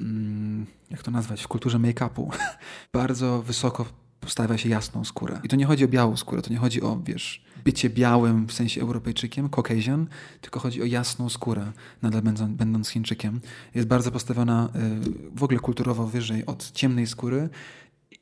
mm, 0.00 0.66
jak 0.90 1.02
to 1.02 1.10
nazwać, 1.10 1.42
w 1.42 1.48
kulturze 1.48 1.78
make-upu 1.78 2.30
bardzo 2.92 3.42
wysoko 3.42 3.86
stawia 4.26 4.58
się 4.58 4.68
jasną 4.68 5.04
skórę. 5.04 5.40
I 5.44 5.48
to 5.48 5.56
nie 5.56 5.66
chodzi 5.66 5.84
o 5.84 5.88
białą 5.88 6.16
skórę, 6.16 6.42
to 6.42 6.50
nie 6.50 6.56
chodzi 6.56 6.82
o, 6.82 7.00
wiesz, 7.04 7.44
bycie 7.64 7.90
białym 7.90 8.46
w 8.46 8.52
sensie 8.52 8.80
Europejczykiem, 8.80 9.48
Caucasian, 9.48 10.06
tylko 10.40 10.60
chodzi 10.60 10.82
o 10.82 10.84
jasną 10.84 11.28
skórę, 11.28 11.72
nadal 12.02 12.22
będąc, 12.22 12.52
będąc 12.56 12.88
Chińczykiem. 12.88 13.40
Jest 13.74 13.88
bardzo 13.88 14.10
postawiona 14.10 14.68
e, 14.74 15.00
w 15.34 15.42
ogóle 15.42 15.58
kulturowo 15.58 16.06
wyżej 16.06 16.46
od 16.46 16.72
ciemnej 16.72 17.06
skóry 17.06 17.48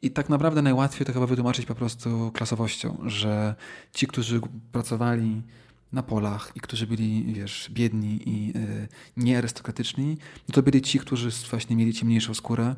i 0.03 0.11
tak 0.11 0.29
naprawdę 0.29 0.63
najłatwiej 0.63 1.07
to 1.07 1.13
chyba 1.13 1.27
wytłumaczyć 1.27 1.67
po 1.67 1.75
prostu 1.75 2.31
klasowością, 2.35 2.99
że 3.07 3.55
ci, 3.93 4.07
którzy 4.07 4.41
pracowali 4.73 5.43
na 5.93 6.03
polach 6.03 6.53
i 6.55 6.61
którzy 6.61 6.87
byli, 6.87 7.35
wiesz, 7.35 7.71
biedni 7.73 8.21
i 8.27 8.57
y, 8.57 8.89
niearystokratyczni, 9.17 10.19
no 10.49 10.53
to 10.53 10.63
byli 10.63 10.83
ci, 10.83 10.99
którzy 10.99 11.31
właśnie 11.51 11.77
mieli 11.77 11.95
ciemniejszą 11.95 12.35
skórę, 12.35 12.77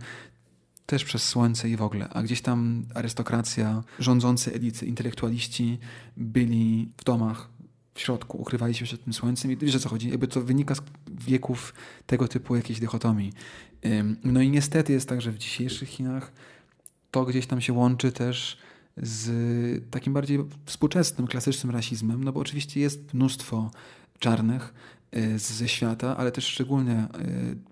też 0.86 1.04
przez 1.04 1.22
słońce 1.22 1.68
i 1.68 1.76
w 1.76 1.82
ogóle. 1.82 2.08
A 2.08 2.22
gdzieś 2.22 2.40
tam 2.40 2.86
arystokracja, 2.94 3.82
rządzący 3.98 4.54
elity, 4.54 4.86
intelektualiści 4.86 5.78
byli 6.16 6.88
w 6.96 7.04
domach, 7.04 7.48
w 7.94 8.00
środku, 8.00 8.38
ukrywali 8.38 8.74
się 8.74 8.84
przed 8.84 9.04
tym 9.04 9.12
słońcem 9.12 9.52
i 9.52 9.56
wiesz 9.56 9.74
o 9.74 9.78
co 9.78 9.88
chodzi, 9.88 10.10
jakby 10.10 10.28
to 10.28 10.42
wynika 10.42 10.74
z 10.74 10.80
wieków 11.10 11.74
tego 12.06 12.28
typu 12.28 12.56
jakiejś 12.56 12.80
dychotomii. 12.80 13.32
No 14.24 14.40
i 14.40 14.50
niestety 14.50 14.92
jest 14.92 15.08
tak, 15.08 15.20
że 15.20 15.32
w 15.32 15.38
dzisiejszych 15.38 15.88
Chinach 15.88 16.32
to 17.10 17.24
gdzieś 17.24 17.46
tam 17.46 17.60
się 17.60 17.72
łączy 17.72 18.12
też 18.12 18.58
z 19.02 19.90
takim 19.90 20.12
bardziej 20.12 20.38
współczesnym, 20.66 21.26
klasycznym 21.26 21.70
rasizmem, 21.70 22.24
no 22.24 22.32
bo 22.32 22.40
oczywiście 22.40 22.80
jest 22.80 23.14
mnóstwo 23.14 23.70
czarnych 24.18 24.74
e, 25.12 25.38
ze 25.38 25.68
świata, 25.68 26.16
ale 26.16 26.32
też 26.32 26.44
szczególnie 26.44 26.92
e, 26.92 27.08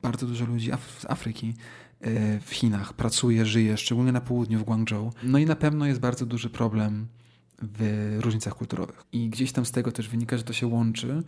bardzo 0.03 0.27
dużo 0.27 0.45
ludzi 0.45 0.71
z 0.99 1.11
Afryki 1.11 1.55
e, 2.01 2.41
w 2.41 2.51
Chinach 2.51 2.93
pracuje, 2.93 3.47
żyje, 3.47 3.77
szczególnie 3.77 4.13
na 4.13 4.21
południu, 4.21 4.59
w 4.59 4.65
Guangzhou. 4.65 5.13
No 5.23 5.39
i 5.39 5.47
na 5.47 5.57
pewno 5.57 5.87
jest 5.87 6.01
bardzo 6.01 6.27
duży 6.27 6.51
problem 6.51 7.07
w 7.63 8.17
różnicach 8.21 8.55
kulturowych. 8.55 9.05
I 9.13 9.29
gdzieś 9.29 9.53
tam 9.53 9.67
z 9.67 9.71
tego 9.71 9.93
też 9.93 10.09
wynika, 10.09 10.37
że 10.37 10.43
to 10.43 10.53
się 10.53 10.67
łączy 10.67 11.23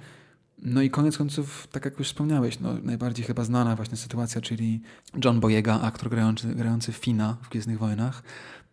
No 0.63 0.83
i 0.83 0.91
koniec 0.91 1.19
końców, 1.19 1.69
tak 1.73 1.85
jak 1.85 1.99
już 1.99 2.09
wspomniałeś, 2.09 2.61
no, 2.61 2.75
najbardziej 2.83 3.25
chyba 3.27 3.45
znana 3.45 3.77
właśnie 3.77 3.97
sytuacja, 3.97 4.41
czyli 4.41 4.81
John 5.25 5.41
Boyega, 5.41 5.81
aktor 5.81 6.11
grający, 6.11 6.55
grający 6.55 6.93
Fina 6.93 7.37
w 7.43 7.49
Gwiezdnych 7.49 7.79
Wojnach 7.79 8.23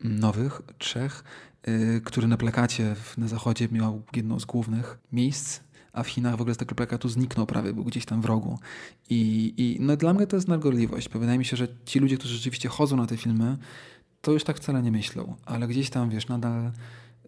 nowych, 0.03 0.61
trzech, 0.77 1.23
yy, 1.67 2.01
który 2.01 2.27
na 2.27 2.37
plakacie 2.37 2.95
na 3.17 3.27
zachodzie 3.27 3.67
miał 3.71 4.03
jedno 4.15 4.39
z 4.39 4.45
głównych 4.45 4.97
miejsc, 5.11 5.59
a 5.93 6.03
w 6.03 6.07
Chinach 6.07 6.37
w 6.37 6.41
ogóle 6.41 6.55
z 6.55 6.57
tego 6.57 6.75
plakatu 6.75 7.09
zniknął 7.09 7.45
prawie, 7.45 7.73
był 7.73 7.83
gdzieś 7.83 8.05
tam 8.05 8.21
w 8.21 8.25
rogu. 8.25 8.59
I, 9.09 9.53
i 9.57 9.77
no, 9.79 9.97
dla 9.97 10.13
mnie 10.13 10.27
to 10.27 10.35
jest 10.35 10.47
nadgorliwość, 10.47 11.09
bo 11.09 11.19
wydaje 11.19 11.39
mi 11.39 11.45
się, 11.45 11.57
że 11.57 11.67
ci 11.85 11.99
ludzie, 11.99 12.17
którzy 12.17 12.33
rzeczywiście 12.33 12.69
chodzą 12.69 12.97
na 12.97 13.05
te 13.05 13.17
filmy, 13.17 13.57
to 14.21 14.31
już 14.31 14.43
tak 14.43 14.57
wcale 14.57 14.81
nie 14.81 14.91
myślą, 14.91 15.35
ale 15.45 15.67
gdzieś 15.67 15.89
tam, 15.89 16.09
wiesz, 16.09 16.27
nadal 16.27 16.71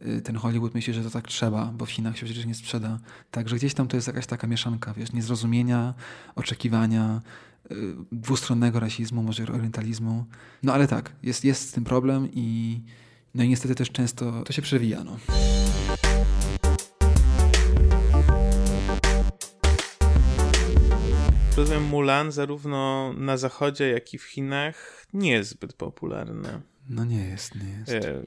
Y, 0.05 0.21
ten 0.21 0.35
Hollywood 0.35 0.73
myśli, 0.73 0.93
że 0.93 1.03
to 1.03 1.09
tak 1.09 1.27
trzeba, 1.27 1.65
bo 1.65 1.85
w 1.85 1.91
Chinach 1.91 2.17
się 2.17 2.25
przecież 2.25 2.45
nie 2.45 2.55
sprzeda. 2.55 2.99
Także 3.31 3.55
gdzieś 3.55 3.73
tam 3.73 3.87
to 3.87 3.97
jest 3.97 4.07
jakaś 4.07 4.25
taka 4.25 4.47
mieszanka, 4.47 4.93
wiesz, 4.93 5.13
niezrozumienia, 5.13 5.93
oczekiwania, 6.35 7.21
y, 7.21 7.56
dwustronnego 8.11 8.79
rasizmu, 8.79 9.23
może 9.23 9.43
orientalizmu. 9.43 10.25
No 10.63 10.73
ale 10.73 10.87
tak, 10.87 11.15
jest, 11.23 11.45
jest 11.45 11.69
z 11.69 11.71
tym 11.71 11.83
problem 11.83 12.29
i 12.33 12.79
no 13.35 13.43
i 13.43 13.49
niestety 13.49 13.75
też 13.75 13.91
często 13.91 14.43
to 14.43 14.53
się 14.53 14.61
przewija, 14.61 15.03
no. 15.03 15.17
Rozumiem, 21.57 21.83
Mulan 21.83 22.31
zarówno 22.31 23.13
na 23.13 23.37
zachodzie, 23.37 23.89
jak 23.89 24.13
i 24.13 24.17
w 24.17 24.23
Chinach 24.23 25.05
nie 25.13 25.31
jest 25.31 25.49
zbyt 25.49 25.73
popularny. 25.73 26.61
No 26.89 27.05
nie 27.05 27.23
jest, 27.25 27.55
nie 27.55 27.69
jest. 27.79 28.07
E, 28.07 28.23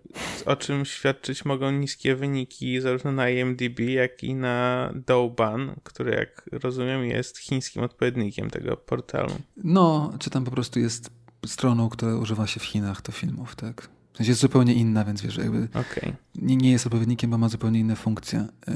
o 0.46 0.56
czym 0.56 0.84
świadczyć 0.84 1.44
mogą 1.44 1.70
niskie 1.70 2.16
wyniki 2.16 2.80
zarówno 2.80 3.12
na 3.12 3.30
IMDb, 3.30 3.80
jak 3.80 4.24
i 4.24 4.34
na 4.34 4.90
Douban, 5.06 5.74
który 5.82 6.10
jak 6.10 6.44
rozumiem 6.52 7.04
jest 7.04 7.38
chińskim 7.38 7.82
odpowiednikiem 7.82 8.50
tego 8.50 8.76
portalu. 8.76 9.32
No, 9.56 10.12
czy 10.18 10.30
tam 10.30 10.44
po 10.44 10.50
prostu 10.50 10.80
jest 10.80 11.10
stroną, 11.46 11.88
która 11.88 12.16
używa 12.16 12.46
się 12.46 12.60
w 12.60 12.64
Chinach 12.64 13.02
do 13.02 13.12
filmów, 13.12 13.56
tak? 13.56 13.88
W 14.12 14.16
sensie 14.16 14.30
jest 14.30 14.40
zupełnie 14.40 14.74
inna, 14.74 15.04
więc 15.04 15.22
wiesz, 15.22 15.36
jakby 15.36 15.68
okay. 15.74 16.16
nie, 16.34 16.56
nie 16.56 16.70
jest 16.70 16.86
odpowiednikiem, 16.86 17.30
bo 17.30 17.38
ma 17.38 17.48
zupełnie 17.48 17.80
inne 17.80 17.96
funkcje. 17.96 18.46
Yy, 18.68 18.74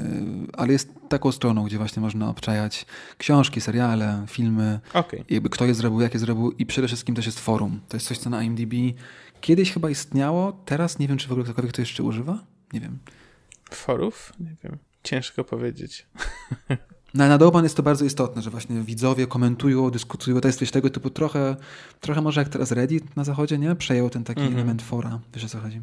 ale 0.53 0.73
jest 0.73 0.91
taką 1.09 1.33
stroną, 1.33 1.65
gdzie 1.65 1.79
właśnie 1.79 2.03
można 2.03 2.29
obczajać 2.29 2.87
książki, 3.19 3.61
seriale, 3.61 4.25
filmy, 4.29 4.81
okay. 4.95 5.25
jakby 5.31 5.49
kto 5.49 5.67
je 5.67 5.75
zrobił, 5.75 6.01
jak 6.01 6.15
je 6.15 6.21
zrobił 6.21 6.51
i 6.51 6.67
przede 6.67 6.87
wszystkim 6.87 7.15
też 7.15 7.27
jest 7.27 7.41
forum. 7.41 7.81
To 7.89 7.97
jest 7.97 8.07
coś, 8.07 8.19
co 8.19 8.31
na 8.31 8.43
IMDb 8.43 8.75
kiedyś 9.45 9.73
chyba 9.73 9.91
istniało, 9.91 10.53
teraz 10.65 10.99
nie 10.99 11.09
wiem, 11.09 11.19
czy 11.19 11.29
w 11.29 11.33
ogóle 11.33 11.45
ktokolwiek 11.45 11.73
to 11.73 11.83
jeszcze 11.83 12.03
używa. 12.03 12.45
Nie 12.73 12.81
wiem. 12.81 12.99
Forów? 13.71 14.33
Nie 14.41 14.57
wiem. 14.65 14.79
Ciężko 15.03 15.45
powiedzieć. 15.45 16.07
Na, 17.15 17.29
na 17.29 17.39
Doban 17.39 17.65
jest 17.65 17.77
to 17.77 17.83
bardzo 17.83 18.05
istotne, 18.05 18.43
że 18.43 18.51
właśnie 18.51 18.81
widzowie 18.81 19.27
komentują, 19.27 19.91
dyskutują. 19.91 20.41
To 20.41 20.49
jest 20.49 20.59
coś 20.59 20.71
tego 20.71 20.91
typu 20.91 21.11
trochę, 21.11 21.57
trochę 22.01 22.21
może 22.21 22.41
jak 22.41 22.49
teraz 22.49 22.73
Reddit 22.73 23.17
na 23.17 23.25
zachodzie, 23.25 23.59
nie? 23.59 23.75
Przejął 23.75 24.11
ten 24.11 24.25
taki 24.25 24.41
-hmm. 24.41 24.55
element 24.55 24.83
fora. 24.83 25.21
Wiesz 25.35 25.45
o 25.45 25.49
co 25.49 25.61
chodzi? 25.61 25.81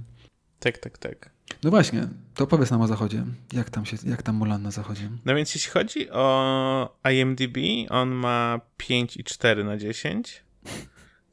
Tak, 0.59 0.77
tak, 0.77 0.97
tak. 0.97 1.29
No 1.63 1.69
właśnie, 1.69 2.07
to 2.35 2.43
opowiedz 2.43 2.71
nam 2.71 2.81
o 2.81 2.87
zachodzie. 2.87 3.25
Jak 3.53 3.69
tam, 3.69 3.85
się, 3.85 3.97
jak 4.05 4.23
tam 4.23 4.35
Mulan 4.35 4.61
na 4.61 4.71
zachodzie? 4.71 5.09
No 5.25 5.35
więc 5.35 5.55
jeśli 5.55 5.71
chodzi 5.71 6.09
o 6.09 6.97
IMDb, 7.11 7.57
on 7.89 8.09
ma 8.09 8.59
5,4 8.79 9.65
na 9.65 9.77
10 9.77 10.43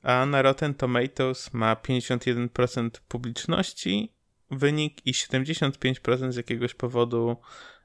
a 0.09 0.27
na 0.27 0.43
Rotten 0.43 0.75
Tomatoes 0.75 1.55
ma 1.55 1.75
51% 1.75 2.91
publiczności 3.09 4.13
wynik 4.51 5.07
i 5.07 5.13
75% 5.13 6.33
z 6.33 6.37
jakiegoś 6.37 6.75
powodu 6.75 7.37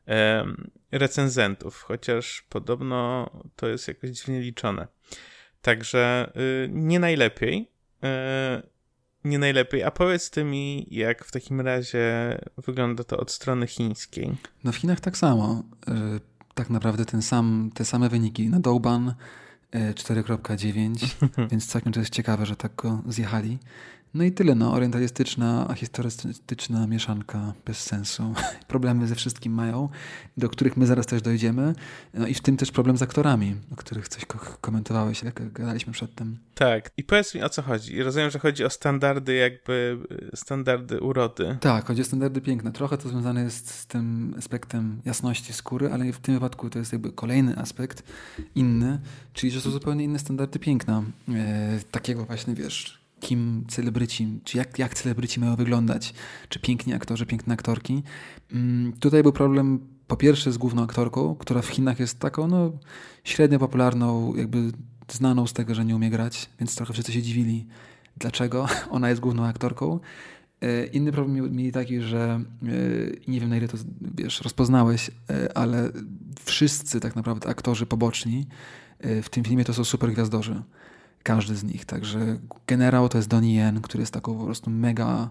e, 0.07 0.45
recenzentów, 0.91 1.81
chociaż 1.81 2.45
podobno 2.49 3.29
to 3.55 3.67
jest 3.67 3.87
jakoś 3.87 4.09
dziwnie 4.09 4.41
liczone. 4.41 4.87
Także 5.61 6.31
y, 6.37 6.69
nie 6.71 6.99
najlepiej. 6.99 7.71
Y, 8.03 8.07
nie 9.23 9.39
najlepiej. 9.39 9.83
A 9.83 9.91
powiedz 9.91 10.29
ty 10.29 10.43
mi, 10.43 10.87
jak 10.91 11.25
w 11.25 11.31
takim 11.31 11.61
razie 11.61 12.37
wygląda 12.57 13.03
to 13.03 13.17
od 13.17 13.31
strony 13.31 13.67
chińskiej? 13.67 14.35
No 14.63 14.71
w 14.71 14.75
Chinach 14.75 14.99
tak 14.99 15.17
samo. 15.17 15.63
Y, 15.87 16.19
tak 16.53 16.69
naprawdę 16.69 17.05
ten 17.05 17.21
sam, 17.21 17.71
te 17.73 17.85
same 17.85 18.09
wyniki 18.09 18.49
na 18.49 18.59
Douban 18.59 19.13
4.9, 19.73 21.15
więc 21.51 21.67
całkiem 21.67 21.93
to 21.93 21.99
jest 21.99 22.13
ciekawe, 22.13 22.45
że 22.45 22.55
tak 22.55 22.75
go 22.75 23.01
zjechali. 23.07 23.59
No 24.13 24.23
i 24.23 24.31
tyle, 24.31 24.55
no, 24.55 24.73
orientalistyczna, 24.73 25.67
a 25.69 25.73
historystyczna 25.73 26.87
mieszanka 26.87 27.53
bez 27.65 27.79
sensu. 27.79 28.33
Problemy 28.67 29.07
ze 29.07 29.15
wszystkim 29.15 29.53
mają, 29.53 29.89
do 30.37 30.49
których 30.49 30.77
my 30.77 30.85
zaraz 30.85 31.05
też 31.05 31.21
dojdziemy. 31.21 31.75
No 32.13 32.27
i 32.27 32.33
w 32.33 32.41
tym 32.41 32.57
też 32.57 32.71
problem 32.71 32.97
z 32.97 33.01
aktorami, 33.01 33.55
o 33.71 33.75
których 33.75 34.07
coś 34.07 34.25
komentowałeś, 34.61 35.23
jak 35.23 35.53
gadaliśmy 35.53 35.93
przedtem. 35.93 36.37
Tak, 36.55 36.91
i 36.97 37.03
powiedz 37.03 37.35
mi 37.35 37.43
o 37.43 37.49
co 37.49 37.61
chodzi. 37.61 38.03
Rozumiem, 38.03 38.29
że 38.29 38.39
chodzi 38.39 38.65
o 38.65 38.69
standardy 38.69 39.33
jakby, 39.33 39.97
standardy 40.35 40.99
urody. 40.99 41.57
Tak, 41.61 41.85
chodzi 41.85 42.01
o 42.01 42.05
standardy 42.05 42.41
piękne. 42.41 42.71
Trochę 42.71 42.97
to 42.97 43.09
związane 43.09 43.43
jest 43.43 43.69
z 43.69 43.87
tym 43.87 44.35
aspektem 44.37 45.01
jasności 45.05 45.53
skóry, 45.53 45.93
ale 45.93 46.13
w 46.13 46.19
tym 46.19 46.35
wypadku 46.35 46.69
to 46.69 46.79
jest 46.79 46.91
jakby 46.91 47.11
kolejny 47.11 47.57
aspekt, 47.57 48.03
inny, 48.55 48.99
czyli 49.33 49.51
że 49.51 49.61
są 49.61 49.71
zupełnie 49.71 50.03
inne 50.03 50.19
standardy 50.19 50.59
piękna. 50.59 51.03
E, 51.29 51.79
takiego 51.91 52.25
właśnie, 52.25 52.55
wiesz, 52.55 53.02
kim 53.23 53.65
celebryci, 53.67 54.39
czy 54.43 54.57
jak, 54.57 54.79
jak 54.79 54.93
celebryci 54.93 55.39
mają 55.39 55.55
wyglądać, 55.55 56.13
czy 56.49 56.59
piękni 56.59 56.93
aktorzy, 56.93 57.25
piękne 57.25 57.53
aktorki. 57.53 58.03
Mm, 58.51 58.93
tutaj 58.99 59.23
był 59.23 59.31
problem 59.31 59.79
po 60.07 60.17
pierwsze 60.17 60.51
z 60.51 60.57
główną 60.57 60.83
aktorką, 60.83 61.35
która 61.35 61.61
w 61.61 61.67
Chinach 61.67 61.99
jest 61.99 62.19
taką 62.19 62.47
no, 62.47 62.71
średnio 63.23 63.59
popularną, 63.59 64.35
jakby 64.35 64.71
znaną 65.11 65.47
z 65.47 65.53
tego, 65.53 65.75
że 65.75 65.85
nie 65.85 65.95
umie 65.95 66.09
grać, 66.09 66.49
więc 66.59 66.75
trochę 66.75 66.93
wszyscy 66.93 67.11
się 67.13 67.21
dziwili, 67.21 67.65
dlaczego 68.17 68.67
ona 68.95 69.09
jest 69.09 69.21
główną 69.21 69.45
aktorką. 69.45 69.99
E, 70.61 70.85
inny 70.85 71.11
problem 71.11 71.55
mieli 71.55 71.71
taki, 71.71 72.01
że 72.01 72.41
e, 72.63 72.67
nie 73.27 73.39
wiem 73.39 73.49
na 73.49 73.57
ile 73.57 73.67
to 73.67 73.77
wiesz, 74.01 74.41
rozpoznałeś, 74.41 75.11
e, 75.29 75.57
ale 75.57 75.91
wszyscy 76.45 76.99
tak 76.99 77.15
naprawdę 77.15 77.49
aktorzy 77.49 77.85
poboczni 77.85 78.47
w 79.23 79.29
tym 79.29 79.43
filmie 79.43 79.65
to 79.65 79.73
są 79.73 79.83
super 79.83 80.11
gwiazdorzy. 80.11 80.63
Każdy 81.23 81.55
z 81.55 81.63
nich. 81.63 81.85
Także 81.85 82.39
generał 82.67 83.09
to 83.09 83.17
jest 83.17 83.29
Donnie 83.29 83.55
Yen, 83.55 83.81
który 83.81 84.01
jest 84.01 84.13
taką 84.13 84.37
po 84.37 84.45
prostu 84.45 84.69
mega 84.69 85.29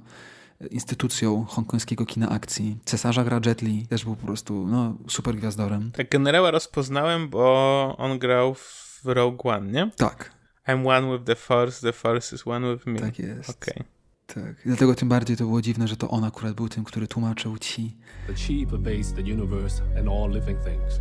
instytucją 0.71 1.45
hongkońskiego 1.45 2.07
kina 2.07 2.29
akcji. 2.29 2.79
Cesarza 2.85 3.25
gra 3.25 3.41
Jet 3.47 3.63
Li, 3.63 3.87
też 3.87 4.05
był 4.05 4.17
po 4.17 4.27
prostu 4.27 4.67
no, 4.67 4.97
super 5.09 5.37
gwiazdorem. 5.37 5.91
Tak, 5.93 6.11
generała 6.11 6.51
rozpoznałem, 6.51 7.29
bo 7.29 7.95
on 7.99 8.19
grał 8.19 8.55
w 8.55 9.01
Rogue 9.05 9.49
One, 9.49 9.73
nie? 9.73 9.91
Tak. 9.97 10.33
I'm 10.69 10.89
one 10.89 11.13
with 11.13 11.25
the 11.25 11.37
Force, 11.37 11.81
the 11.81 11.93
Force 11.93 12.37
is 12.37 12.47
one 12.47 12.75
with 12.75 12.87
me. 12.87 12.99
Tak 12.99 13.19
jest. 13.19 13.51
Okay. 13.51 13.85
Tak. 14.27 14.67
I 14.67 14.69
dlatego 14.69 14.95
tym 14.95 15.09
bardziej 15.09 15.37
to 15.37 15.45
było 15.45 15.63
dziwne, 15.63 15.89
że 15.89 15.97
to 15.97 16.11
on 16.11 16.25
akurat 16.25 16.55
był 16.55 16.69
tym, 16.69 16.85
który 16.85 17.09
tłumaczył 17.09 17.59
ci. 17.59 17.97
The 18.27 18.35
chi 18.35 18.67
pervades 18.67 19.13
the 19.13 19.23
universe 19.23 19.83
and 19.99 20.09
all 20.09 20.31
living 20.31 20.59
things. 20.65 21.01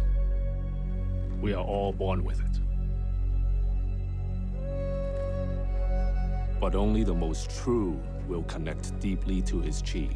We 1.43 1.57
are 1.57 1.65
all 1.67 1.93
born 1.93 2.21
with 2.27 2.39
it. 2.39 2.70
But 6.61 6.75
only 6.75 7.05
the 7.05 7.13
most 7.13 7.63
true 7.63 7.97
will 8.29 8.43
connect 8.43 8.99
deeply 8.99 9.41
to 9.43 9.61
his 9.61 9.81
chi 9.81 10.09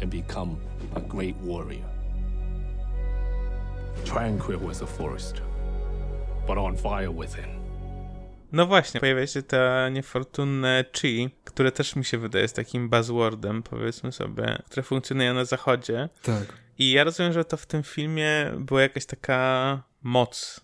and 0.00 0.10
become 0.10 0.56
a 0.96 1.00
great 1.00 1.36
warrior. 1.42 1.84
Tranquil 4.04 4.58
was 4.58 4.82
a 4.82 4.86
forest, 4.86 5.42
but 6.46 6.58
on 6.58 6.76
fire 6.76 7.12
within. 7.12 7.62
No 8.52 8.66
właśnie, 8.66 9.00
pojawia 9.00 9.26
się 9.26 9.42
ta 9.42 9.88
niefortunne 9.88 10.84
chi, 10.92 11.30
które 11.44 11.72
też 11.72 11.96
mi 11.96 12.04
się 12.04 12.18
wydaje 12.18 12.48
z 12.48 12.52
takim 12.52 12.88
buzzwordem, 12.88 13.62
powiedzmy 13.62 14.12
sobie, 14.12 14.62
które 14.66 14.82
funkcjonuje 14.82 15.34
na 15.34 15.44
zachodzie. 15.44 16.08
Tak. 16.22 16.44
I 16.78 16.90
ja 16.90 17.04
rozumiem, 17.04 17.32
że 17.32 17.44
to 17.44 17.56
w 17.56 17.66
tym 17.66 17.82
filmie 17.82 18.52
była 18.58 18.82
jakaś 18.82 19.06
taka 19.06 19.82
moc 20.02 20.60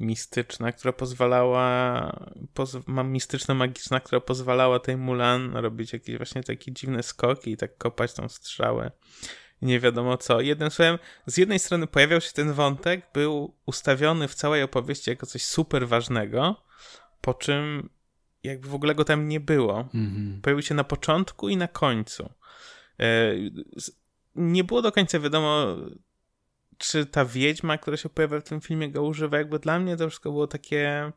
mistyczna, 0.00 0.72
która 0.72 0.92
pozwalała, 0.92 2.10
poz, 2.54 2.76
mistyczna, 3.04 3.54
magiczna, 3.54 4.00
która 4.00 4.20
pozwalała 4.20 4.78
tej 4.78 4.96
Mulan 4.96 5.56
robić 5.56 5.92
jakieś 5.92 6.16
właśnie 6.16 6.42
takie 6.42 6.72
dziwne 6.72 7.02
skoki 7.02 7.50
i 7.50 7.56
tak 7.56 7.78
kopać 7.78 8.12
tą 8.12 8.28
strzałę. 8.28 8.90
Nie 9.62 9.80
wiadomo 9.80 10.16
co. 10.16 10.40
Jednym 10.40 10.70
słowem, 10.70 10.98
z 11.26 11.36
jednej 11.36 11.58
strony 11.58 11.86
pojawiał 11.86 12.20
się 12.20 12.32
ten 12.32 12.52
wątek, 12.52 13.06
był 13.14 13.54
ustawiony 13.66 14.28
w 14.28 14.34
całej 14.34 14.62
opowieści 14.62 15.10
jako 15.10 15.26
coś 15.26 15.44
super 15.44 15.88
ważnego, 15.88 16.62
po 17.20 17.34
czym 17.34 17.88
jakby 18.42 18.68
w 18.68 18.74
ogóle 18.74 18.94
go 18.94 19.04
tam 19.04 19.28
nie 19.28 19.40
było. 19.40 19.80
Mhm. 19.80 20.40
Pojawił 20.42 20.62
się 20.62 20.74
na 20.74 20.84
początku 20.84 21.48
i 21.48 21.56
na 21.56 21.68
końcu. 21.68 22.30
E, 23.00 23.34
nie 24.34 24.64
było 24.64 24.82
do 24.82 24.92
końca 24.92 25.20
wiadomo, 25.20 25.76
czy 26.78 27.06
ta 27.06 27.24
wiedźma, 27.24 27.78
która 27.78 27.96
się 27.96 28.08
pojawia 28.08 28.40
w 28.40 28.44
tym 28.44 28.60
filmie, 28.60 28.90
go 28.90 29.02
używa. 29.02 29.38
Jakby 29.38 29.58
dla 29.58 29.78
mnie 29.78 29.96
to 29.96 30.08
wszystko 30.08 30.32
było 30.32 30.46
takie. 30.46 31.12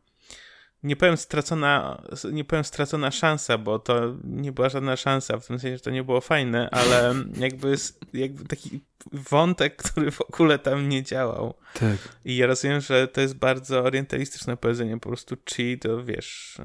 Nie 0.84 0.96
powiem, 0.96 1.18
stracona, 1.18 2.02
nie 2.32 2.44
powiem 2.44 2.64
stracona 2.64 3.12
szansa, 3.12 3.58
bo 3.58 3.80
to 3.80 4.16
nie 4.24 4.52
była 4.52 4.70
żadna 4.70 4.96
szansa, 4.96 5.40
w 5.40 5.48
tym 5.48 5.60
sensie, 5.60 5.78
że 5.78 5.84
to 5.84 5.92
nie 5.92 6.04
było 6.04 6.22
fajne, 6.22 6.70
ale 6.70 7.16
jakby 7.46 7.76
jakby 8.14 8.46
taki 8.46 8.82
wątek, 9.12 9.76
który 9.76 10.12
w 10.12 10.22
ogóle 10.22 10.60
tam 10.60 10.90
nie 10.90 11.04
działał. 11.04 11.54
Tak. 11.74 11.98
I 12.26 12.38
ja 12.38 12.48
rozumiem, 12.48 12.82
że 12.82 13.08
to 13.08 13.22
jest 13.22 13.36
bardzo 13.36 13.84
orientalistyczne 13.84 14.58
powiedzenie, 14.58 15.00
po 15.00 15.10
prostu 15.10 15.38
chi 15.50 15.80
to 15.80 16.04
wiesz, 16.04 16.58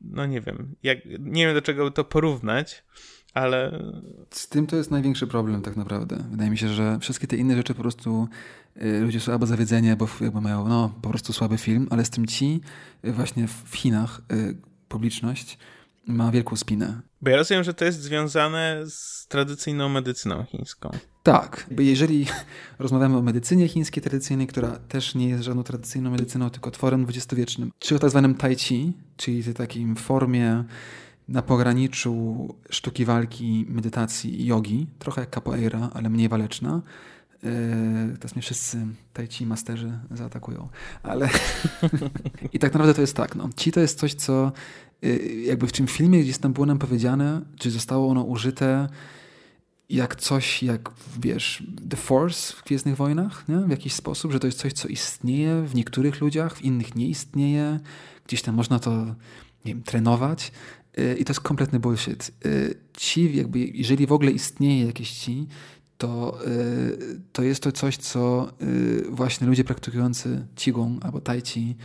no 0.00 0.26
nie 0.26 0.40
wiem, 0.40 0.74
jak, 0.82 0.98
nie 1.18 1.46
wiem 1.46 1.54
do 1.54 1.62
czego 1.62 1.90
to 1.90 2.04
porównać, 2.04 2.84
ale... 3.36 3.84
Z 4.30 4.48
tym 4.48 4.66
to 4.66 4.76
jest 4.76 4.90
największy 4.90 5.26
problem 5.26 5.62
tak 5.62 5.76
naprawdę. 5.76 6.24
Wydaje 6.30 6.50
mi 6.50 6.58
się, 6.58 6.68
że 6.68 6.98
wszystkie 7.00 7.26
te 7.26 7.36
inne 7.36 7.56
rzeczy 7.56 7.74
po 7.74 7.82
prostu 7.82 8.28
y, 8.82 9.00
ludzie 9.00 9.20
są 9.20 9.32
albo 9.32 9.46
zawiedzeni, 9.46 9.90
albo 9.90 10.08
jakby 10.20 10.40
mają 10.40 10.68
no, 10.68 10.92
po 11.02 11.08
prostu 11.08 11.32
słaby 11.32 11.58
film, 11.58 11.88
ale 11.90 12.04
z 12.04 12.10
tym 12.10 12.26
ci 12.26 12.60
y, 13.04 13.12
właśnie 13.12 13.48
w 13.48 13.76
Chinach 13.76 14.20
y, 14.32 14.56
publiczność 14.88 15.58
ma 16.06 16.30
wielką 16.30 16.56
spinę. 16.56 17.00
Bo 17.22 17.30
ja 17.30 17.36
rozumiem, 17.36 17.64
że 17.64 17.74
to 17.74 17.84
jest 17.84 18.02
związane 18.02 18.82
z 18.86 19.26
tradycyjną 19.28 19.88
medycyną 19.88 20.44
chińską. 20.44 20.90
Tak, 21.22 21.66
jeżeli 21.78 22.26
rozmawiamy 22.78 23.16
o 23.16 23.22
medycynie 23.22 23.68
chińskiej 23.68 24.02
tradycyjnej, 24.02 24.46
która 24.46 24.70
też 24.70 25.14
nie 25.14 25.28
jest 25.28 25.44
żadną 25.44 25.62
tradycyjną 25.62 26.10
medycyną, 26.10 26.50
tylko 26.50 26.70
tworem 26.70 27.02
dwudziestowiecznym, 27.02 27.72
czy 27.78 27.96
o 27.96 27.98
tak 27.98 28.10
zwanym 28.10 28.34
tai 28.34 28.56
chi, 28.56 28.92
czyli 29.16 29.44
tej 29.44 29.54
takiej 29.54 29.94
formie 29.94 30.64
na 31.28 31.42
pograniczu 31.42 32.48
sztuki 32.70 33.04
walki, 33.04 33.66
medytacji 33.68 34.42
i 34.42 34.46
jogi, 34.46 34.86
trochę 34.98 35.20
jak 35.20 35.34
capoeira, 35.34 35.90
ale 35.94 36.10
mniej 36.10 36.28
waleczna. 36.28 36.82
Yy, 37.42 37.50
teraz 38.18 38.36
mnie 38.36 38.42
wszyscy 38.42 38.86
tai 39.12 39.26
chi 39.26 39.46
masterzy 39.46 39.98
zaatakują, 40.10 40.68
ale 41.02 41.28
i 42.52 42.58
tak 42.58 42.72
naprawdę 42.72 42.94
to 42.94 43.00
jest 43.00 43.16
tak, 43.16 43.36
no. 43.36 43.48
Chi 43.56 43.72
to 43.72 43.80
jest 43.80 43.98
coś, 43.98 44.14
co 44.14 44.52
yy, 45.02 45.18
jakby 45.42 45.66
w 45.66 45.72
tym 45.72 45.86
filmie 45.86 46.20
gdzieś 46.20 46.38
tam 46.38 46.52
było 46.52 46.66
nam 46.66 46.78
powiedziane, 46.78 47.40
czy 47.58 47.70
zostało 47.70 48.08
ono 48.08 48.22
użyte 48.22 48.88
jak 49.88 50.16
coś, 50.16 50.62
jak 50.62 50.90
wiesz, 51.20 51.62
The 51.90 51.96
Force 51.96 52.52
w 52.56 52.64
Gwiezdnych 52.64 52.96
Wojnach, 52.96 53.48
nie? 53.48 53.56
w 53.56 53.70
jakiś 53.70 53.92
sposób, 53.92 54.32
że 54.32 54.40
to 54.40 54.46
jest 54.46 54.58
coś, 54.58 54.72
co 54.72 54.88
istnieje 54.88 55.62
w 55.62 55.74
niektórych 55.74 56.20
ludziach, 56.20 56.56
w 56.56 56.62
innych 56.62 56.94
nie 56.94 57.08
istnieje, 57.08 57.80
gdzieś 58.26 58.42
tam 58.42 58.54
można 58.54 58.78
to 58.78 58.90
nie 59.64 59.74
wiem, 59.74 59.82
trenować 59.82 60.52
i 61.18 61.24
to 61.24 61.30
jest 61.30 61.40
kompletny 61.40 61.80
bullshit. 61.80 62.30
Y, 62.46 62.74
ci, 62.96 63.36
jakby, 63.36 63.58
jeżeli 63.58 64.06
w 64.06 64.12
ogóle 64.12 64.30
istnieje 64.30 64.86
jakieś 64.86 65.10
ci, 65.10 65.46
to, 65.98 66.38
y, 66.46 67.20
to 67.32 67.42
jest 67.42 67.62
to 67.62 67.72
coś, 67.72 67.96
co 67.96 68.52
właśnie 69.10 69.46
ludzie 69.46 69.64
praktykujący 69.64 70.46
Qigong 70.54 71.04
albo 71.04 71.20
Tai 71.20 71.40
Chi 71.40 71.76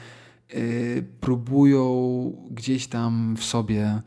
próbują 1.20 2.48
gdzieś 2.52 2.88
tam 2.88 3.36
w 3.38 3.44
sobie 3.44 4.02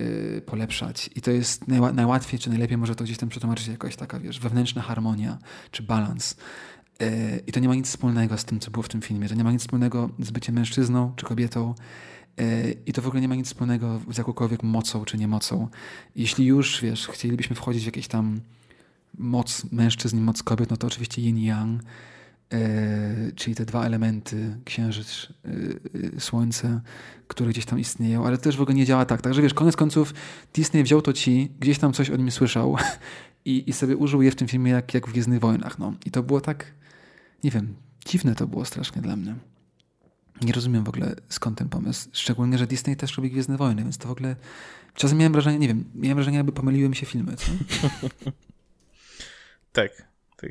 Y, 0.00 0.42
polepszać. 0.46 1.10
I 1.16 1.20
to 1.20 1.30
jest 1.30 1.68
najłatwiej, 1.94 2.40
czy 2.40 2.50
najlepiej 2.50 2.78
może 2.78 2.94
to 2.94 3.04
gdzieś 3.04 3.18
tam 3.18 3.28
przetłumaczyć 3.28 3.68
jakaś 3.68 3.96
taka, 3.96 4.20
wiesz, 4.20 4.40
wewnętrzna 4.40 4.82
harmonia, 4.82 5.38
czy 5.70 5.82
balans. 5.82 6.36
Y, 7.02 7.42
I 7.46 7.52
to 7.52 7.60
nie 7.60 7.68
ma 7.68 7.74
nic 7.74 7.86
wspólnego 7.86 8.38
z 8.38 8.44
tym, 8.44 8.60
co 8.60 8.70
było 8.70 8.82
w 8.82 8.88
tym 8.88 9.02
filmie. 9.02 9.28
To 9.28 9.34
nie 9.34 9.44
ma 9.44 9.52
nic 9.52 9.60
wspólnego 9.60 10.10
z 10.18 10.30
byciem 10.30 10.54
mężczyzną 10.54 11.12
czy 11.16 11.26
kobietą. 11.26 11.74
Y, 12.40 12.76
I 12.86 12.92
to 12.92 13.02
w 13.02 13.06
ogóle 13.06 13.20
nie 13.20 13.28
ma 13.28 13.34
nic 13.34 13.46
wspólnego 13.46 14.00
z 14.10 14.18
jakąkolwiek 14.18 14.62
mocą 14.62 15.04
czy 15.04 15.18
niemocą. 15.18 15.68
Jeśli 16.16 16.46
już, 16.46 16.80
wiesz, 16.82 17.08
chcielibyśmy 17.08 17.56
wchodzić 17.56 17.82
w 17.82 17.86
jakieś 17.86 18.08
tam 18.08 18.40
moc 19.18 19.72
mężczyzn 19.72 20.20
moc 20.20 20.42
kobiet, 20.42 20.70
no 20.70 20.76
to 20.76 20.86
oczywiście 20.86 21.22
yin 21.22 21.38
i 21.38 21.44
yang 21.44 21.82
E, 22.52 23.32
czyli 23.34 23.54
te 23.54 23.64
dwa 23.64 23.84
elementy, 23.84 24.56
księżyc, 24.64 25.28
e, 25.44 25.48
e, 26.16 26.20
słońce, 26.20 26.80
które 27.26 27.50
gdzieś 27.50 27.64
tam 27.64 27.78
istnieją, 27.78 28.26
ale 28.26 28.36
to 28.36 28.42
też 28.42 28.56
w 28.56 28.62
ogóle 28.62 28.74
nie 28.74 28.86
działa 28.86 29.04
tak. 29.04 29.22
Także 29.22 29.42
wiesz, 29.42 29.54
koniec 29.54 29.76
końców 29.76 30.14
Disney 30.54 30.82
wziął 30.82 31.02
to 31.02 31.12
ci, 31.12 31.52
gdzieś 31.60 31.78
tam 31.78 31.92
coś 31.92 32.10
o 32.10 32.16
nim 32.16 32.30
słyszał 32.30 32.76
i, 33.44 33.70
i 33.70 33.72
sobie 33.72 33.96
użył 33.96 34.22
je 34.22 34.30
w 34.30 34.34
tym 34.34 34.48
filmie 34.48 34.72
jak, 34.72 34.94
jak 34.94 35.08
w 35.08 35.12
Gwiezdnych 35.12 35.40
Wojnach. 35.40 35.78
No. 35.78 35.94
I 36.06 36.10
to 36.10 36.22
było 36.22 36.40
tak, 36.40 36.72
nie 37.44 37.50
wiem, 37.50 37.74
dziwne 38.06 38.34
to 38.34 38.46
było 38.46 38.64
strasznie 38.64 39.02
dla 39.02 39.16
mnie. 39.16 39.34
Nie 40.42 40.52
rozumiem 40.52 40.84
w 40.84 40.88
ogóle 40.88 41.14
skąd 41.28 41.58
ten 41.58 41.68
pomysł. 41.68 42.08
Szczególnie, 42.12 42.58
że 42.58 42.66
Disney 42.66 42.96
też 42.96 43.16
robi 43.16 43.30
Gwiezdne 43.30 43.56
Wojny, 43.56 43.82
więc 43.82 43.98
to 43.98 44.08
w 44.08 44.10
ogóle... 44.10 44.36
Czasem 44.94 45.18
miałem 45.18 45.32
wrażenie, 45.32 45.58
nie 45.58 45.68
wiem, 45.68 45.84
miałem 45.94 46.16
wrażenie, 46.16 46.36
jakby 46.36 46.52
pomyliły 46.52 46.88
mi 46.88 46.96
się 46.96 47.06
filmy, 47.06 47.36
tak, 49.72 49.90
tak. 50.36 50.50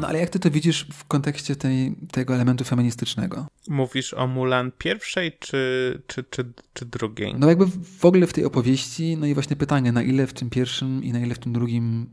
No 0.00 0.08
ale 0.08 0.18
jak 0.18 0.30
ty 0.30 0.38
to 0.38 0.50
widzisz 0.50 0.86
w 0.92 1.04
kontekście 1.04 1.56
tej, 1.56 1.96
tego 2.12 2.34
elementu 2.34 2.64
feministycznego? 2.64 3.46
Mówisz 3.68 4.14
o 4.14 4.26
Mulan 4.26 4.72
pierwszej 4.78 5.32
czy, 5.38 6.02
czy, 6.06 6.24
czy, 6.24 6.52
czy 6.72 6.84
drugiej? 6.84 7.34
No 7.38 7.48
jakby 7.48 7.66
w 7.98 8.04
ogóle 8.04 8.26
w 8.26 8.32
tej 8.32 8.44
opowieści, 8.44 9.16
no 9.16 9.26
i 9.26 9.34
właśnie 9.34 9.56
pytanie, 9.56 9.92
na 9.92 10.02
ile 10.02 10.26
w 10.26 10.32
tym 10.32 10.50
pierwszym 10.50 11.04
i 11.04 11.12
na 11.12 11.18
ile 11.18 11.34
w 11.34 11.38
tym 11.38 11.52
drugim 11.52 12.10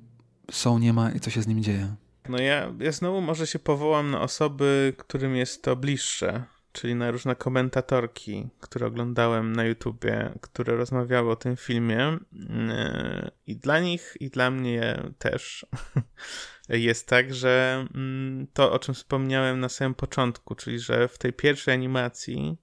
są, 0.51 0.79
nie 0.79 0.93
ma 0.93 1.11
i 1.11 1.19
co 1.19 1.29
się 1.29 1.41
z 1.41 1.47
nim 1.47 1.63
dzieje? 1.63 1.95
No 2.29 2.38
ja, 2.38 2.73
ja 2.79 2.91
znowu 2.91 3.21
może 3.21 3.47
się 3.47 3.59
powołam 3.59 4.11
na 4.11 4.21
osoby, 4.21 4.93
którym 4.97 5.36
jest 5.36 5.63
to 5.63 5.75
bliższe, 5.75 6.43
czyli 6.72 6.95
na 6.95 7.11
różne 7.11 7.36
komentatorki, 7.36 8.49
które 8.59 8.88
oglądałem 8.88 9.55
na 9.55 9.65
YouTubie, 9.65 10.34
które 10.41 10.76
rozmawiały 10.76 11.32
o 11.32 11.36
tym 11.36 11.57
filmie. 11.57 12.17
Yy, 12.32 13.32
I 13.47 13.55
dla 13.55 13.80
nich, 13.80 14.17
i 14.19 14.30
dla 14.30 14.51
mnie 14.51 15.03
też 15.17 15.65
jest 16.69 17.07
tak, 17.07 17.34
że 17.34 17.86
mm, 17.95 18.47
to, 18.53 18.72
o 18.72 18.80
czym 18.80 18.95
wspomniałem 18.95 19.59
na 19.59 19.69
samym 19.69 19.95
początku, 19.95 20.55
czyli 20.55 20.80
że 20.80 21.07
w 21.07 21.17
tej 21.17 21.34
pierwszej 21.34 21.74
animacji 21.74 22.57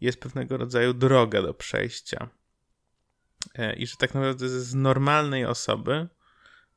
jest 0.00 0.20
pewnego 0.20 0.56
rodzaju 0.56 0.94
droga 0.94 1.42
do 1.42 1.54
przejścia. 1.54 2.28
E, 3.54 3.76
I 3.76 3.86
że 3.86 3.96
tak 3.96 4.14
naprawdę 4.14 4.48
z 4.48 4.74
normalnej 4.74 5.44
osoby, 5.44 6.08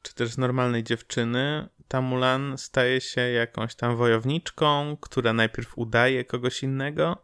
czy 0.01 0.15
też 0.15 0.29
z 0.29 0.37
normalnej 0.37 0.83
dziewczyny, 0.83 1.69
ta 1.87 2.01
Mulan 2.01 2.57
staje 2.57 3.01
się 3.01 3.21
jakąś 3.21 3.75
tam 3.75 3.95
wojowniczką, 3.95 4.97
która 5.01 5.33
najpierw 5.33 5.77
udaje 5.77 6.25
kogoś 6.25 6.63
innego, 6.63 7.23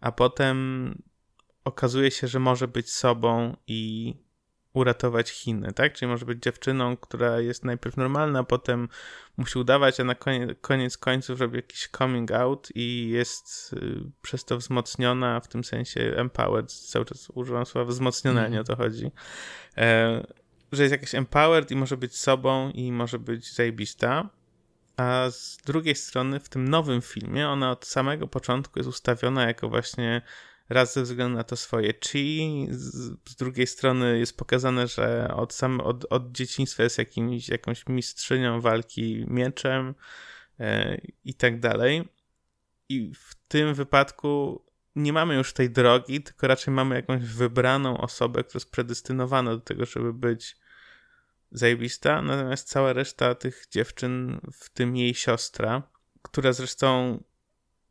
a 0.00 0.12
potem 0.12 1.02
okazuje 1.64 2.10
się, 2.10 2.28
że 2.28 2.38
może 2.38 2.68
być 2.68 2.92
sobą 2.92 3.56
i 3.66 4.14
uratować 4.76 5.30
Chiny, 5.30 5.72
tak? 5.72 5.92
Czyli 5.92 6.08
może 6.08 6.26
być 6.26 6.42
dziewczyną, 6.42 6.96
która 6.96 7.40
jest 7.40 7.64
najpierw 7.64 7.96
normalna, 7.96 8.44
potem 8.44 8.88
musi 9.36 9.58
udawać, 9.58 10.00
a 10.00 10.04
na 10.04 10.14
koniec, 10.14 10.58
koniec 10.60 10.98
końców 10.98 11.40
robi 11.40 11.56
jakiś 11.56 11.88
coming 11.88 12.30
out 12.30 12.68
i 12.74 13.08
jest 13.08 13.72
y, 13.72 14.10
przez 14.22 14.44
to 14.44 14.56
wzmocniona, 14.56 15.40
w 15.40 15.48
tym 15.48 15.64
sensie 15.64 16.00
empowered, 16.16 16.72
cały 16.72 17.04
czas 17.04 17.30
używam 17.34 17.66
słowa 17.66 17.90
wzmocniona, 17.90 18.40
mm. 18.40 18.52
nie 18.52 18.60
o 18.60 18.64
to 18.64 18.76
chodzi, 18.76 19.10
e, 19.76 20.26
że 20.72 20.82
jest 20.82 20.92
jakaś 20.92 21.14
empowered 21.14 21.70
i 21.70 21.76
może 21.76 21.96
być 21.96 22.16
sobą 22.16 22.70
i 22.70 22.92
może 22.92 23.18
być 23.18 23.54
zajebista, 23.54 24.30
a 24.96 25.30
z 25.30 25.56
drugiej 25.56 25.94
strony 25.94 26.40
w 26.40 26.48
tym 26.48 26.68
nowym 26.68 27.02
filmie 27.02 27.48
ona 27.48 27.70
od 27.70 27.86
samego 27.86 28.28
początku 28.28 28.78
jest 28.78 28.88
ustawiona 28.88 29.46
jako 29.46 29.68
właśnie 29.68 30.22
raz 30.68 30.94
ze 30.94 31.02
względu 31.02 31.36
na 31.36 31.44
to 31.44 31.56
swoje 31.56 31.92
chi, 32.04 32.66
z, 32.70 33.36
drugiej 33.38 33.66
strony 33.66 34.18
jest 34.18 34.36
pokazane, 34.36 34.86
że 34.86 35.28
od, 35.34 35.54
sam, 35.54 35.80
od, 35.80 36.06
od 36.10 36.32
dzieciństwa 36.32 36.82
jest 36.82 36.98
jakimś, 36.98 37.48
jakąś 37.48 37.86
mistrzynią 37.86 38.60
walki 38.60 39.24
mieczem 39.28 39.94
e, 40.60 40.98
i 41.24 41.34
tak 41.34 41.60
dalej. 41.60 42.08
I 42.88 43.12
w 43.14 43.34
tym 43.48 43.74
wypadku 43.74 44.62
nie 44.96 45.12
mamy 45.12 45.34
już 45.34 45.52
tej 45.52 45.70
drogi, 45.70 46.22
tylko 46.22 46.46
raczej 46.46 46.74
mamy 46.74 46.94
jakąś 46.94 47.22
wybraną 47.22 47.98
osobę, 47.98 48.44
która 48.44 48.58
jest 48.58 48.70
predestynowana 48.70 49.50
do 49.50 49.60
tego, 49.60 49.86
żeby 49.86 50.12
być 50.12 50.56
zajebista, 51.52 52.22
natomiast 52.22 52.68
cała 52.68 52.92
reszta 52.92 53.34
tych 53.34 53.66
dziewczyn, 53.70 54.40
w 54.52 54.68
tym 54.68 54.96
jej 54.96 55.14
siostra, 55.14 55.82
która 56.22 56.52
zresztą 56.52 57.18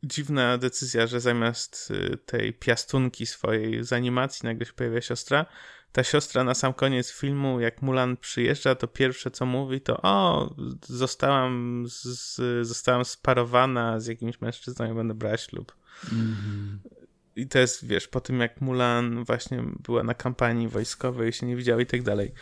dziwna 0.02 0.58
decyzja, 0.58 1.06
że 1.06 1.20
zamiast 1.20 1.90
y, 1.90 2.16
tej 2.16 2.52
piastunki 2.52 3.26
swojej 3.26 3.84
z 3.84 3.92
animacji 3.92 4.46
nagle 4.46 4.66
się 4.66 4.72
pojawia 4.72 5.00
siostra. 5.00 5.46
Ta 5.92 6.04
siostra 6.04 6.44
na 6.44 6.54
sam 6.54 6.74
koniec 6.74 7.12
filmu, 7.12 7.60
jak 7.60 7.82
Mulan 7.82 8.16
przyjeżdża, 8.16 8.74
to 8.74 8.86
pierwsze 8.88 9.30
co 9.30 9.46
mówi 9.46 9.80
to 9.80 10.02
o, 10.02 10.54
zostałam, 10.86 11.84
z, 11.88 12.40
zostałam 12.66 13.04
sparowana 13.04 14.00
z 14.00 14.06
jakimś 14.06 14.40
mężczyzną 14.40 14.92
i 14.92 14.94
będę 14.94 15.14
brać 15.14 15.40
ślub. 15.40 15.76
Mm 16.12 16.26
-hmm. 16.26 16.95
I 17.36 17.46
to 17.46 17.58
jest, 17.58 17.86
wiesz, 17.86 18.08
po 18.08 18.20
tym 18.20 18.40
jak 18.40 18.60
Mulan 18.60 19.24
właśnie 19.24 19.64
była 19.82 20.02
na 20.02 20.14
kampanii 20.14 20.68
wojskowej, 20.68 21.32
się 21.32 21.46
nie 21.46 21.56
widziała 21.56 21.80
i 21.80 21.86
tak 21.86 22.02
dalej. 22.02 22.32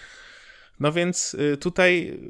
No 0.80 0.92
więc 0.92 1.34
y, 1.34 1.56
tutaj 1.56 2.20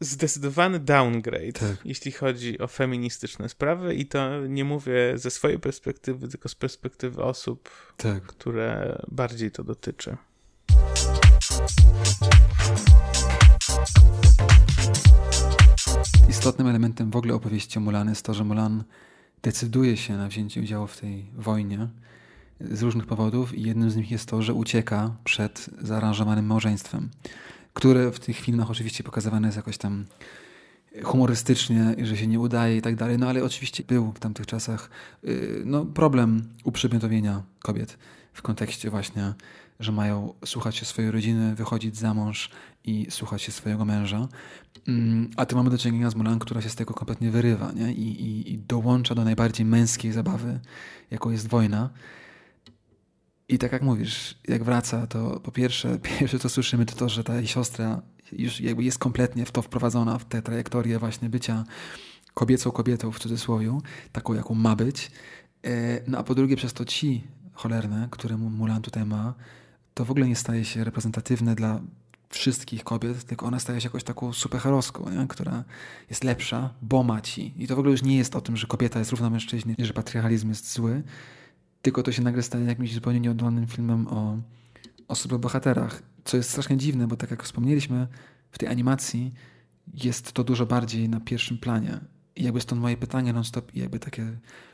zdecydowany 0.00 0.78
downgrade, 0.80 1.52
tak. 1.52 1.76
jeśli 1.84 2.12
chodzi 2.12 2.58
o 2.58 2.66
feministyczne 2.66 3.48
sprawy 3.48 3.94
i 3.94 4.06
to 4.06 4.46
nie 4.46 4.64
mówię 4.64 5.12
ze 5.14 5.30
swojej 5.30 5.58
perspektywy, 5.58 6.28
tylko 6.28 6.48
z 6.48 6.54
perspektywy 6.54 7.22
osób, 7.22 7.70
tak. 7.96 8.22
które 8.22 8.98
bardziej 9.08 9.50
to 9.50 9.64
dotyczy. 9.64 10.16
Istotnym 16.28 16.68
elementem 16.68 17.10
w 17.10 17.16
ogóle 17.16 17.34
opowieści 17.34 17.78
o 17.78 17.80
Mulan 17.80 18.08
jest 18.08 18.24
to, 18.24 18.34
że 18.34 18.44
Mulan 18.44 18.84
decyduje 19.44 19.96
się 19.96 20.16
na 20.16 20.28
wzięcie 20.28 20.60
udziału 20.60 20.86
w 20.86 21.00
tej 21.00 21.24
wojnie 21.36 21.88
z 22.60 22.82
różnych 22.82 23.06
powodów 23.06 23.54
i 23.54 23.62
jednym 23.62 23.90
z 23.90 23.96
nich 23.96 24.10
jest 24.10 24.28
to, 24.28 24.42
że 24.42 24.54
ucieka 24.54 25.16
przed 25.24 25.70
zaaranżowanym 25.82 26.46
małżeństwem, 26.46 27.10
które 27.74 28.10
w 28.10 28.20
tych 28.20 28.36
filmach 28.36 28.70
oczywiście 28.70 29.04
pokazywane 29.04 29.48
jest 29.48 29.56
jakoś 29.56 29.78
tam 29.78 30.04
humorystycznie, 31.02 31.94
że 32.02 32.16
się 32.16 32.26
nie 32.26 32.40
udaje 32.40 32.76
i 32.76 32.82
tak 32.82 32.96
dalej, 32.96 33.18
no 33.18 33.28
ale 33.28 33.44
oczywiście 33.44 33.84
był 33.88 34.12
w 34.12 34.18
tamtych 34.18 34.46
czasach 34.46 34.90
y, 35.24 35.62
no, 35.64 35.84
problem 35.84 36.42
uprzedmiotowienia 36.64 37.42
kobiet 37.62 37.98
w 38.32 38.42
kontekście 38.42 38.90
właśnie, 38.90 39.34
że 39.80 39.92
mają 39.92 40.34
słuchać 40.44 40.76
się 40.76 40.84
swojej 40.84 41.10
rodziny, 41.10 41.54
wychodzić 41.54 41.96
za 41.96 42.14
mąż 42.14 42.50
i 42.84 43.06
słuchać 43.10 43.42
się 43.42 43.52
swojego 43.52 43.84
męża. 43.84 44.28
Mm, 44.88 45.30
a 45.36 45.46
tu 45.46 45.56
mamy 45.56 45.70
do 45.70 45.78
czynienia 45.78 46.10
z 46.10 46.14
Mulan, 46.14 46.38
która 46.38 46.62
się 46.62 46.68
z 46.68 46.74
tego 46.74 46.94
kompletnie 46.94 47.30
wyrywa 47.30 47.72
nie? 47.72 47.92
I, 47.92 48.22
i, 48.22 48.52
i 48.52 48.58
dołącza 48.58 49.14
do 49.14 49.24
najbardziej 49.24 49.66
męskiej 49.66 50.12
zabawy, 50.12 50.60
jaką 51.10 51.30
jest 51.30 51.48
wojna. 51.48 51.90
I 53.48 53.58
tak 53.58 53.72
jak 53.72 53.82
mówisz, 53.82 54.38
jak 54.48 54.64
wraca, 54.64 55.06
to 55.06 55.40
po 55.40 55.52
pierwsze, 55.52 55.98
pierwsze 56.18 56.38
co 56.38 56.48
słyszymy, 56.48 56.86
to 56.86 56.96
to, 56.96 57.08
że 57.08 57.24
ta 57.24 57.34
jej 57.34 57.46
siostra 57.46 58.02
już 58.32 58.60
jakby 58.60 58.84
jest 58.84 58.98
kompletnie 58.98 59.46
w 59.46 59.52
to 59.52 59.62
wprowadzona, 59.62 60.18
w 60.18 60.24
tę 60.24 60.42
trajektorię 60.42 60.98
właśnie 60.98 61.28
bycia 61.28 61.64
kobiecą 62.34 62.70
kobietą 62.70 63.12
w 63.12 63.18
cudzysłowie, 63.18 63.78
taką 64.12 64.34
jaką 64.34 64.54
ma 64.54 64.76
być. 64.76 65.10
E, 65.64 66.00
no 66.06 66.18
a 66.18 66.22
po 66.22 66.34
drugie 66.34 66.56
przez 66.56 66.72
to 66.72 66.84
ci 66.84 67.24
cholerne, 67.52 68.08
które 68.10 68.36
Mulan 68.36 68.82
tutaj 68.82 69.04
ma, 69.04 69.34
to 69.94 70.04
w 70.04 70.10
ogóle 70.10 70.28
nie 70.28 70.36
staje 70.36 70.64
się 70.64 70.84
reprezentatywne 70.84 71.54
dla 71.54 71.80
wszystkich 72.28 72.84
kobiet, 72.84 73.24
tylko 73.24 73.46
ona 73.46 73.58
staje 73.58 73.80
się 73.80 73.86
jakoś 73.86 74.04
taką 74.04 74.32
superheroską, 74.32 75.10
nie? 75.10 75.26
która 75.26 75.64
jest 76.10 76.24
lepsza, 76.24 76.74
bo 76.82 77.02
ma 77.02 77.20
ci. 77.20 77.54
I 77.56 77.66
to 77.66 77.76
w 77.76 77.78
ogóle 77.78 77.92
już 77.92 78.02
nie 78.02 78.16
jest 78.16 78.36
o 78.36 78.40
tym, 78.40 78.56
że 78.56 78.66
kobieta 78.66 78.98
jest 78.98 79.10
równa 79.10 79.30
mężczyźnie, 79.30 79.74
że 79.78 79.92
patriarchalizm 79.92 80.48
jest 80.48 80.72
zły, 80.72 81.02
tylko 81.82 82.02
to 82.02 82.12
się 82.12 82.22
nagle 82.22 82.42
staje 82.42 82.64
jakimś 82.64 82.94
zupełnie 82.94 83.20
nieoddolnym 83.20 83.66
filmem 83.66 84.08
o, 84.08 84.38
o 85.08 85.14
superbohaterach, 85.14 86.02
co 86.24 86.36
jest 86.36 86.50
strasznie 86.50 86.76
dziwne, 86.76 87.06
bo 87.06 87.16
tak 87.16 87.30
jak 87.30 87.42
wspomnieliśmy, 87.42 88.06
w 88.50 88.58
tej 88.58 88.68
animacji 88.68 89.34
jest 89.94 90.32
to 90.32 90.44
dużo 90.44 90.66
bardziej 90.66 91.08
na 91.08 91.20
pierwszym 91.20 91.58
planie. 91.58 92.00
I 92.36 92.44
jakby 92.44 92.60
stąd 92.60 92.80
moje 92.80 92.96
pytanie 92.96 93.32
non-stop 93.32 93.74
i 93.74 93.80
jakby 93.80 93.98
takie 93.98 94.26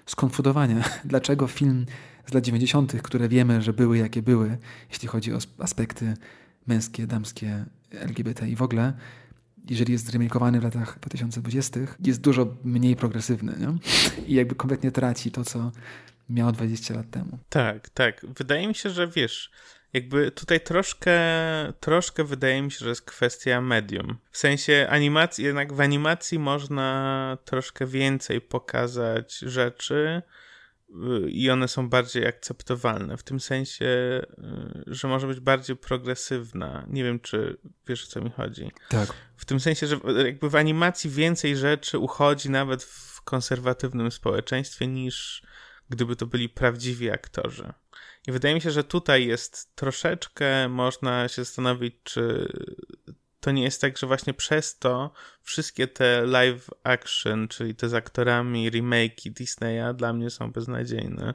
skonfudowanie. 0.07 0.85
Dlaczego 1.05 1.47
film 1.47 1.87
z 2.27 2.35
lat 2.35 2.45
90., 2.45 3.03
które 3.03 3.29
wiemy, 3.29 3.62
że 3.62 3.73
były 3.73 3.99
jakie 3.99 4.23
były, 4.23 4.59
jeśli 4.91 5.09
chodzi 5.09 5.33
o 5.35 5.39
aspekty 5.59 6.14
męskie, 6.66 7.07
damskie, 7.07 7.64
LGBT 7.91 8.49
i 8.49 8.57
w 8.57 8.62
ogóle, 8.62 8.93
jeżeli 9.71 9.93
jest 9.93 10.11
remakeowany 10.12 10.61
w 10.61 10.64
latach 10.64 10.99
2020, 11.01 11.81
jest 12.05 12.21
dużo 12.21 12.55
mniej 12.64 12.97
progresywny 12.97 13.53
nie? 13.59 13.79
i 14.27 14.35
jakby 14.35 14.55
kompletnie 14.55 14.93
traci 14.93 15.31
to, 15.31 15.45
co 15.45 15.73
miał 16.31 16.53
20 16.53 16.95
lat 16.95 17.11
temu. 17.11 17.39
Tak, 17.49 17.89
tak. 17.89 18.27
Wydaje 18.39 18.68
mi 18.68 18.75
się, 18.75 18.91
że 18.91 19.09
wiesz, 19.09 19.51
jakby 19.93 20.31
tutaj 20.31 20.61
troszkę, 20.61 21.18
troszkę 21.81 22.25
wydaje 22.25 22.62
mi 22.62 22.71
się, 22.71 22.79
że 22.79 22.89
jest 22.89 23.03
kwestia 23.03 23.61
medium. 23.61 24.16
W 24.31 24.39
sensie 24.39 24.87
animacji, 24.91 25.45
jednak 25.45 25.73
w 25.73 25.81
animacji 25.81 26.39
można 26.39 27.39
troszkę 27.45 27.87
więcej 27.87 28.41
pokazać 28.41 29.39
rzeczy 29.39 30.23
i 31.28 31.51
one 31.51 31.68
są 31.68 31.88
bardziej 31.88 32.26
akceptowalne. 32.26 33.16
W 33.16 33.22
tym 33.22 33.41
sensie, 33.41 33.84
y, 33.84 34.82
że 34.86 35.09
może 35.09 35.26
być 35.26 35.41
bardziej 35.41 35.76
progresywna. 35.76 36.86
Nie 36.88 37.05
wiem, 37.05 37.20
czy 37.20 37.57
wiesz 37.88 38.05
o 38.05 38.07
co 38.07 38.20
mi 38.20 38.30
chodzi. 38.30 38.70
Tak. 38.88 39.14
W 39.36 39.45
tym 39.45 39.61
sensie, 39.61 39.86
że 39.86 40.01
jakby 40.24 40.51
w 40.51 40.57
animacji 40.57 41.11
więcej 41.11 41.57
rzeczy 41.57 41.99
uchodzi 41.99 42.51
nawet 42.51 42.82
w 42.82 43.22
konserwatywnym 43.22 44.11
społeczeństwie 44.11 44.86
niż 44.86 45.43
gdyby 45.91 46.16
to 46.16 46.26
byli 46.26 46.49
prawdziwi 46.49 47.11
aktorzy. 47.11 47.72
I 48.26 48.32
wydaje 48.32 48.55
mi 48.55 48.61
się, 48.61 48.70
że 48.70 48.84
tutaj 48.84 49.26
jest 49.26 49.76
troszeczkę 49.76 50.68
można 50.68 51.28
się 51.28 51.45
zastanowić, 51.45 51.95
czy 52.03 52.53
to 53.41 53.51
nie 53.51 53.62
jest 53.62 53.80
tak, 53.80 53.99
że 53.99 54.07
właśnie 54.07 54.34
przez 54.34 54.78
to 54.78 55.12
wszystkie 55.43 55.88
te 55.88 56.22
live 56.26 56.70
action, 56.84 57.49
czyli 57.49 57.74
te 57.74 57.88
z 57.88 57.95
aktorami 57.95 58.70
remake'i 58.70 59.30
Disneya 59.30 59.95
dla 59.95 60.12
mnie 60.12 60.30
są 60.30 60.53
beznadziejne. 60.53 61.34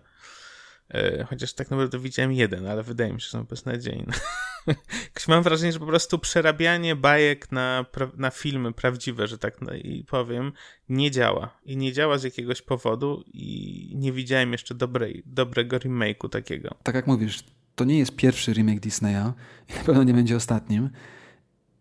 E, 0.90 1.26
chociaż 1.30 1.54
tak 1.54 1.72
naprawdę 1.72 2.00
widziałem 2.00 2.32
jeden, 2.32 2.68
ale 2.68 2.84
wydaje 2.84 3.14
mi 3.14 3.22
się, 3.22 3.26
że 3.26 3.32
są 3.32 3.44
beznadziejne. 3.44 4.14
Mam 5.28 5.44
wrażenie, 5.44 5.72
że 5.72 5.80
po 5.80 5.86
prostu 5.86 6.20
przerabianie 6.20 6.96
bajek 6.96 7.52
na, 7.52 7.86
na 8.18 8.30
filmy 8.30 8.74
prawdziwe, 8.74 9.28
że 9.28 9.38
tak 9.38 9.62
no 9.62 9.74
i 9.74 10.04
powiem, 10.04 10.52
nie 10.90 11.12
działa. 11.12 11.58
I 11.66 11.78
nie 11.78 11.94
działa 11.94 12.18
z 12.18 12.24
jakiegoś 12.24 12.62
powodu 12.62 13.24
i 13.34 13.92
nie 13.96 14.12
widziałem 14.12 14.52
jeszcze 14.52 14.76
dobrej, 14.76 15.24
dobrego 15.26 15.78
remake'u 15.78 16.30
takiego. 16.30 16.76
Tak 16.84 16.96
jak 16.96 17.08
mówisz, 17.08 17.44
to 17.76 17.86
nie 17.86 18.00
jest 18.00 18.16
pierwszy 18.16 18.54
remake 18.54 18.80
Disneya 18.80 19.34
i 19.70 19.74
na 19.74 19.84
pewno 19.84 20.04
nie 20.04 20.14
będzie 20.14 20.36
ostatnim. 20.36 20.90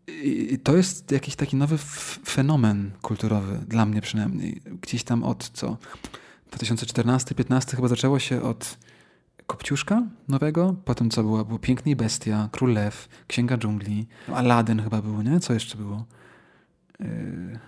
I 0.09 0.59
to 0.59 0.77
jest 0.77 1.11
jakiś 1.11 1.37
taki 1.37 1.57
nowy 1.57 1.79
fenomen 2.27 2.91
kulturowy, 3.03 3.61
dla 3.69 3.87
mnie 3.87 4.01
przynajmniej. 4.01 4.63
Gdzieś 4.83 5.05
tam 5.05 5.23
od 5.23 5.51
co? 5.51 5.77
2014-15 6.53 7.77
chyba 7.77 7.89
zaczęło 7.89 8.19
się 8.19 8.43
od 8.43 8.79
Kopciuszka 9.47 10.03
nowego, 10.29 10.77
potem 10.85 11.11
co 11.11 11.23
było? 11.23 11.45
Było 11.45 11.59
Piękny 11.59 11.97
Bestia, 11.97 12.49
Król 12.53 12.73
Lew, 12.73 13.09
Księga 13.27 13.59
Dżungli, 13.59 14.07
Aladdin 14.35 14.83
chyba 14.83 15.03
było, 15.03 15.23
nie? 15.23 15.41
Co 15.41 15.55
jeszcze 15.55 15.79
było? 15.79 16.05
Yy... 17.01 17.59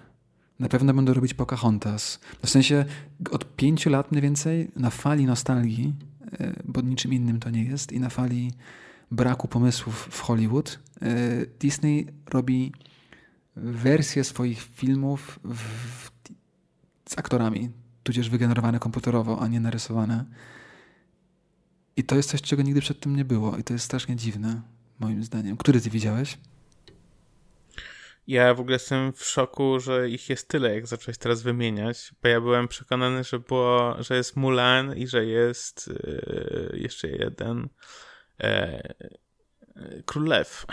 Na 0.59 0.69
pewno 0.69 0.95
będę 0.95 1.15
robić 1.15 1.35
Pocahontas. 1.35 2.21
W 2.43 2.51
sensie 2.51 2.85
od 3.31 3.57
pięciu 3.57 3.91
lat 3.91 4.13
mniej 4.13 4.23
więcej 4.23 4.71
na 4.77 4.91
fali 4.91 5.27
nostalgii, 5.27 5.95
yy, 6.41 6.63
bo 6.65 6.81
niczym 6.81 7.13
innym 7.13 7.41
to 7.41 7.51
nie 7.51 7.65
jest, 7.65 7.93
i 7.93 8.01
na 8.01 8.09
fali 8.09 8.53
braku 9.11 9.49
pomysłów 9.49 10.09
w 10.11 10.21
Hollywood, 10.21 10.79
yy, 11.01 11.47
Disney 11.61 12.07
robi 12.31 12.73
wersje 13.57 14.25
swoich 14.25 14.63
filmów 14.63 15.41
w, 15.45 15.55
w, 15.55 16.11
z 17.09 17.19
aktorami, 17.19 17.71
tudzież 18.03 18.31
wygenerowane 18.31 18.79
komputerowo, 18.79 19.41
a 19.41 19.49
nie 19.49 19.61
narysowane. 19.61 20.25
I 21.97 22.05
to 22.05 22.17
jest 22.17 22.31
coś, 22.31 22.43
czego 22.43 22.63
nigdy 22.63 22.81
przed 22.81 23.01
tym 23.01 23.17
nie 23.17 23.25
było. 23.25 23.57
I 23.57 23.65
to 23.65 23.73
jest 23.73 23.85
strasznie 23.85 24.17
dziwne, 24.17 24.63
moim 24.99 25.25
zdaniem. 25.25 25.57
Który 25.57 25.81
ty 25.81 25.91
widziałeś? 25.91 26.39
Ja 28.27 28.55
w 28.55 28.61
ogóle 28.61 28.75
jestem 28.75 29.13
w 29.13 29.25
szoku, 29.25 29.81
że 29.81 30.11
ich 30.11 30.29
jest 30.29 30.49
tyle, 30.49 30.75
jak 30.75 30.87
zacząłeś 30.87 31.19
teraz 31.19 31.43
wymieniać, 31.43 32.13
bo 32.23 32.29
ja 32.29 32.41
byłem 32.41 32.69
przekonany, 32.69 33.25
że 33.25 33.39
było, 33.39 33.97
że 34.03 34.17
jest 34.17 34.37
Mulan 34.37 34.97
i 34.97 35.07
że 35.07 35.25
jest 35.25 35.89
yy, 35.89 36.79
jeszcze 36.81 37.09
jeden 37.09 37.69
yy, 38.39 40.03
Król 40.07 40.25
Lew. 40.25 40.67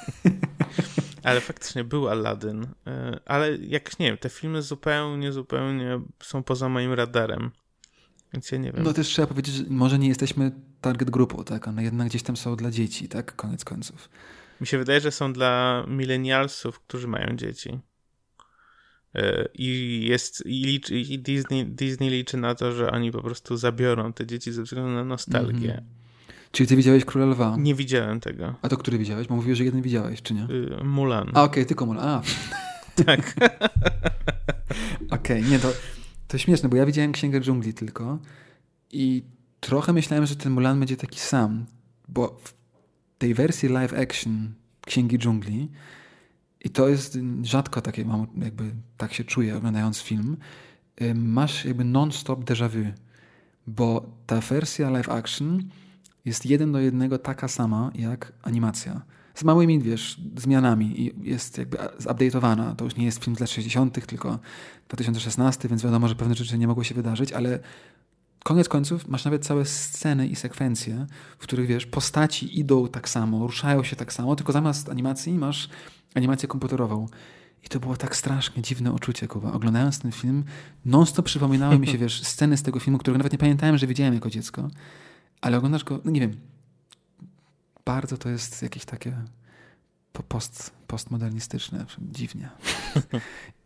ale 1.22 1.40
faktycznie 1.40 1.84
był 1.84 2.08
Aladdin. 2.08 2.60
Yy, 2.62 3.20
ale 3.24 3.56
jak 3.56 3.98
nie 3.98 4.06
wiem, 4.06 4.18
te 4.18 4.28
filmy 4.28 4.62
zupełnie, 4.62 5.32
zupełnie 5.32 6.00
są 6.22 6.42
poza 6.42 6.68
moim 6.68 6.92
radarem. 6.92 7.50
Więc 8.32 8.52
ja 8.52 8.58
nie 8.58 8.72
wiem. 8.72 8.82
No 8.82 8.92
też 8.92 9.08
trzeba 9.08 9.26
powiedzieć, 9.28 9.54
że 9.54 9.64
może 9.68 9.98
nie 9.98 10.08
jesteśmy 10.08 10.52
target 10.80 11.10
grupą, 11.10 11.44
tak? 11.44 11.68
One 11.68 11.82
jednak 11.82 12.08
gdzieś 12.08 12.22
tam 12.22 12.36
są 12.36 12.56
dla 12.56 12.70
dzieci, 12.70 13.08
tak? 13.08 13.36
Koniec 13.36 13.64
końców. 13.64 14.08
Mi 14.60 14.66
się 14.66 14.78
wydaje, 14.78 15.00
że 15.00 15.10
są 15.10 15.32
dla 15.32 15.84
milenialsów, 15.88 16.80
którzy 16.80 17.08
mają 17.08 17.36
dzieci. 17.36 17.80
E, 19.14 19.48
I 19.54 20.00
jest 20.08 20.46
i, 20.46 20.64
liczy, 20.64 20.98
i 20.98 21.18
Disney, 21.18 21.66
Disney 21.66 22.10
liczy 22.10 22.36
na 22.36 22.54
to, 22.54 22.72
że 22.72 22.90
oni 22.90 23.12
po 23.12 23.22
prostu 23.22 23.56
zabiorą 23.56 24.12
te 24.12 24.26
dzieci 24.26 24.52
ze 24.52 24.62
względu 24.62 24.90
na 24.90 25.04
nostalgię. 25.04 25.72
Mm 25.72 25.84
-hmm. 25.84 25.99
Czyli 26.52 26.66
ty 26.66 26.76
widziałeś 26.76 27.04
Króla 27.04 27.26
Lwa? 27.26 27.56
Nie 27.58 27.74
widziałem 27.74 28.20
tego. 28.20 28.54
A 28.62 28.68
to 28.68 28.76
który 28.76 28.98
widziałeś? 28.98 29.28
Bo 29.28 29.36
mówiłeś, 29.36 29.58
że 29.58 29.64
jeden 29.64 29.82
widziałeś, 29.82 30.22
czy 30.22 30.34
nie? 30.34 30.44
Y, 30.44 30.84
Mulan. 30.84 31.28
A 31.28 31.30
okej, 31.30 31.42
okay, 31.42 31.64
tylko 31.64 31.86
Mulan. 31.86 32.08
A. 32.08 32.22
tak. 33.04 33.20
okej, 35.10 35.40
okay, 35.40 35.42
nie, 35.42 35.58
to 35.58 35.72
to 36.30 36.38
śmieszne, 36.38 36.68
bo 36.68 36.76
ja 36.76 36.86
widziałem 36.86 37.12
Księgę 37.12 37.40
Dżungli 37.40 37.74
tylko 37.74 38.18
i 38.92 39.22
trochę 39.60 39.92
myślałem, 39.92 40.26
że 40.26 40.36
ten 40.36 40.52
Mulan 40.52 40.78
będzie 40.78 40.96
taki 40.96 41.20
sam, 41.20 41.66
bo 42.08 42.40
w 42.44 42.54
tej 43.18 43.34
wersji 43.34 43.68
live 43.68 43.94
action 43.94 44.54
Księgi 44.80 45.18
Dżungli 45.18 45.68
i 46.60 46.70
to 46.70 46.88
jest 46.88 47.18
rzadko 47.42 47.80
takie, 47.80 48.04
mam 48.04 48.26
jakby 48.36 48.70
tak 48.96 49.14
się 49.14 49.24
czuję 49.24 49.56
oglądając 49.56 50.00
film, 50.00 50.36
masz 51.14 51.64
jakby 51.64 51.84
non-stop 51.84 52.44
déjà 52.44 52.68
vu, 52.68 52.92
bo 53.66 54.16
ta 54.26 54.40
wersja 54.40 54.90
live 54.90 55.08
action 55.08 55.62
jest 56.24 56.46
jeden 56.46 56.72
do 56.72 56.80
jednego 56.80 57.18
taka 57.18 57.48
sama 57.48 57.90
jak 57.94 58.32
animacja 58.42 59.02
z 59.34 59.44
małymi, 59.44 59.80
wiesz, 59.80 60.20
zmianami 60.36 61.00
i 61.00 61.30
jest 61.30 61.58
jakby 61.58 61.76
zupdate'owana. 61.76 62.76
To 62.76 62.84
już 62.84 62.96
nie 62.96 63.04
jest 63.04 63.24
film 63.24 63.36
z 63.36 63.40
lat 63.40 63.50
60., 63.50 64.06
tylko 64.06 64.38
2016, 64.88 65.68
więc 65.68 65.82
wiadomo, 65.82 66.08
że 66.08 66.14
pewne 66.14 66.34
rzeczy 66.34 66.58
nie 66.58 66.66
mogły 66.66 66.84
się 66.84 66.94
wydarzyć, 66.94 67.32
ale 67.32 67.58
koniec 68.44 68.68
końców 68.68 69.08
masz 69.08 69.24
nawet 69.24 69.46
całe 69.46 69.64
sceny 69.64 70.28
i 70.28 70.36
sekwencje, 70.36 71.06
w 71.38 71.42
których, 71.42 71.66
wiesz, 71.66 71.86
postaci 71.86 72.60
idą 72.60 72.88
tak 72.88 73.08
samo, 73.08 73.46
ruszają 73.46 73.82
się 73.82 73.96
tak 73.96 74.12
samo, 74.12 74.36
tylko 74.36 74.52
zamiast 74.52 74.88
animacji 74.88 75.32
masz 75.32 75.68
animację 76.14 76.48
komputerową. 76.48 77.06
I 77.64 77.68
to 77.68 77.80
było 77.80 77.96
tak 77.96 78.16
strasznie 78.16 78.62
dziwne 78.62 78.92
uczucie, 78.92 79.28
Kuba. 79.28 79.52
Oglądając 79.52 79.98
ten 79.98 80.12
film, 80.12 80.44
non-stop 80.84 81.26
przypominały 81.26 81.78
mi 81.78 81.86
się, 81.86 81.98
wiesz, 82.04 82.22
sceny 82.22 82.56
z 82.56 82.62
tego 82.62 82.80
filmu, 82.80 82.98
którego 82.98 83.18
nawet 83.18 83.32
nie 83.32 83.38
pamiętałem, 83.38 83.78
że 83.78 83.86
widziałem 83.86 84.14
jako 84.14 84.30
dziecko. 84.30 84.68
Ale 85.40 85.56
oglądasz 85.56 85.84
go, 85.84 86.00
no 86.04 86.10
nie 86.10 86.20
wiem, 86.20 86.40
bardzo 87.84 88.16
to 88.16 88.28
jest 88.28 88.62
jakieś 88.62 88.84
takie 88.84 89.22
post, 90.28 90.72
postmodernistyczne, 90.86 91.86
dziwnie. 91.98 92.48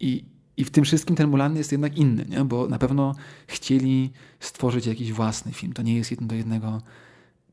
I, 0.00 0.24
I 0.56 0.64
w 0.64 0.70
tym 0.70 0.84
wszystkim 0.84 1.16
ten 1.16 1.30
Mulan 1.30 1.56
jest 1.56 1.72
jednak 1.72 1.96
inny, 1.96 2.24
nie? 2.28 2.44
bo 2.44 2.68
na 2.68 2.78
pewno 2.78 3.14
chcieli 3.46 4.12
stworzyć 4.40 4.86
jakiś 4.86 5.12
własny 5.12 5.52
film. 5.52 5.72
To 5.72 5.82
nie 5.82 5.96
jest 5.96 6.10
jeden 6.10 6.28
do 6.28 6.34
jednego 6.34 6.82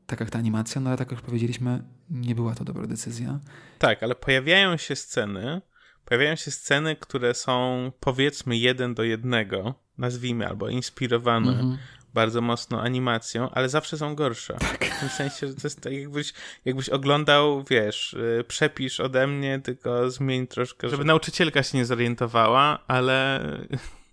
tak 0.06 0.20
jak 0.20 0.30
ta 0.30 0.38
animacja, 0.38 0.80
no 0.80 0.90
ale 0.90 0.96
tak 0.98 1.10
jak 1.10 1.18
już 1.18 1.26
powiedzieliśmy, 1.26 1.82
nie 2.10 2.34
była 2.34 2.54
to 2.54 2.64
dobra 2.64 2.86
decyzja. 2.86 3.40
Tak, 3.78 4.02
ale 4.02 4.14
pojawiają 4.14 4.76
się 4.76 4.96
sceny, 4.96 5.60
pojawiają 6.04 6.36
się 6.36 6.50
sceny, 6.50 6.96
które 6.96 7.34
są 7.34 7.92
powiedzmy 8.00 8.56
jeden 8.56 8.94
do 8.94 9.02
jednego, 9.02 9.74
nazwijmy, 9.98 10.48
albo 10.48 10.68
inspirowane 10.68 11.52
mm 11.52 11.66
-hmm. 11.66 11.78
Bardzo 12.14 12.40
mocno 12.40 12.82
animacją, 12.82 13.50
ale 13.50 13.68
zawsze 13.68 13.98
są 13.98 14.14
gorsze. 14.14 14.54
Tak. 14.54 14.84
W 14.84 15.00
tym 15.00 15.08
sensie, 15.08 15.48
że 15.48 15.54
to 15.54 15.60
jest 15.64 15.80
tak 15.80 15.92
jakbyś, 15.92 16.32
jakbyś 16.64 16.88
oglądał, 16.88 17.64
wiesz, 17.70 18.12
y, 18.12 18.44
przepisz 18.48 19.00
ode 19.00 19.26
mnie, 19.26 19.60
tylko 19.60 20.10
zmień 20.10 20.46
troszkę, 20.46 20.88
żeby 20.88 21.04
nauczycielka 21.04 21.62
się 21.62 21.78
nie 21.78 21.84
zorientowała, 21.84 22.78
ale 22.88 23.40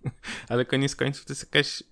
ale 0.49 0.65
koniec 0.65 0.95
końców 0.95 1.25
to 1.25 1.33
jest 1.33 1.41
jakaś 1.43 1.83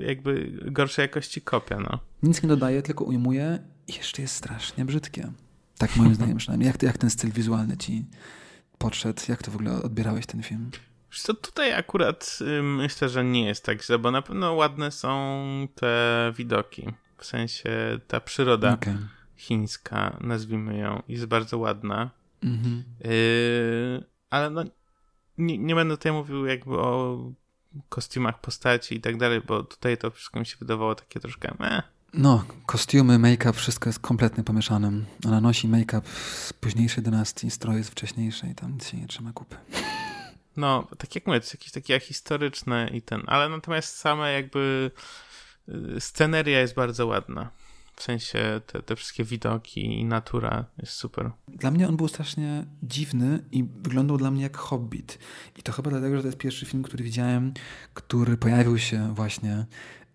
jakby 0.00 0.52
gorszej 0.64 1.02
jakości 1.02 1.40
kopia, 1.40 1.78
no. 1.80 1.98
Nic 2.22 2.42
nie 2.42 2.48
dodaje, 2.48 2.82
tylko 2.82 3.04
ujmuje 3.04 3.58
i 3.88 3.94
jeszcze 3.94 4.22
jest 4.22 4.34
strasznie 4.34 4.84
brzydkie. 4.84 5.32
Tak 5.78 5.96
moim 5.96 6.14
zdaniem 6.14 6.36
przynajmniej. 6.36 6.66
Jak, 6.66 6.82
jak 6.82 6.98
ten 6.98 7.10
styl 7.10 7.30
wizualny 7.30 7.76
ci 7.76 8.04
podszedł? 8.78 9.22
Jak 9.28 9.42
to 9.42 9.50
w 9.50 9.54
ogóle 9.54 9.82
odbierałeś 9.82 10.26
ten 10.26 10.42
film? 10.42 10.70
Co 11.14 11.34
tutaj 11.34 11.72
akurat 11.72 12.38
myślę, 12.62 13.08
że 13.08 13.24
nie 13.24 13.46
jest 13.46 13.64
tak 13.64 13.82
źle, 13.82 13.98
bo 13.98 14.10
na 14.10 14.22
pewno 14.22 14.52
ładne 14.52 14.90
są 14.90 15.68
te 15.74 16.32
widoki. 16.36 16.88
W 17.18 17.24
sensie 17.24 17.98
ta 18.08 18.20
przyroda 18.20 18.72
okay. 18.74 18.98
chińska, 19.36 20.16
nazwijmy 20.20 20.78
ją, 20.78 21.02
jest 21.08 21.26
bardzo 21.26 21.58
ładna. 21.58 22.10
Mhm. 22.42 22.84
Y, 23.04 24.04
ale 24.30 24.50
no, 24.50 24.64
nie, 25.38 25.58
nie 25.58 25.74
będę 25.74 25.96
tutaj 25.96 26.12
mówił 26.12 26.46
jakby 26.46 26.78
o 26.78 27.18
kostiumach 27.88 28.40
postaci 28.40 28.94
i 28.94 29.00
tak 29.00 29.16
dalej, 29.16 29.40
bo 29.46 29.62
tutaj 29.62 29.98
to 29.98 30.10
wszystko 30.10 30.40
mi 30.40 30.46
się 30.46 30.56
wydawało 30.60 30.94
takie 30.94 31.20
troszkę 31.20 31.54
meh. 31.58 31.82
No, 32.14 32.44
kostiumy, 32.66 33.18
make-up, 33.18 33.52
wszystko 33.52 33.88
jest 33.88 33.98
kompletnie 33.98 34.44
pomieszanym. 34.44 35.06
Ona 35.26 35.40
nosi 35.40 35.68
make-up 35.68 36.08
z 36.34 36.52
późniejszej 36.52 37.04
dynastii, 37.04 37.50
stroje 37.50 37.84
z 37.84 37.90
wcześniejszej, 37.90 38.54
tam 38.54 38.80
się 38.80 38.96
nie 38.96 39.06
trzyma 39.06 39.32
kupy. 39.32 39.56
No, 40.56 40.88
tak 40.98 41.14
jak 41.14 41.26
mówię, 41.26 41.40
to 41.40 41.44
jest 41.44 41.54
jakieś 41.54 41.72
takie 41.72 42.00
historyczne 42.00 42.90
i 42.92 43.02
ten, 43.02 43.22
ale 43.26 43.48
natomiast 43.48 43.96
same 43.96 44.32
jakby 44.32 44.90
y, 45.68 46.00
sceneria 46.00 46.60
jest 46.60 46.74
bardzo 46.74 47.06
ładna. 47.06 47.50
W 47.96 48.02
sensie 48.02 48.60
te, 48.66 48.82
te 48.82 48.96
wszystkie 48.96 49.24
widoki 49.24 50.00
i 50.00 50.04
natura 50.04 50.64
jest 50.78 50.92
super. 50.92 51.30
Dla 51.48 51.70
mnie 51.70 51.88
on 51.88 51.96
był 51.96 52.08
strasznie 52.08 52.64
dziwny 52.82 53.44
i 53.52 53.64
wyglądał 53.64 54.16
dla 54.18 54.30
mnie 54.30 54.42
jak 54.42 54.56
Hobbit. 54.56 55.18
I 55.58 55.62
to 55.62 55.72
chyba 55.72 55.90
dlatego, 55.90 56.16
że 56.16 56.22
to 56.22 56.28
jest 56.28 56.38
pierwszy 56.38 56.66
film, 56.66 56.82
który 56.82 57.04
widziałem, 57.04 57.54
który 57.94 58.36
pojawił 58.36 58.78
się 58.78 59.14
właśnie 59.14 59.66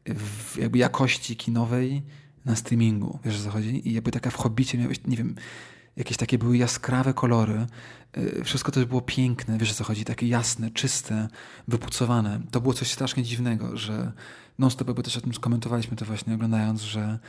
w 0.05 0.57
jakby 0.57 0.77
jakości 0.77 1.35
kinowej 1.35 2.03
na 2.45 2.55
streamingu. 2.55 3.19
Wiesz 3.25 3.39
o 3.41 3.43
co 3.43 3.49
chodzi? 3.49 3.89
I 3.89 3.93
jakby 3.93 4.11
taka 4.11 4.29
w 4.29 4.35
Hobbicie 4.35 4.77
miałeś, 4.77 4.97
nie 5.05 5.17
wiem, 5.17 5.35
jakieś 5.97 6.17
takie 6.17 6.37
były 6.37 6.57
jaskrawe 6.57 7.13
kolory. 7.13 7.67
Y, 8.17 8.43
wszystko 8.43 8.71
też 8.71 8.85
było 8.85 9.01
piękne, 9.01 9.57
wiesz 9.57 9.71
o 9.71 9.73
co 9.73 9.83
chodzi? 9.83 10.05
Takie 10.05 10.27
jasne, 10.27 10.71
czyste, 10.71 11.27
wypucowane. 11.67 12.39
To 12.51 12.61
było 12.61 12.73
coś 12.73 12.91
strasznie 12.91 13.23
dziwnego, 13.23 13.77
że 13.77 14.11
non-stop, 14.59 14.91
bo 14.91 15.03
też 15.03 15.17
o 15.17 15.21
tym 15.21 15.33
skomentowaliśmy 15.33 15.97
to 15.97 16.05
właśnie 16.05 16.33
oglądając, 16.33 16.81
że 16.81 17.19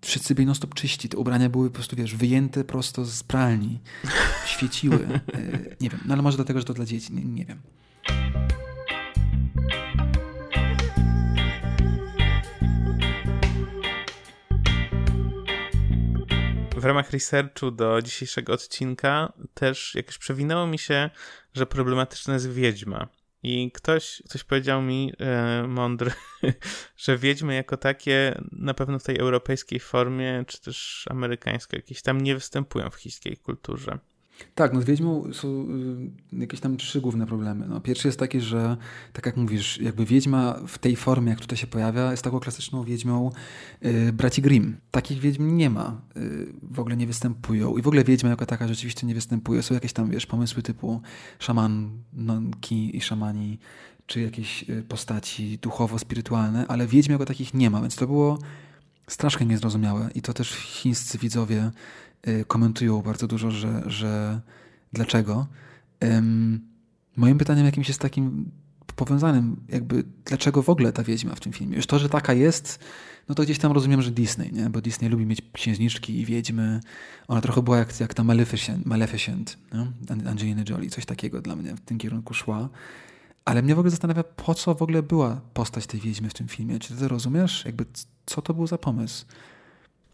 wszyscy 0.00 0.34
byli 0.34 0.46
non-stop 0.46 0.74
czyści. 0.74 1.08
Te 1.08 1.16
ubrania 1.16 1.48
były 1.48 1.70
po 1.70 1.74
prostu, 1.74 1.96
wiesz, 1.96 2.14
wyjęte 2.14 2.64
prosto 2.64 3.04
z 3.04 3.22
pralni. 3.22 3.80
Świeciły. 4.46 5.08
E, 5.34 5.76
nie 5.80 5.90
wiem, 5.90 6.00
no 6.06 6.14
ale 6.14 6.22
może 6.22 6.36
dlatego, 6.36 6.60
że 6.60 6.64
to 6.64 6.74
dla 6.74 6.84
dzieci. 6.84 7.12
Nie, 7.12 7.24
nie 7.24 7.44
wiem. 7.44 7.60
W 16.80 16.84
ramach 16.84 17.10
researchu 17.10 17.70
do 17.70 18.02
dzisiejszego 18.02 18.52
odcinka 18.52 19.32
też 19.54 19.94
jakoś 19.94 20.18
przewinęło 20.18 20.66
mi 20.66 20.78
się, 20.78 21.10
że 21.54 21.66
problematyczna 21.66 22.34
jest 22.34 22.52
wiedźma. 22.52 23.08
I 23.42 23.72
ktoś, 23.72 24.22
ktoś 24.28 24.44
powiedział 24.44 24.82
mi, 24.82 25.12
e, 25.18 25.64
mądry, 25.68 26.12
że 27.04 27.18
wiedźmy 27.18 27.54
jako 27.54 27.76
takie 27.76 28.40
na 28.52 28.74
pewno 28.74 28.98
w 28.98 29.04
tej 29.04 29.18
europejskiej 29.18 29.80
formie, 29.80 30.44
czy 30.46 30.60
też 30.60 31.06
amerykańskiej, 31.10 31.78
jakieś 31.78 32.02
tam 32.02 32.20
nie 32.20 32.34
występują 32.34 32.90
w 32.90 32.94
chińskiej 32.94 33.36
kulturze. 33.36 33.98
Tak, 34.54 34.72
no 34.72 34.80
z 34.80 34.84
Wiedźmą 34.84 35.24
są 35.32 35.48
y, 36.32 36.40
jakieś 36.40 36.60
tam 36.60 36.76
trzy 36.76 37.00
główne 37.00 37.26
problemy. 37.26 37.66
No, 37.68 37.80
pierwszy 37.80 38.08
jest 38.08 38.18
taki, 38.18 38.40
że 38.40 38.76
tak 39.12 39.26
jak 39.26 39.36
mówisz, 39.36 39.80
jakby 39.80 40.04
Wiedźma 40.04 40.60
w 40.66 40.78
tej 40.78 40.96
formie, 40.96 41.30
jak 41.30 41.40
tutaj 41.40 41.58
się 41.58 41.66
pojawia, 41.66 42.10
jest 42.10 42.22
taką 42.22 42.40
klasyczną 42.40 42.84
Wiedźmą 42.84 43.30
y, 43.84 44.12
braci 44.12 44.42
Grimm. 44.42 44.76
Takich 44.90 45.18
Wiedźm 45.18 45.56
nie 45.56 45.70
ma, 45.70 46.00
y, 46.16 46.46
w 46.62 46.80
ogóle 46.80 46.96
nie 46.96 47.06
występują 47.06 47.76
i 47.76 47.82
w 47.82 47.86
ogóle 47.86 48.04
Wiedźma 48.04 48.30
jako 48.30 48.46
taka 48.46 48.68
rzeczywiście 48.68 49.06
nie 49.06 49.14
występuje. 49.14 49.62
Są 49.62 49.74
jakieś 49.74 49.92
tam, 49.92 50.10
wiesz, 50.10 50.26
pomysły 50.26 50.62
typu 50.62 51.02
szamanki 51.38 52.96
i 52.96 53.00
szamani, 53.00 53.58
czy 54.06 54.20
jakieś 54.20 54.70
y, 54.70 54.82
postaci 54.82 55.58
duchowo-spirytualne, 55.58 56.64
ale 56.68 56.86
Wiedźm 56.86 57.12
jako 57.12 57.24
takich 57.24 57.54
nie 57.54 57.70
ma, 57.70 57.80
więc 57.80 57.96
to 57.96 58.06
było 58.06 58.38
strasznie 59.06 59.46
niezrozumiałe 59.46 60.10
i 60.14 60.22
to 60.22 60.32
też 60.32 60.50
chińscy 60.50 61.18
widzowie 61.18 61.70
komentują 62.46 63.02
bardzo 63.02 63.26
dużo, 63.26 63.50
że, 63.50 63.82
że 63.86 64.40
dlaczego. 64.92 65.46
moim 67.16 67.38
pytaniem 67.38 67.66
jakimś 67.66 67.88
jest 67.88 68.00
takim 68.00 68.50
powiązanym, 68.96 69.56
jakby 69.68 70.04
dlaczego 70.24 70.62
w 70.62 70.68
ogóle 70.68 70.92
ta 70.92 71.02
wiedźma 71.02 71.34
w 71.34 71.40
tym 71.40 71.52
filmie. 71.52 71.76
Już 71.76 71.86
to, 71.86 71.98
że 71.98 72.08
taka 72.08 72.32
jest, 72.32 72.78
no 73.28 73.34
to 73.34 73.42
gdzieś 73.42 73.58
tam 73.58 73.72
rozumiem, 73.72 74.02
że 74.02 74.10
Disney, 74.10 74.52
nie? 74.52 74.70
bo 74.70 74.80
Disney 74.80 75.08
lubi 75.08 75.26
mieć 75.26 75.42
księżniczki 75.52 76.20
i 76.20 76.24
wiedźmy. 76.24 76.80
Ona 77.28 77.40
trochę 77.40 77.62
była 77.62 77.78
jak, 77.78 78.00
jak 78.00 78.14
ta 78.14 78.24
Maleficent, 78.24 78.86
Maleficent 78.86 79.58
no? 79.72 79.86
Angelina 80.26 80.62
Jolie, 80.68 80.90
coś 80.90 81.06
takiego 81.06 81.40
dla 81.40 81.56
mnie 81.56 81.76
w 81.76 81.80
tym 81.80 81.98
kierunku 81.98 82.34
szła. 82.34 82.68
Ale 83.44 83.62
mnie 83.62 83.74
w 83.74 83.78
ogóle 83.78 83.90
zastanawia, 83.90 84.22
po 84.24 84.54
co 84.54 84.74
w 84.74 84.82
ogóle 84.82 85.02
była 85.02 85.40
postać 85.54 85.86
tej 85.86 86.00
wiedźmy 86.00 86.28
w 86.28 86.34
tym 86.34 86.48
filmie. 86.48 86.78
Czy 86.78 86.94
ty 86.94 87.08
rozumiesz? 87.08 87.64
Jakby 87.64 87.84
co 88.26 88.42
to 88.42 88.54
był 88.54 88.66
za 88.66 88.78
pomysł? 88.78 89.26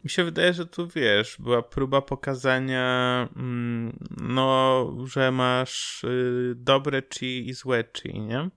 Mi 0.06 0.10
się 0.10 0.24
wydaje, 0.24 0.52
że 0.52 0.66
tu 0.66 0.88
wiesz, 0.88 1.36
była 1.38 1.62
próba 1.62 2.02
pokazania, 2.02 3.28
mm, 3.36 3.98
no, 4.20 4.92
że 5.06 5.32
masz 5.32 6.04
y, 6.04 6.54
dobre 6.56 7.02
chi 7.14 7.48
i 7.48 7.52
złe 7.52 7.84
chi, 7.96 8.20
nie? 8.20 8.50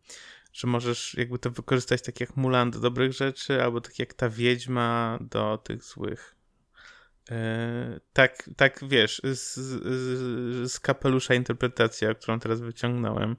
Że 0.54 0.68
możesz 0.68 1.14
jakby 1.14 1.40
to 1.40 1.52
wykorzystać 1.52 2.02
tak 2.02 2.20
jak 2.20 2.38
Mulan 2.38 2.72
do 2.72 2.80
dobrych 2.80 3.14
rzeczy, 3.14 3.64
albo 3.64 3.82
tak 3.82 4.00
jak 4.00 4.14
ta 4.14 4.30
wiedźma 4.30 5.20
do 5.22 5.58
tych 5.58 5.84
złych. 5.84 6.36
Yy, 7.30 7.36
tak, 8.14 8.50
tak 8.58 8.80
wiesz, 8.88 9.22
z, 9.24 9.56
z, 9.56 10.72
z 10.72 10.80
kapelusza 10.80 11.34
interpretacja, 11.34 12.14
którą 12.14 12.40
teraz 12.40 12.62
wyciągnąłem 12.62 13.36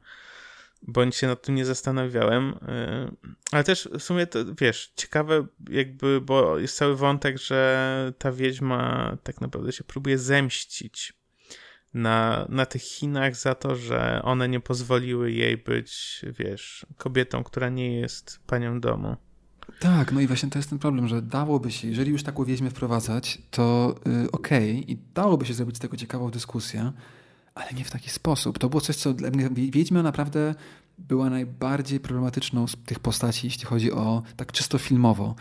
bądź 0.83 1.17
się 1.17 1.27
nad 1.27 1.43
tym 1.43 1.55
nie 1.55 1.65
zastanawiałem. 1.65 2.49
Y, 2.49 3.17
ale 3.53 3.65
też 3.65 3.89
w 3.99 4.03
sumie 4.03 4.27
to, 4.27 4.39
wiesz, 4.61 4.93
ciekawe 4.97 5.47
jakby, 5.71 6.21
bo 6.21 6.59
jest 6.59 6.77
cały 6.77 6.97
wątek, 6.97 7.39
że 7.39 8.13
ta 8.19 8.33
wiedźma 8.33 9.17
tak 9.23 9.41
naprawdę 9.41 9.73
się 9.73 9.85
próbuje 9.85 10.19
zemścić 10.19 11.13
na, 11.95 12.47
na 12.49 12.67
tych 12.67 12.83
Chinach 12.83 13.37
za 13.37 13.55
to, 13.55 13.77
że 13.77 14.21
one 14.25 14.49
nie 14.49 14.61
pozwoliły 14.61 15.33
jej 15.33 15.57
być, 15.57 16.23
wiesz, 16.39 16.87
kobietą, 16.97 17.45
która 17.45 17.69
nie 17.69 18.01
jest 18.01 18.41
panią 18.47 18.81
domu. 18.81 19.17
Tak, 19.79 20.13
no 20.13 20.21
i 20.21 20.27
właśnie 20.27 20.51
to 20.51 20.59
jest 20.59 20.71
ten 20.71 20.79
problem, 20.79 21.09
że 21.09 21.23
dałoby 21.23 21.71
się, 21.71 21.89
jeżeli 21.89 22.11
już 22.11 22.23
taką 22.23 22.45
wieźmę 22.45 22.71
wprowadzać, 22.71 23.39
to 23.51 23.95
yy, 24.07 24.31
okej, 24.31 24.71
okay, 24.71 24.95
i 24.95 24.97
dałoby 25.15 25.47
się 25.47 25.55
zrobić 25.55 25.77
z 25.77 25.79
tego 25.79 25.97
ciekawą 25.97 26.31
dyskusję, 26.31 26.93
ale 27.55 27.73
nie 27.73 27.85
w 27.85 27.91
taki 27.91 28.11
sposób. 28.11 28.59
To 28.59 28.69
było 28.69 28.81
coś, 28.81 28.97
co 28.97 29.13
dla 29.15 29.31
mnie 29.31 29.49
Wiedźma 29.51 30.03
naprawdę 30.03 30.55
była 30.99 31.31
najbardziej 31.31 32.01
problematyczną 32.01 32.67
z 32.67 32.77
tych 32.77 32.99
postaci, 32.99 33.47
jeśli 33.47 33.65
chodzi 33.65 33.93
o 33.93 34.23
tak 34.37 34.53
czysto 34.53 34.79
filmowo. 34.79 35.35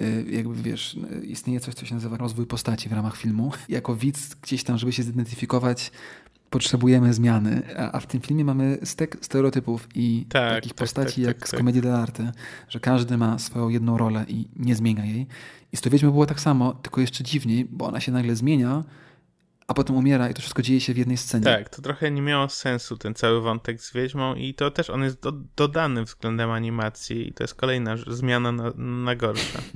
Y, 0.00 0.24
jakby 0.30 0.62
wiesz, 0.62 0.96
istnieje 1.22 1.60
coś, 1.60 1.74
co 1.74 1.86
się 1.86 1.94
nazywa 1.94 2.16
rozwój 2.16 2.46
postaci 2.46 2.88
w 2.88 2.92
ramach 2.92 3.16
filmu. 3.16 3.52
Jako 3.68 3.96
widz 3.96 4.34
gdzieś 4.42 4.64
tam, 4.64 4.78
żeby 4.78 4.92
się 4.92 5.02
zidentyfikować, 5.02 5.90
potrzebujemy 6.50 7.14
zmiany, 7.14 7.62
a, 7.92 8.00
w 8.00 8.06
tym 8.06 8.20
filmie 8.20 8.44
mamy 8.44 8.78
stek 8.84 9.16
stereotypów 9.20 9.88
i 9.94 10.26
tak, 10.28 10.54
takich 10.54 10.72
tak, 10.72 10.78
postaci 10.78 11.14
tak, 11.14 11.28
jak 11.28 11.38
tak, 11.38 11.48
z 11.48 11.52
komedii 11.52 11.82
dell'arte, 11.82 12.32
że 12.68 12.80
każdy 12.80 13.16
ma 13.16 13.38
swoją 13.38 13.68
jedną 13.68 13.98
rolę 13.98 14.24
i 14.28 14.48
nie 14.56 14.74
zmienia 14.74 15.04
jej. 15.04 15.26
I 15.72 15.76
z 15.76 15.80
to 15.80 15.90
Wiedźmy 15.90 16.10
było 16.10 16.26
tak 16.26 16.40
samo, 16.40 16.72
tylko 16.72 17.00
jeszcze 17.00 17.24
dziwniej, 17.24 17.64
bo 17.64 17.86
ona 17.86 18.00
się 18.00 18.12
nagle 18.12 18.36
zmienia, 18.36 18.84
a 19.68 19.74
potem 19.74 19.96
umiera 19.96 20.30
i 20.30 20.34
to 20.34 20.40
wszystko 20.40 20.62
dzieje 20.62 20.80
się 20.80 20.94
w 20.94 20.96
jednej 20.96 21.16
scenie. 21.16 21.44
Tak, 21.44 21.68
to 21.68 21.82
trochę 21.82 22.10
nie 22.10 22.22
miało 22.22 22.48
sensu 22.48 22.96
ten 22.96 23.14
cały 23.14 23.40
wątek 23.40 23.82
z 23.82 23.92
Wiedźmą 23.92 24.34
i 24.34 24.54
to 24.54 24.70
też 24.70 24.90
on 24.90 25.02
jest 25.02 25.20
do, 25.20 25.32
dodany 25.56 26.04
względem 26.04 26.50
animacji 26.50 27.28
i 27.28 27.32
to 27.32 27.44
jest 27.44 27.54
kolejna 27.54 27.96
zmiana 28.06 28.52
na, 28.52 28.70
na 28.76 29.16
gorsze. 29.16 29.58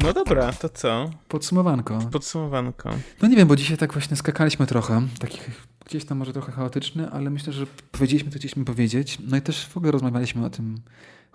No 0.00 0.12
dobra, 0.12 0.52
to 0.52 0.68
co? 0.68 1.10
Podsumowanko. 1.28 1.98
Podsumowanko. 2.12 2.90
No 3.22 3.28
nie 3.28 3.36
wiem, 3.36 3.48
bo 3.48 3.56
dzisiaj 3.56 3.76
tak 3.76 3.92
właśnie 3.92 4.16
skakaliśmy 4.16 4.66
trochę, 4.66 5.08
takich 5.18 5.50
gdzieś 5.86 6.04
tam 6.04 6.18
może 6.18 6.32
trochę 6.32 6.52
chaotyczny, 6.52 7.10
ale 7.10 7.30
myślę, 7.30 7.52
że 7.52 7.66
powiedzieliśmy, 7.92 8.30
co 8.30 8.38
chcieliśmy 8.38 8.64
powiedzieć. 8.64 9.18
No 9.26 9.36
i 9.36 9.42
też 9.42 9.66
w 9.66 9.76
ogóle 9.76 9.92
rozmawialiśmy 9.92 10.44
o 10.44 10.50
tym, 10.50 10.80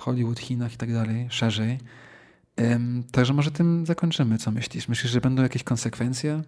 Hollywood, 0.01 0.39
Chinach 0.39 0.73
i 0.73 0.77
tak 0.77 0.93
dalej, 0.93 1.27
szerzej. 1.29 1.77
Także 3.11 3.33
może 3.33 3.51
tym 3.51 3.85
zakończymy. 3.85 4.37
Co 4.37 4.51
myślisz? 4.51 4.87
Myślisz, 4.87 5.11
że 5.11 5.21
będą 5.21 5.43
jakieś 5.43 5.63
konsekwencje 5.63 6.41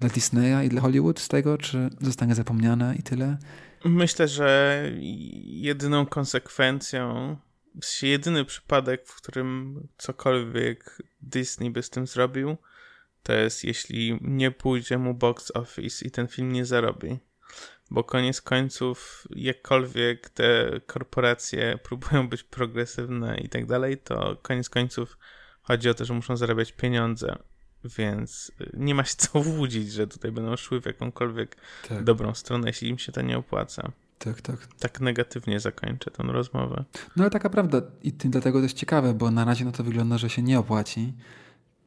dla 0.00 0.08
Disneya 0.08 0.66
i 0.66 0.68
dla 0.68 0.80
Hollywood 0.80 1.20
z 1.20 1.28
tego, 1.28 1.58
czy 1.58 1.90
zostanie 2.00 2.34
zapomniane 2.34 2.96
i 2.98 3.02
tyle? 3.02 3.38
Myślę, 3.84 4.28
że 4.28 4.82
jedyną 5.44 6.06
konsekwencją, 6.06 7.36
jedyny 8.02 8.44
przypadek, 8.44 9.06
w 9.06 9.16
którym 9.16 9.80
cokolwiek 9.98 11.02
Disney 11.20 11.70
by 11.70 11.82
z 11.82 11.90
tym 11.90 12.06
zrobił, 12.06 12.56
to 13.22 13.32
jest 13.32 13.64
jeśli 13.64 14.18
nie 14.20 14.50
pójdzie 14.50 14.98
mu 14.98 15.14
box 15.14 15.52
office 15.54 16.06
i 16.06 16.10
ten 16.10 16.28
film 16.28 16.52
nie 16.52 16.64
zarobi. 16.64 17.18
Bo 17.90 18.04
koniec 18.04 18.40
końców, 18.40 19.26
jakkolwiek 19.30 20.28
te 20.28 20.80
korporacje 20.86 21.78
próbują 21.82 22.28
być 22.28 22.42
progresywne 22.42 23.38
i 23.38 23.48
tak 23.48 23.66
dalej, 23.66 23.98
to 23.98 24.36
koniec 24.42 24.68
końców 24.68 25.18
chodzi 25.62 25.88
o 25.88 25.94
to, 25.94 26.04
że 26.04 26.14
muszą 26.14 26.36
zarabiać 26.36 26.72
pieniądze. 26.72 27.36
Więc 27.84 28.52
y, 28.60 28.70
nie 28.74 28.94
ma 28.94 29.04
się 29.04 29.14
co 29.16 29.38
łudzić, 29.38 29.92
że 29.92 30.06
tutaj 30.06 30.32
będą 30.32 30.56
szły 30.56 30.80
w 30.80 30.86
jakąkolwiek 30.86 31.56
tak. 31.88 32.04
dobrą 32.04 32.34
stronę, 32.34 32.68
jeśli 32.68 32.88
im 32.88 32.98
się 32.98 33.12
to 33.12 33.22
nie 33.22 33.38
opłaca. 33.38 33.92
Tak, 34.18 34.40
tak. 34.40 34.66
Tak 34.78 35.00
negatywnie 35.00 35.60
zakończę 35.60 36.10
tę 36.10 36.22
rozmowę. 36.22 36.84
No 37.16 37.24
ale 37.24 37.30
taka 37.30 37.50
prawda 37.50 37.82
i 38.02 38.12
dlatego 38.12 38.58
to 38.58 38.62
jest 38.62 38.76
ciekawe, 38.76 39.14
bo 39.14 39.30
na 39.30 39.44
razie 39.44 39.64
no 39.64 39.72
to 39.72 39.84
wygląda, 39.84 40.18
że 40.18 40.30
się 40.30 40.42
nie 40.42 40.58
opłaci. 40.58 41.14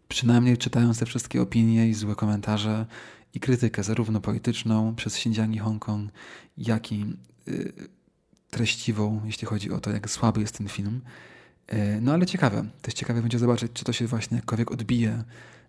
Przynajmniej 0.08 0.58
czytając 0.58 1.00
te 1.00 1.06
wszystkie 1.06 1.42
opinie 1.42 1.88
i 1.88 1.94
złe 1.94 2.16
komentarze 2.16 2.86
i 3.34 3.40
krytykę, 3.40 3.84
zarówno 3.84 4.22
polityczną 4.22 4.96
przez 4.96 5.16
Xinjiang 5.16 5.56
i 5.56 5.60
Hongkong, 5.60 6.12
jak 6.58 6.92
i 6.92 7.06
y, 7.48 7.74
treściwą, 8.50 9.22
jeśli 9.26 9.48
chodzi 9.48 9.72
o 9.72 9.80
to, 9.80 9.92
jak 9.92 10.10
słaby 10.10 10.42
jest 10.42 10.58
ten 10.58 10.68
film. 10.68 11.02
Y, 11.74 12.00
no 12.02 12.14
ale 12.14 12.26
ciekawe. 12.26 12.66
Też 12.82 12.94
ciekawe 12.94 13.22
będzie 13.22 13.40
zobaczyć, 13.40 13.72
czy 13.74 13.86
to 13.86 13.94
się 13.94 14.08
właśnie 14.08 14.38
jakkolwiek 14.38 14.72
odbije 14.72 15.24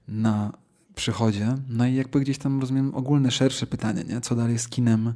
na 0.08 0.52
przychodzie. 0.94 1.54
No 1.68 1.86
i 1.86 1.94
jakby 1.94 2.20
gdzieś 2.20 2.38
tam 2.38 2.60
rozumiem 2.60 2.94
ogólne, 2.94 3.30
szersze 3.30 3.66
pytanie, 3.66 4.04
nie? 4.04 4.20
co 4.20 4.34
dalej 4.34 4.58
z 4.58 4.68
kinem 4.68 5.14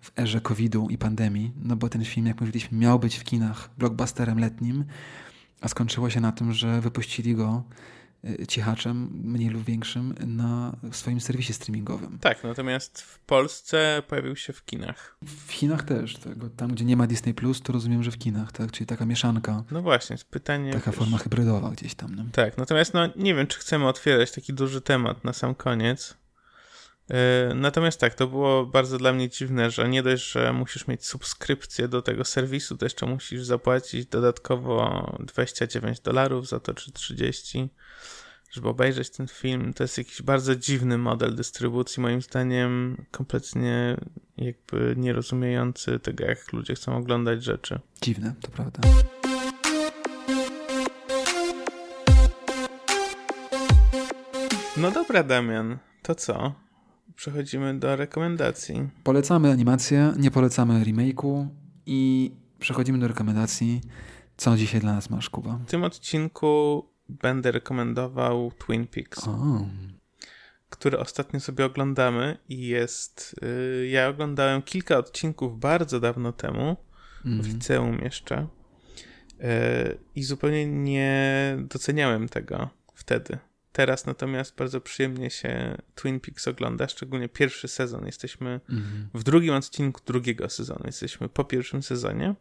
w 0.00 0.18
erze 0.18 0.40
COVID-u 0.40 0.88
i 0.88 0.98
pandemii, 0.98 1.52
no 1.62 1.76
bo 1.76 1.88
ten 1.88 2.04
film, 2.04 2.26
jak 2.26 2.40
mówiliśmy, 2.40 2.78
miał 2.78 2.98
być 2.98 3.16
w 3.16 3.24
kinach 3.24 3.70
blockbusterem 3.78 4.38
letnim, 4.38 4.84
a 5.60 5.68
skończyło 5.68 6.10
się 6.10 6.20
na 6.20 6.32
tym, 6.32 6.52
że 6.52 6.80
wypuścili 6.80 7.34
go 7.34 7.62
cichaczem, 8.48 9.10
mniej 9.24 9.50
lub 9.50 9.64
większym, 9.64 10.14
na 10.26 10.76
swoim 10.92 11.20
serwisie 11.20 11.52
streamingowym. 11.52 12.18
Tak, 12.18 12.44
natomiast 12.44 13.00
w 13.00 13.18
Polsce 13.18 14.02
pojawił 14.08 14.36
się 14.36 14.52
w 14.52 14.64
kinach. 14.64 15.16
W 15.22 15.52
Chinach 15.52 15.82
też, 15.82 16.16
tego, 16.16 16.50
tam 16.50 16.72
gdzie 16.72 16.84
nie 16.84 16.96
ma 16.96 17.06
Disney 17.06 17.34
Plus, 17.34 17.60
to 17.62 17.72
rozumiem, 17.72 18.02
że 18.02 18.10
w 18.10 18.18
kinach, 18.18 18.52
tak? 18.52 18.72
Czyli 18.72 18.86
taka 18.86 19.06
mieszanka. 19.06 19.64
No 19.70 19.82
właśnie, 19.82 20.16
pytanie. 20.30 20.72
Taka 20.72 20.90
wiesz, 20.90 20.98
forma 20.98 21.18
hybrydowa 21.18 21.70
gdzieś 21.70 21.94
tam. 21.94 22.14
No. 22.14 22.24
Tak, 22.32 22.58
natomiast 22.58 22.94
no 22.94 23.08
nie 23.16 23.34
wiem, 23.34 23.46
czy 23.46 23.58
chcemy 23.58 23.88
otwierać 23.88 24.32
taki 24.32 24.54
duży 24.54 24.80
temat 24.80 25.24
na 25.24 25.32
sam 25.32 25.54
koniec. 25.54 26.16
Yy, 27.08 27.16
natomiast 27.54 28.00
tak, 28.00 28.14
to 28.14 28.26
było 28.26 28.66
bardzo 28.66 28.98
dla 28.98 29.12
mnie 29.12 29.28
dziwne, 29.28 29.70
że 29.70 29.88
nie 29.88 30.02
dość, 30.02 30.32
że 30.32 30.52
musisz 30.52 30.86
mieć 30.86 31.06
subskrypcję 31.06 31.88
do 31.88 32.02
tego 32.02 32.24
serwisu, 32.24 32.76
to 32.76 32.86
jeszcze 32.86 33.06
musisz 33.06 33.44
zapłacić 33.44 34.06
dodatkowo 34.06 35.16
29 35.20 36.00
dolarów 36.00 36.48
za 36.48 36.60
to, 36.60 36.74
czy 36.74 36.92
30 36.92 37.70
żeby 38.54 38.68
obejrzeć 38.68 39.10
ten 39.10 39.28
film. 39.28 39.74
To 39.74 39.84
jest 39.84 39.98
jakiś 39.98 40.22
bardzo 40.22 40.56
dziwny 40.56 40.98
model 40.98 41.34
dystrybucji, 41.34 42.02
moim 42.02 42.22
zdaniem 42.22 43.04
kompletnie 43.10 43.96
jakby 44.36 44.94
nierozumiejący 44.96 45.98
tego, 45.98 46.24
jak 46.24 46.52
ludzie 46.52 46.74
chcą 46.74 46.96
oglądać 46.96 47.44
rzeczy. 47.44 47.80
Dziwne, 48.02 48.34
to 48.40 48.48
prawda. 48.48 48.80
No 54.76 54.90
dobra, 54.90 55.22
Damian, 55.22 55.78
to 56.02 56.14
co? 56.14 56.63
Przechodzimy 57.16 57.78
do 57.78 57.96
rekomendacji. 57.96 58.88
Polecamy 59.04 59.50
animację, 59.50 60.12
nie 60.18 60.30
polecamy 60.30 60.84
remake'u 60.84 61.46
i 61.86 62.30
przechodzimy 62.58 62.98
do 62.98 63.08
rekomendacji. 63.08 63.80
Co 64.36 64.56
dzisiaj 64.56 64.80
dla 64.80 64.92
nas 64.92 65.10
masz, 65.10 65.30
Kuba? 65.30 65.60
W 65.66 65.70
tym 65.70 65.84
odcinku 65.84 66.84
będę 67.08 67.52
rekomendował 67.52 68.52
Twin 68.66 68.86
Peaks. 68.86 69.28
Oh. 69.28 69.64
Który 70.70 70.98
ostatnio 70.98 71.40
sobie 71.40 71.64
oglądamy 71.64 72.38
i 72.48 72.66
jest. 72.66 73.36
Y, 73.42 73.88
ja 73.88 74.08
oglądałem 74.08 74.62
kilka 74.62 74.98
odcinków 74.98 75.60
bardzo 75.60 76.00
dawno 76.00 76.32
temu, 76.32 76.76
mm. 77.24 77.42
w 77.42 77.48
liceum 77.48 77.98
jeszcze. 77.98 78.46
Y, 79.40 79.98
I 80.14 80.22
zupełnie 80.22 80.66
nie 80.66 81.56
doceniałem 81.58 82.28
tego 82.28 82.68
wtedy. 82.94 83.38
Teraz 83.74 84.06
natomiast 84.06 84.56
bardzo 84.56 84.80
przyjemnie 84.80 85.30
się 85.30 85.78
Twin 85.94 86.20
Peaks 86.20 86.48
ogląda, 86.48 86.88
szczególnie 86.88 87.28
pierwszy 87.28 87.68
sezon. 87.68 88.06
Jesteśmy 88.06 88.60
mm. 88.68 89.08
w 89.14 89.22
drugim 89.22 89.54
odcinku 89.54 90.00
drugiego 90.06 90.48
sezonu. 90.48 90.80
Jesteśmy 90.84 91.28
po 91.28 91.44
pierwszym 91.44 91.82
sezonie. 91.82 92.34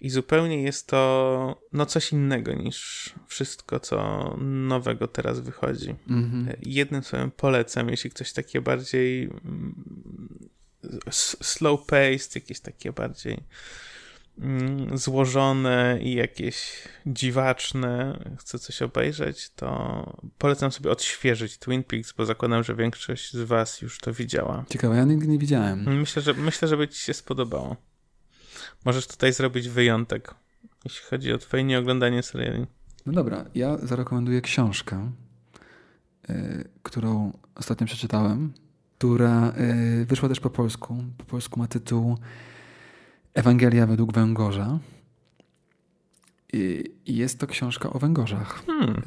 I 0.00 0.10
zupełnie 0.10 0.62
jest 0.62 0.86
to 0.86 1.62
no 1.72 1.86
coś 1.86 2.12
innego 2.12 2.54
niż 2.54 3.12
wszystko, 3.26 3.80
co 3.80 4.28
nowego 4.40 5.08
teraz 5.08 5.40
wychodzi. 5.40 5.94
Mm-hmm. 6.08 6.56
Jednym 6.62 7.02
słowem 7.02 7.30
polecam, 7.30 7.88
jeśli 7.88 8.10
ktoś 8.10 8.32
takie 8.32 8.60
bardziej 8.60 9.24
mm, 9.24 10.48
slow 11.40 11.86
paced, 11.86 12.34
jakieś 12.34 12.60
takie 12.60 12.92
bardziej 12.92 13.42
złożone 14.94 15.98
i 16.02 16.14
jakieś 16.14 16.82
dziwaczne, 17.06 18.18
chce 18.38 18.58
coś 18.58 18.82
obejrzeć, 18.82 19.50
to 19.50 20.20
polecam 20.38 20.72
sobie 20.72 20.90
odświeżyć 20.90 21.58
Twin 21.58 21.84
Peaks, 21.84 22.12
bo 22.12 22.26
zakładam, 22.26 22.64
że 22.64 22.74
większość 22.74 23.32
z 23.32 23.42
was 23.42 23.82
już 23.82 23.98
to 23.98 24.12
widziała. 24.12 24.64
Ciekawe, 24.68 24.96
ja 24.96 25.04
nigdy 25.04 25.26
nie 25.26 25.38
widziałem. 25.38 25.98
Myślę, 26.00 26.22
że, 26.22 26.34
myślę, 26.34 26.68
że 26.68 26.76
by 26.76 26.88
ci 26.88 27.00
się 27.00 27.14
spodobało. 27.14 27.76
Możesz 28.84 29.06
tutaj 29.06 29.32
zrobić 29.32 29.68
wyjątek, 29.68 30.34
jeśli 30.84 31.06
chodzi 31.06 31.32
o 31.32 31.38
twoje 31.38 31.64
nieoglądanie 31.64 32.22
seriali. 32.22 32.66
No 33.06 33.12
dobra, 33.12 33.44
ja 33.54 33.78
zarekomenduję 33.78 34.40
książkę, 34.40 35.12
y, 36.30 36.68
którą 36.82 37.32
ostatnio 37.54 37.86
przeczytałem, 37.86 38.52
która 38.98 39.52
y, 40.02 40.06
wyszła 40.06 40.28
też 40.28 40.40
po 40.40 40.50
polsku. 40.50 41.04
Po 41.18 41.24
polsku 41.24 41.60
ma 41.60 41.66
tytuł 41.66 42.18
Ewangelia 43.34 43.86
według 43.86 44.12
węgorza. 44.12 44.78
I, 46.52 46.84
jest 47.06 47.38
to 47.38 47.46
książka 47.46 47.90
o 47.90 47.98
węgorzach. 47.98 48.62
Hmm. 48.66 49.02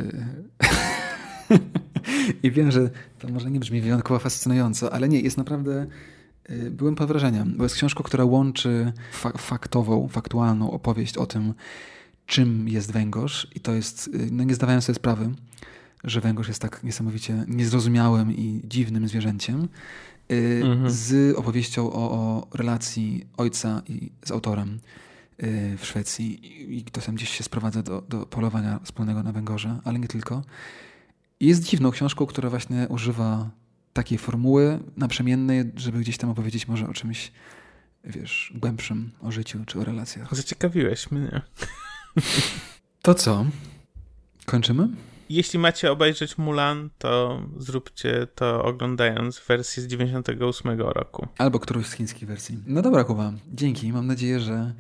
I 2.44 2.52
wiem, 2.52 2.72
że 2.72 2.90
to 3.20 3.28
może 3.28 3.52
nie 3.52 3.60
brzmi 3.60 3.82
wyjątkowo 3.82 4.20
fascynująco, 4.20 4.94
ale 4.94 5.10
nie, 5.10 5.20
jest 5.20 5.38
naprawdę 5.38 5.88
Y, 6.50 6.72
byłem 6.72 6.96
pod 6.96 7.08
wrażeniem, 7.08 7.54
bo 7.58 7.64
jest 7.64 7.76
książka, 7.76 8.04
która 8.04 8.26
łączy 8.26 8.94
fa 9.12 9.32
faktową, 9.32 10.08
faktualną 10.08 10.72
opowieść 10.72 11.18
o 11.18 11.26
tym, 11.26 11.54
czym 12.26 12.70
jest 12.70 12.92
węgorz 12.92 13.48
i 13.56 13.60
to 13.60 13.74
jest, 13.74 14.08
y, 14.08 14.12
no 14.32 14.44
nie 14.44 14.56
zdawałem 14.56 14.82
sobie 14.82 14.96
sprawy, 14.96 15.30
że 16.04 16.22
węgorz 16.22 16.48
jest 16.48 16.62
tak 16.62 16.84
niesamowicie 16.84 17.46
niezrozumiałym 17.48 18.32
i 18.32 18.62
dziwnym 18.64 19.08
zwierzęciem, 19.08 19.64
y, 19.64 19.68
mhm. 20.30 20.92
z 20.92 21.38
opowieścią 21.38 21.92
o, 21.94 22.12
o, 22.12 22.48
relacji 22.54 23.28
ojca 23.38 23.82
i 23.88 24.12
z 24.26 24.32
autorem 24.32 24.80
w 25.78 25.86
Szwecji 25.86 26.78
i 26.78 26.84
to 26.84 27.02
tam 27.02 27.16
gdzieś 27.16 27.30
się 27.30 27.44
sprowadza 27.44 27.84
do, 27.84 28.02
do 28.02 28.26
polowania 28.26 28.80
wspólnego 28.84 29.24
na 29.24 29.32
węgorze, 29.32 29.80
ale 29.84 30.00
nie 30.00 30.08
tylko. 30.08 30.44
Jest 31.40 31.64
dziwną 31.64 31.92
książką, 31.92 32.26
która 32.26 32.50
właśnie 32.50 32.88
używa 32.90 33.50
takiej 33.94 34.18
formuły 34.18 34.80
naprzemiennej, 34.98 35.72
żeby 35.76 36.00
gdzieś 36.00 36.18
tam 36.18 36.30
opowiedzieć 36.30 36.68
może 36.68 36.88
o 36.88 36.94
czymś, 36.94 37.32
wiesz, 38.04 38.54
głębszym, 38.56 39.12
o 39.22 39.32
życiu 39.32 39.60
czy 39.66 39.80
o 39.80 39.84
relacjach. 39.84 40.36
Zaciekawiłeś 40.36 41.12
mnie. 41.12 41.42
To 43.02 43.14
co? 43.14 43.46
Kończymy? 44.46 44.90
Jeśli 45.30 45.60
macie 45.60 45.92
obejrzeć 45.92 46.38
Mulan, 46.38 46.90
to 46.98 47.42
zróbcie 47.58 48.28
to 48.36 48.64
oglądając 48.64 49.42
wersję 49.48 49.84
z 49.84 49.88
98 49.88 50.80
roku. 50.80 51.28
Albo 51.38 51.60
którąś 51.60 51.86
z 51.86 51.94
chińskich 51.94 52.28
wersji. 52.28 52.58
No 52.68 52.82
dobra, 52.82 53.04
Kuba. 53.04 53.34
Dzięki. 53.54 53.94
Mam 53.94 54.08
nadzieję, 54.08 54.40
że 54.40 54.74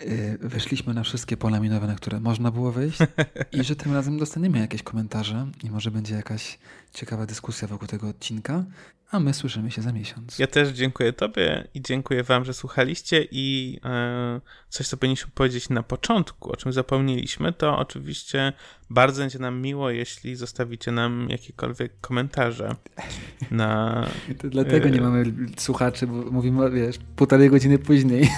y, 0.00 0.38
weszliśmy 0.40 0.94
na 0.94 1.02
wszystkie 1.02 1.36
pola 1.36 1.60
minowe, 1.60 1.86
na 1.86 1.94
które 1.94 2.20
można 2.20 2.50
było 2.50 2.72
wejść 2.72 2.98
i 3.60 3.64
że 3.64 3.76
tym 3.76 3.92
razem 3.92 4.18
dostaniemy 4.18 4.58
jakieś 4.58 4.82
komentarze 4.82 5.46
i 5.64 5.70
może 5.70 5.90
będzie 5.90 6.14
jakaś 6.14 6.58
ciekawa 6.94 7.26
dyskusja 7.26 7.68
wokół 7.68 7.88
tego 7.88 8.08
odcinka, 8.08 8.64
a 9.10 9.20
my 9.20 9.34
słyszymy 9.34 9.70
się 9.70 9.82
za 9.82 9.92
miesiąc. 9.92 10.38
Ja 10.38 10.46
też 10.46 10.68
dziękuję 10.68 11.12
Tobie 11.12 11.68
i 11.74 11.82
dziękuję 11.82 12.22
Wam, 12.22 12.44
że 12.44 12.54
słuchaliście 12.54 13.26
i 13.30 13.78
e, 13.84 14.40
coś, 14.68 14.88
co 14.88 14.96
powinniśmy 14.96 15.30
powiedzieć 15.34 15.68
na 15.68 15.82
początku, 15.82 16.52
o 16.52 16.56
czym 16.56 16.72
zapomnieliśmy, 16.72 17.52
to 17.52 17.78
oczywiście 17.78 18.52
bardzo 18.90 19.22
będzie 19.22 19.38
nam 19.38 19.60
miło, 19.60 19.90
jeśli 19.90 20.36
zostawicie 20.36 20.92
nam 20.92 21.26
jakiekolwiek 21.30 21.92
komentarze 22.00 22.76
na... 23.50 24.06
To 24.38 24.48
dlatego 24.48 24.88
nie 24.88 24.98
e, 24.98 25.02
mamy 25.02 25.24
słuchaczy, 25.56 26.06
bo 26.06 26.30
mówimy, 26.30 26.70
wiesz, 26.70 26.98
półtorej 27.16 27.50
godziny 27.50 27.78
później. 27.78 28.30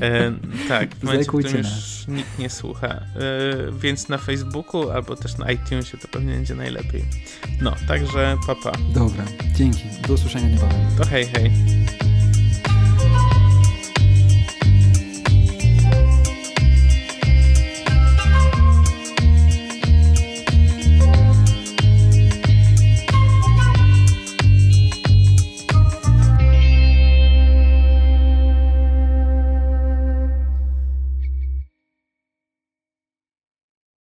E, 0.00 0.32
tak, 0.68 0.94
w 0.94 1.02
momencie, 1.02 1.24
w 1.24 1.38
którym 1.38 1.56
już 1.56 2.08
nikt 2.08 2.38
nie 2.38 2.50
słucha. 2.50 2.88
E, 2.88 3.02
więc 3.72 4.08
na 4.08 4.18
Facebooku 4.18 4.90
albo 4.90 5.16
też 5.16 5.38
na 5.38 5.50
iTunesie 5.50 5.98
to 5.98 6.08
pewnie 6.08 6.32
będzie 6.32 6.54
najlepiej. 6.54 7.04
No, 7.60 7.74
także 7.88 8.36
papa. 8.46 8.72
Dobra, 8.94 9.24
dzięki. 9.54 9.82
Do 10.08 10.14
usłyszenia 10.14 10.48
niebawem. 10.48 10.80
To 10.98 11.06
hej, 11.06 11.26
hej. 11.26 11.50